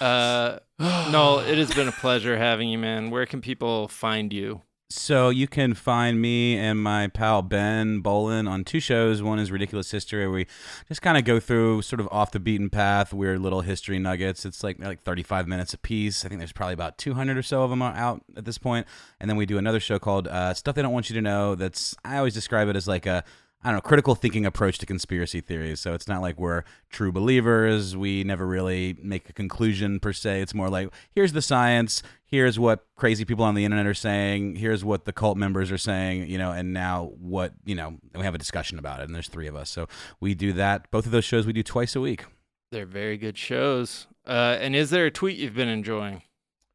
Uh, 0.02 0.60
no, 0.80 1.40
it 1.40 1.58
has 1.58 1.74
been 1.74 1.88
a 1.88 1.92
pleasure 1.94 2.38
having 2.38 2.70
you, 2.70 2.78
man. 2.78 3.10
Where 3.10 3.26
can 3.26 3.42
people 3.42 3.88
find 3.88 4.34
you? 4.34 4.62
So 4.90 5.30
you 5.30 5.50
can 5.50 5.74
find 5.74 6.22
me 6.22 6.58
and 6.58 6.82
my 6.82 7.08
pal 7.08 7.42
Ben 7.42 8.00
Bowlin 8.00 8.48
on 8.48 8.64
two 8.64 8.80
shows. 8.80 9.22
One 9.22 9.38
is 9.38 9.52
Ridiculous 9.52 9.92
History, 9.92 10.22
where 10.22 10.32
we 10.32 10.48
just 10.88 11.02
kind 11.02 11.18
of 11.18 11.26
go 11.26 11.42
through 11.42 11.82
sort 11.82 12.00
of 12.00 12.08
off 12.10 12.32
the 12.32 12.40
beaten 12.40 12.70
path, 12.70 13.14
weird 13.14 13.42
little 13.42 13.62
history 13.62 14.00
nuggets. 14.00 14.46
It's 14.46 14.64
like 14.64 14.80
like 14.80 15.02
35 15.02 15.46
minutes 15.46 15.74
a 15.74 15.78
piece. 15.78 16.24
I 16.24 16.30
think 16.30 16.40
there's 16.40 16.54
probably 16.54 16.74
about 16.74 16.98
200 16.98 17.36
or 17.38 17.44
so 17.44 17.64
of 17.64 17.70
them 17.70 17.82
out 17.82 18.24
at 18.38 18.46
this 18.46 18.58
point. 18.58 18.88
And 19.20 19.30
then 19.30 19.36
we 19.36 19.46
do 19.46 19.58
another 19.58 19.82
show 19.82 20.00
called 20.00 20.30
uh, 20.30 20.54
Stuff 20.54 20.76
They 20.76 20.84
Don't 20.84 20.94
Want 20.94 21.10
You 21.10 21.16
to 21.16 21.22
Know. 21.22 21.56
That's 21.56 21.94
I 22.06 22.18
always 22.18 22.34
describe 22.34 22.70
it 22.70 22.78
as 22.78 22.88
like 22.88 23.06
a 23.06 23.26
I 23.64 23.72
don't 23.72 23.78
know, 23.78 23.82
critical 23.82 24.16
thinking 24.16 24.46
approach 24.46 24.78
to 24.78 24.86
conspiracy 24.86 25.42
theories. 25.42 25.80
So 25.80 25.94
it's 25.94 26.08
not 26.08 26.22
like 26.22 26.40
we're 26.40 26.64
true 26.90 27.12
believers. 27.12 27.98
We 27.98 28.24
never 28.24 28.46
really 28.46 28.96
make 29.02 29.30
a 29.30 29.34
conclusion 29.34 30.00
per 30.00 30.14
se. 30.14 30.42
It's 30.42 30.54
more 30.54 30.70
like, 30.70 30.94
here's 31.12 31.34
the 31.34 31.42
science. 31.42 32.04
Here's 32.28 32.60
what 32.60 32.86
crazy 32.98 33.24
people 33.26 33.46
on 33.46 33.56
the 33.56 33.64
internet 33.64 33.86
are 33.88 33.94
saying. 33.94 34.56
Here's 34.58 34.84
what 34.84 35.06
the 35.06 35.14
cult 35.14 35.38
members 35.38 35.72
are 35.72 35.78
saying, 35.78 36.30
you 36.30 36.38
know, 36.38 36.52
and 36.52 36.74
now 36.74 37.12
what, 37.20 37.54
you 37.66 37.74
know, 37.74 37.98
we 38.16 38.24
have 38.24 38.36
a 38.36 38.38
discussion 38.38 38.78
about 38.78 39.00
it. 39.00 39.04
And 39.04 39.16
there's 39.16 39.30
three 39.30 39.48
of 39.48 39.56
us. 39.56 39.70
So 39.70 39.88
we 40.20 40.36
do 40.36 40.52
that. 40.54 40.92
Both 40.92 41.06
of 41.06 41.12
those 41.14 41.24
shows 41.26 41.46
we 41.46 41.54
do 41.54 41.64
twice 41.64 41.96
a 41.96 42.02
week. 42.02 42.26
They're 42.72 42.86
very 42.86 43.18
good 43.18 43.38
shows. 43.38 44.08
Uh, 44.28 44.58
and 44.60 44.76
is 44.76 44.90
there 44.90 45.06
a 45.06 45.12
tweet 45.12 45.38
you've 45.38 45.56
been 45.56 45.70
enjoying? 45.70 46.22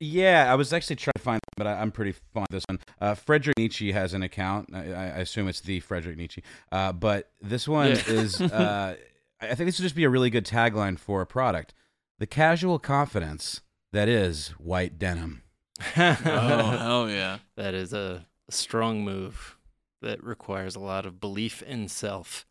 Yeah, 0.00 0.50
I 0.50 0.56
was 0.56 0.72
actually 0.72 0.96
trying 0.96 1.12
to 1.16 1.22
find, 1.22 1.40
but 1.56 1.66
I, 1.66 1.74
I'm 1.74 1.92
pretty 1.92 2.12
fond 2.32 2.46
of 2.50 2.54
this 2.54 2.64
one. 2.66 2.78
Uh, 3.00 3.14
Frederick 3.14 3.56
Nietzsche 3.58 3.92
has 3.92 4.14
an 4.14 4.22
account. 4.22 4.70
I, 4.74 4.78
I 4.90 5.04
assume 5.18 5.48
it's 5.48 5.60
the 5.60 5.80
Frederick 5.80 6.16
Nietzsche. 6.16 6.42
Uh, 6.72 6.92
but 6.92 7.30
this 7.42 7.68
one 7.68 7.88
Yeah. 7.90 8.02
is, 8.08 8.40
uh, 8.40 8.96
I 9.40 9.54
think 9.54 9.68
this 9.68 9.78
would 9.78 9.84
just 9.84 9.94
be 9.94 10.04
a 10.04 10.10
really 10.10 10.30
good 10.30 10.46
tagline 10.46 10.98
for 10.98 11.20
a 11.20 11.26
product: 11.26 11.72
the 12.18 12.26
casual 12.26 12.78
confidence 12.80 13.60
that 13.92 14.08
is 14.08 14.48
white 14.58 14.98
denim. 14.98 15.41
Oh 15.96 16.76
hell 16.78 17.10
yeah! 17.10 17.38
That 17.56 17.74
is 17.74 17.92
a, 17.92 18.26
strong 18.50 19.02
move 19.04 19.56
that 20.02 20.22
requires 20.22 20.76
a 20.76 20.80
lot 20.80 21.06
of 21.06 21.20
belief 21.20 21.62
in 21.62 21.88
self. 21.88 22.44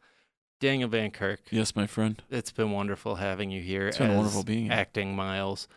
Daniel 0.59 0.89
Van 0.89 1.09
Kirk, 1.11 1.39
Yes, 1.51 1.75
my 1.75 1.86
friend. 1.88 2.21
it's 2.29 2.51
been 2.51 2.71
wonderful 2.71 3.15
having 3.15 3.49
you 3.51 3.61
here 3.61 3.88
It's 3.88 3.97
been 3.97 4.15
wonderful 4.15 4.43
being 4.43 4.65
here. 4.65 4.73
acting 4.73 5.15
Miles. 5.15 5.67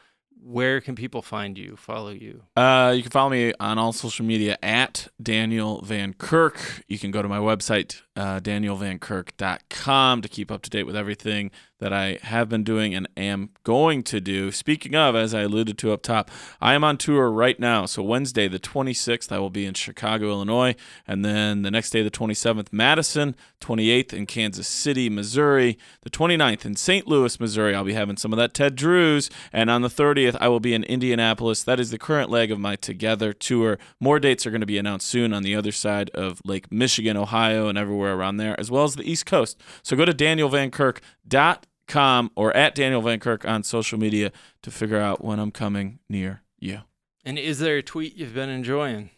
Where 0.43 0.81
can 0.83 0.95
people 0.95 1.23
find 1.23 1.57
you, 1.57 1.75
follow 1.77 2.11
you? 2.11 2.43
Uh, 2.55 2.93
you 2.95 3.03
can 3.03 3.11
follow 3.11 3.31
me 3.31 3.55
on 3.61 3.79
all 3.79 3.93
social 3.93 4.27
media 4.27 4.59
at 4.63 5.09
Daniel 5.23 5.81
Van 5.83 6.13
Kirk. 6.13 6.83
You 6.87 6.99
can 6.99 7.11
go 7.11 7.23
to 7.23 7.29
my 7.29 7.39
website, 7.39 8.03
uh, 8.17 8.41
danielvankirk.com, 8.41 10.23
to 10.23 10.29
keep 10.29 10.51
up 10.51 10.63
to 10.63 10.71
date 10.71 10.85
with 10.85 10.97
everything 10.97 11.51
that 11.81 11.93
I 11.93 12.19
have 12.23 12.49
been 12.49 12.63
doing 12.63 12.95
and 12.95 13.09
am 13.17 13.51
going 13.65 14.05
to 14.05 14.21
do. 14.21 14.53
Speaking 14.53 14.95
of, 14.95 15.17
as 15.17 15.35
I 15.35 15.43
alluded 15.43 15.77
to 15.79 15.93
up 15.93 16.03
top, 16.03 16.31
I 16.61 16.75
am 16.75 16.85
on 16.85 16.97
tour 16.97 17.31
right 17.31 17.59
now. 17.59 17.85
So 17.85 18.03
Wednesday, 18.03 18.47
the 18.47 18.61
26th, 18.61 19.33
I 19.33 19.39
will 19.39 19.51
be 19.51 19.67
in 19.67 19.75
Chicago, 19.75 20.31
Illinois. 20.31 20.77
And 21.07 21.25
then 21.25 21.63
the 21.63 21.71
next 21.71 21.91
day, 21.91 22.03
the 22.03 22.11
27th, 22.11 22.69
Madison, 22.73 23.35
28th 23.61 24.13
in 24.13 24.27
Kansas 24.27 24.69
City, 24.69 25.11
Missouri, 25.11 25.77
the 26.03 26.11
29th 26.11 26.65
in 26.65 26.77
St. 26.77 27.07
Louis, 27.09 27.41
Missouri. 27.41 27.75
I'll 27.75 27.85
be 27.85 27.93
having 27.93 28.17
some 28.17 28.33
of 28.33 28.39
that 28.39 28.55
Ted 28.55 28.77
Drewes. 28.77 29.29
And 29.53 29.69
on 29.69 29.83
the 29.83 29.89
30th, 29.89 30.37
I 30.41 30.49
will 30.49 30.61
be 30.61 30.75
in 30.75 30.85
Indianapolis. 30.85 31.65
That 31.65 31.81
is 31.81 31.91
the 31.91 31.99
current 31.99 32.31
leg 32.31 32.51
of 32.51 32.61
my 32.61 32.77
Together 32.77 33.33
tour. 33.33 33.79
More 34.01 34.21
dates 34.21 34.47
are 34.47 34.51
going 34.51 34.61
to 34.61 34.67
be 34.67 34.79
announced 34.79 35.09
soon 35.09 35.33
on 35.33 35.43
the 35.43 35.57
other 35.57 35.73
side 35.73 36.11
of 36.11 36.41
Lake 36.45 36.71
Michigan, 36.71 37.17
Ohio, 37.17 37.69
and 37.69 37.77
everywhere 37.77 38.04
around 38.13 38.39
there, 38.39 38.59
as 38.59 38.71
well 38.71 38.85
as 38.85 38.97
the 38.97 39.11
East 39.11 39.27
Coast. 39.27 39.61
So 39.83 39.97
go 39.97 40.05
to 40.05 40.13
danielvankirk.com 40.13 42.31
or 42.35 42.57
at 42.57 42.75
Daniel 42.75 43.03
Van 43.03 43.21
Kirk 43.21 43.47
on 43.47 43.63
social 43.63 43.99
media 43.99 44.33
to 44.63 44.71
figure 44.71 45.01
out 45.01 45.25
when 45.25 45.39
I'm 45.39 45.51
coming 45.51 45.99
near 46.09 46.43
you. 46.59 46.81
And 47.25 47.39
is 47.39 47.59
there 47.59 47.79
a 47.79 47.83
tweet 47.83 48.17
you've 48.17 48.35
been 48.35 48.51
enjoying? 48.51 49.11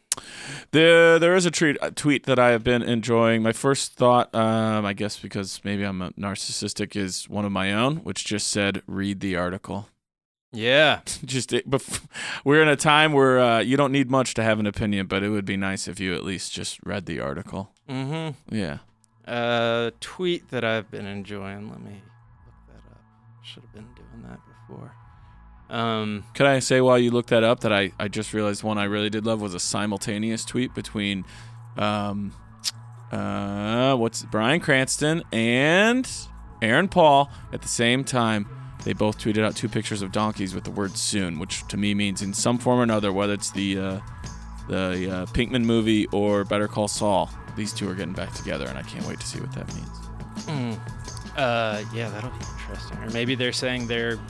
There, 0.71 1.19
there 1.19 1.35
is 1.35 1.47
a 1.47 1.51
tweet, 1.51 1.77
a 1.83 1.91
tweet 1.91 2.25
that 2.25 2.39
I 2.39 2.51
have 2.51 2.65
been 2.65 2.83
enjoying. 2.83 3.43
My 3.43 3.53
first 3.53 3.95
thought, 3.95 4.35
um, 4.35 4.87
I 4.87 4.93
guess 4.93 5.19
because 5.19 5.61
maybe 5.65 5.83
I'm 5.83 6.01
a 6.01 6.11
narcissistic, 6.13 6.97
is 6.97 7.29
one 7.29 7.45
of 7.45 7.53
my 7.53 7.73
own, 7.73 7.99
which 7.99 8.25
just 8.25 8.49
said, 8.49 8.83
"Read 8.87 9.21
the 9.21 9.37
article." 9.37 9.89
Yeah. 10.57 11.01
Just 11.25 11.55
we're 12.45 12.63
in 12.63 12.69
a 12.69 12.77
time 12.77 13.13
where 13.13 13.39
uh, 13.39 13.59
you 13.61 13.77
don't 13.77 13.93
need 13.93 14.11
much 14.11 14.35
to 14.35 14.43
have 14.43 14.59
an 14.59 14.67
opinion, 14.67 15.07
but 15.07 15.23
it 15.23 15.29
would 15.29 15.45
be 15.45 15.57
nice 15.57 15.87
if 15.87 16.01
you 16.01 16.15
at 16.15 16.25
least 16.25 16.53
just 16.53 16.81
read 16.85 17.07
the 17.07 17.21
article. 17.21 17.71
Mm-hmm. 17.89 18.55
Yeah. 18.55 18.79
Uh, 19.27 19.91
tweet 20.01 20.49
that 20.51 20.65
I've 20.65 20.91
been 20.91 21.07
enjoying. 21.07 21.69
Let 21.71 21.81
me 21.81 22.01
look 22.47 22.55
that 22.69 22.91
up. 22.91 23.01
Should 23.43 23.65
have 23.65 23.73
been 23.75 23.89
doing 23.95 24.23
that 24.29 24.39
before. 24.47 24.93
Um, 25.69 26.25
Could 26.35 26.47
I 26.47 26.61
say 26.61 26.81
while 26.81 26.99
you 26.99 27.11
look 27.11 27.27
that 27.27 27.43
up 27.43 27.61
that 27.61 27.73
I, 27.73 27.93
I 27.99 28.09
just 28.09 28.33
realized 28.33 28.63
one 28.63 28.79
I 28.79 28.85
really 28.85 29.11
did 29.11 29.27
love 29.27 29.41
was 29.41 29.53
a 29.53 29.59
simultaneous 29.61 30.45
tweet 30.45 30.75
between 30.75 31.25
um 31.77 32.33
uh 33.13 33.95
what's 33.97 34.23
Bryan 34.25 34.61
Cranston 34.61 35.23
and 35.33 36.09
Aaron 36.63 36.89
Paul 36.89 37.31
at 37.53 37.63
the 37.63 37.69
same 37.69 38.05
time. 38.05 38.49
They 38.87 38.93
both 38.93 39.19
tweeted 39.19 39.43
out 39.45 39.57
two 39.57 39.69
pictures 39.69 40.01
of 40.01 40.13
donkeys 40.13 40.55
with 40.55 40.63
the 40.63 40.71
word 40.71 40.97
soon, 40.97 41.41
which 41.41 41.67
to 41.67 41.77
me 41.77 41.93
means 41.93 42.23
in 42.23 42.33
some 42.33 42.57
form 42.57 42.79
or 42.79 42.83
another, 42.85 43.13
whether 43.13 43.33
it's 43.33 43.51
the 43.51 43.79
uh, 43.79 44.01
the 44.69 45.11
uh, 45.11 45.27
Pinkman 45.27 45.65
movie 45.65 46.07
or 46.13 46.45
Better 46.45 46.69
Call 46.69 46.87
Saul, 46.87 47.29
these 47.57 47.73
two 47.73 47.89
are 47.91 47.95
getting 47.95 48.15
back 48.15 48.33
together, 48.35 48.65
and 48.67 48.79
I 48.79 48.83
can't 48.83 49.05
wait 49.07 49.19
to 49.19 49.27
see 49.27 49.41
what 49.41 49.53
that 49.57 49.67
means. 49.75 49.89
mm, 50.47 50.79
uh, 51.37 51.83
yeah, 51.93 52.09
that'll 52.11 52.31
be 52.31 52.37
interesting. 52.61 52.99
Or 52.99 53.11
maybe 53.11 53.35
they're 53.35 53.53
saying 53.53 53.89
they're 53.89 54.21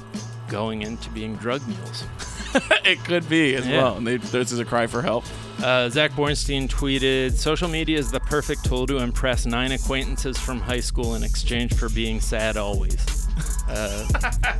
going 0.48 0.80
into 0.82 1.10
being 1.10 1.36
drug 1.36 1.60
mules. 1.68 2.04
it 2.84 3.02
could 3.04 3.28
be 3.28 3.54
as 3.56 3.66
Yeah. 3.66 3.76
well. 3.82 3.96
And 3.98 4.06
they, 4.06 4.16
this 4.16 4.52
is 4.52 4.58
a 4.58 4.64
cry 4.64 4.86
for 4.86 5.02
help. 5.02 5.24
Uh, 5.62 5.90
Zack 5.90 6.12
Bornstein 6.12 6.66
tweeted 6.68 7.32
Social 7.32 7.68
media 7.68 7.98
is 7.98 8.10
the 8.10 8.20
perfect 8.20 8.64
tool 8.64 8.86
to 8.86 8.98
impress 8.98 9.44
nine 9.44 9.72
acquaintances 9.72 10.38
from 10.38 10.60
high 10.60 10.80
school 10.80 11.14
in 11.14 11.22
exchange 11.22 11.74
for 11.74 11.88
being 11.90 12.20
sad 12.22 12.56
always. 12.56 13.25
Uh, 13.68 14.06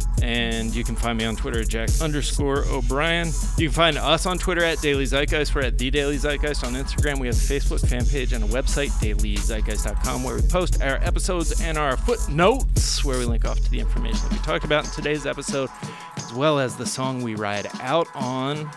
and 0.22 0.74
you 0.74 0.84
can 0.84 0.96
find 0.96 1.16
me 1.18 1.24
on 1.24 1.36
Twitter 1.36 1.60
at 1.60 1.68
Jack 1.68 1.88
underscore 2.00 2.64
O'Brien. 2.66 3.28
You 3.56 3.68
can 3.68 3.74
find 3.74 3.98
us 3.98 4.26
on 4.26 4.38
Twitter 4.38 4.64
at 4.64 4.80
Daily 4.80 5.04
Zeitgeist. 5.04 5.54
We're 5.54 5.62
at 5.62 5.78
The 5.78 5.90
Daily 5.90 6.16
Zeitgeist 6.16 6.64
on 6.64 6.74
Instagram. 6.74 7.18
We 7.18 7.26
have 7.28 7.36
a 7.36 7.38
Facebook 7.38 7.86
fan 7.88 8.04
page 8.04 8.32
and 8.32 8.44
a 8.44 8.48
website, 8.48 8.90
dailyzeitgeist.com, 9.00 10.22
where 10.24 10.36
we 10.36 10.42
post 10.42 10.82
our 10.82 10.96
episodes 10.96 11.60
and 11.60 11.78
our 11.78 11.96
footnotes, 11.96 13.04
where 13.04 13.18
we 13.18 13.24
link 13.24 13.44
off 13.44 13.60
to 13.60 13.70
the 13.70 13.80
information 13.80 14.20
that 14.28 14.32
we 14.32 14.38
talked 14.38 14.64
about 14.64 14.84
in 14.84 14.90
today's 14.90 15.26
episode, 15.26 15.70
as 16.16 16.32
well 16.32 16.58
as 16.58 16.76
the 16.76 16.86
song 16.86 17.22
we 17.22 17.34
ride 17.34 17.68
out 17.80 18.08
on. 18.14 18.68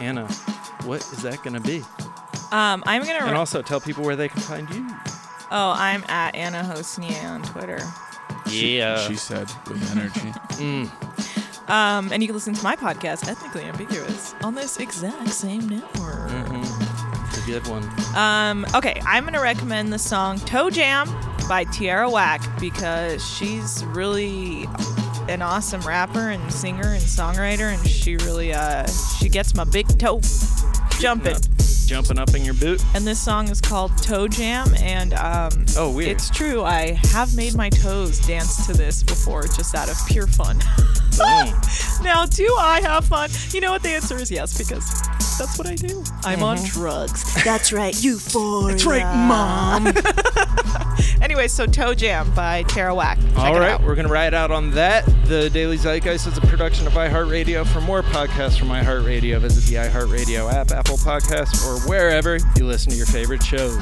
Anna, 0.00 0.26
what 0.84 1.00
is 1.00 1.22
that 1.22 1.42
going 1.42 1.54
to 1.54 1.60
be? 1.60 1.82
Um, 2.50 2.82
I'm 2.86 3.02
gonna. 3.04 3.26
And 3.26 3.36
also 3.36 3.60
tell 3.60 3.80
people 3.80 4.04
where 4.04 4.16
they 4.16 4.28
can 4.28 4.40
find 4.40 4.68
you. 4.70 4.86
oh, 5.50 5.74
I'm 5.76 6.02
at 6.08 6.34
Anna 6.34 6.62
Hossnieh 6.62 7.22
on 7.24 7.42
Twitter. 7.42 7.78
Yeah. 8.50 8.98
She 9.06 9.14
said 9.16 9.48
with 9.68 9.90
energy. 9.92 10.32
Mm, 10.58 10.90
Um, 11.70 12.10
and 12.12 12.22
you 12.22 12.26
can 12.28 12.34
listen 12.34 12.54
to 12.54 12.62
my 12.64 12.76
podcast, 12.76 13.28
Ethnically 13.28 13.64
Ambiguous, 13.64 14.34
on 14.42 14.54
this 14.54 14.78
exact 14.78 15.28
same 15.30 15.68
network. 15.68 16.30
mhm. 16.30 17.26
It's 17.28 17.38
a 17.38 17.46
good 17.46 17.66
one. 17.68 17.84
Um, 18.16 18.64
okay, 18.74 19.00
I'm 19.04 19.24
gonna 19.24 19.40
recommend 19.42 19.92
the 19.92 19.98
song 19.98 20.38
"Toe 20.40 20.70
Jam" 20.70 21.08
by 21.48 21.64
Tierra 21.64 22.08
Whack 22.08 22.40
because 22.58 23.22
she's 23.36 23.84
really 23.86 24.66
an 25.28 25.42
awesome 25.42 25.82
rapper 25.82 26.30
and 26.30 26.50
singer 26.50 26.92
and 26.92 27.02
songwriter, 27.02 27.74
and 27.74 27.86
she 27.86 28.16
really 28.16 28.54
uh 28.54 28.86
she 29.20 29.28
gets 29.28 29.54
my 29.54 29.64
big 29.64 29.86
toe 29.98 30.20
jumping. 31.00 31.36
Up- 31.88 32.04
jumping 32.04 32.18
up 32.18 32.34
in 32.34 32.44
your 32.44 32.54
boot. 32.54 32.82
And 32.94 33.06
this 33.06 33.18
song 33.18 33.48
is 33.48 33.60
called 33.60 33.96
Toe 34.02 34.28
Jam, 34.28 34.68
and 34.80 35.14
um, 35.14 35.64
Oh, 35.76 35.90
weird. 35.90 36.10
it's 36.10 36.28
true. 36.30 36.62
I 36.62 36.92
have 37.12 37.34
made 37.34 37.54
my 37.54 37.70
toes 37.70 38.18
dance 38.26 38.66
to 38.66 38.72
this 38.74 39.02
before, 39.02 39.44
just 39.44 39.74
out 39.74 39.88
of 39.90 39.96
pure 40.08 40.26
fun. 40.26 40.58
Now, 42.00 42.26
do 42.26 42.46
I 42.60 42.80
have 42.84 43.06
fun? 43.06 43.28
You 43.50 43.60
know 43.60 43.72
what 43.72 43.82
the 43.82 43.88
answer 43.88 44.16
is 44.16 44.30
yes, 44.30 44.56
because 44.56 44.88
that's 45.36 45.58
what 45.58 45.66
I 45.66 45.74
do. 45.74 46.04
I'm 46.22 46.44
on 46.44 46.58
drugs. 46.64 47.24
That's 47.44 47.72
right, 47.72 47.92
euphoria. 48.04 48.68
That's 48.76 48.86
right, 48.86 49.26
mom. 49.26 49.86
anyway, 51.38 51.48
so 51.48 51.66
Toe 51.66 51.94
Jam 51.94 52.28
by 52.34 52.64
Tierra 52.64 52.92
Whack. 52.92 53.16
Check 53.20 53.36
All 53.36 53.62
out. 53.62 53.82
we're 53.84 53.94
going 53.94 54.08
to 54.08 54.12
ride 54.12 54.34
out 54.34 54.50
on 54.50 54.72
that. 54.72 55.06
The 55.26 55.48
Daily 55.50 55.76
Zeitgeist 55.76 56.26
is 56.26 56.36
a 56.36 56.40
production 56.40 56.84
of 56.88 56.94
iHeartRadio. 56.94 57.64
For 57.64 57.80
more 57.80 58.02
podcasts 58.02 58.58
from 58.58 58.68
iHeartRadio, 58.70 59.38
visit 59.38 59.70
the 59.70 59.76
iHeartRadio 59.76 60.52
app, 60.52 60.72
Apple 60.72 60.96
Podcasts, 60.96 61.64
or 61.64 61.88
wherever 61.88 62.38
you 62.56 62.66
listen 62.66 62.90
to 62.90 62.96
your 62.96 63.06
favorite 63.06 63.44
shows. 63.44 63.78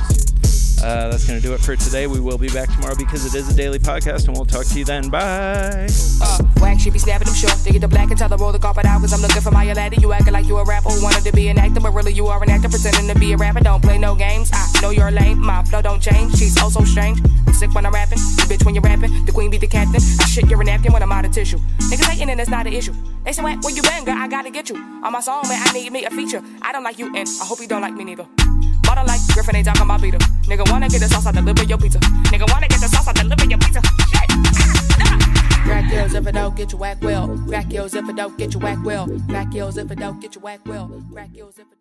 Uh, 0.82 1.08
that's 1.08 1.26
going 1.26 1.40
to 1.40 1.46
do 1.46 1.54
it 1.54 1.60
for 1.60 1.74
today. 1.76 2.06
We 2.06 2.20
will 2.20 2.38
be 2.38 2.48
back 2.48 2.70
tomorrow 2.70 2.94
because 2.96 3.24
it 3.26 3.36
is 3.36 3.48
a 3.52 3.56
daily 3.56 3.78
podcast, 3.78 4.26
and 4.28 4.36
we'll 4.36 4.44
talk 4.44 4.66
to 4.66 4.78
you 4.78 4.84
then. 4.84 5.08
Bye. 5.08 5.88
Uh, 6.20 6.42
whack, 6.60 6.78
she 6.80 6.90
be 6.90 6.98
snapping 6.98 7.26
them 7.26 7.34
short. 7.34 7.54
They 7.64 7.78
the 7.78 7.88
black 7.88 8.10
and 8.10 8.18
tell 8.18 8.28
her 8.28 8.36
roll 8.36 8.52
the 8.52 8.58
carpet 8.58 8.84
out. 8.84 9.00
Cause 9.00 9.12
I'm 9.12 9.20
looking 9.20 9.42
for 9.42 9.50
my 9.50 9.72
lady. 9.72 9.96
You 10.00 10.12
acting 10.12 10.32
like 10.32 10.46
you 10.46 10.56
a 10.58 10.64
rapper. 10.64 10.90
Wanted 11.02 11.24
to 11.24 11.32
be 11.32 11.48
an 11.48 11.58
actor, 11.58 11.80
but 11.80 11.92
really 11.92 12.12
you 12.12 12.26
are 12.26 12.42
an 12.42 12.50
actor. 12.50 12.68
Pretending 12.68 13.12
to 13.12 13.18
be 13.18 13.32
a 13.32 13.36
rapper. 13.36 13.60
Don't 13.60 13.82
play 13.82 13.98
no 13.98 14.14
games. 14.14 14.50
I 14.52 14.80
know 14.80 14.90
you're 14.90 15.10
lame. 15.10 15.38
My 15.38 15.64
flow 15.64 15.82
don't 15.82 16.00
change. 16.00 16.36
She's 16.36 16.56
oh 16.62 16.68
so 16.68 16.84
strange. 16.84 17.20
I'm 17.46 17.54
sick 17.54 17.74
when 17.74 17.86
I'm 17.86 17.92
rapping. 17.92 18.18
You 18.18 18.44
bitch 18.44 18.64
when 18.64 18.74
you're 18.74 18.82
rapping. 18.82 19.24
The 19.24 19.32
queen 19.32 19.50
be 19.50 19.58
the 19.58 19.66
captain. 19.66 20.02
I 20.20 20.24
shit, 20.26 20.48
you're 20.48 20.60
a 20.60 20.64
napkin 20.64 20.92
when 20.92 21.02
I'm 21.02 21.12
out 21.12 21.24
of 21.24 21.32
tissue. 21.32 21.58
Niggas 21.90 22.04
hating 22.04 22.30
and 22.30 22.40
it's 22.40 22.50
not 22.50 22.66
an 22.66 22.72
issue. 22.72 22.94
They 23.24 23.32
say, 23.32 23.42
what, 23.42 23.62
where 23.64 23.74
you 23.74 23.82
been, 23.82 24.04
girl? 24.04 24.16
I 24.16 24.28
gotta 24.28 24.50
get 24.50 24.68
you. 24.70 24.76
On 24.76 25.12
my 25.12 25.20
song, 25.20 25.42
man, 25.48 25.60
I 25.66 25.72
need 25.72 25.90
me 25.90 26.04
a 26.04 26.10
feature. 26.10 26.42
I 26.62 26.72
don't 26.72 26.84
like 26.84 26.98
you, 26.98 27.06
and 27.14 27.28
I 27.40 27.44
hope 27.44 27.60
you 27.60 27.68
don't 27.68 27.82
like 27.82 27.94
me 27.94 28.04
neither. 28.04 28.26
Bottle 28.96 29.12
like 29.12 29.20
Griffin 29.34 29.56
ain't 29.56 29.66
talking 29.66 29.82
about 29.82 30.00
Peter. 30.00 30.16
Nigga 30.48 30.70
wanna 30.70 30.88
get 30.88 31.00
the 31.00 31.08
sauce, 31.08 31.26
I 31.26 31.32
deliver 31.32 31.64
your 31.64 31.76
pizza. 31.76 31.98
Nigga 31.98 32.50
wanna 32.50 32.66
get 32.66 32.80
the 32.80 32.88
sauce, 32.88 33.06
I 33.06 33.12
deliver 33.12 33.44
your 33.44 33.58
pizza. 33.58 33.82
Shit. 34.08 34.30
Crack 35.64 35.92
yours 35.92 36.14
if 36.14 36.26
it 36.26 36.32
don't 36.32 36.56
get 36.56 36.72
you 36.72 36.78
whack 36.78 36.96
well. 37.02 37.28
Crack 37.46 37.70
yours 37.70 37.94
if 37.94 38.08
it 38.08 38.16
don't 38.16 38.38
get 38.38 38.54
you 38.54 38.60
whack 38.60 38.78
well. 38.84 39.06
Crack 39.28 39.52
yours 39.52 39.76
if 39.76 39.90
it 39.90 39.98
don't 39.98 40.18
get 40.18 40.34
you 40.34 40.40
whack 40.40 40.60
well. 40.64 40.90
Crack 41.12 41.28
yours 41.34 41.58
if 41.58 41.70
it 41.70 41.76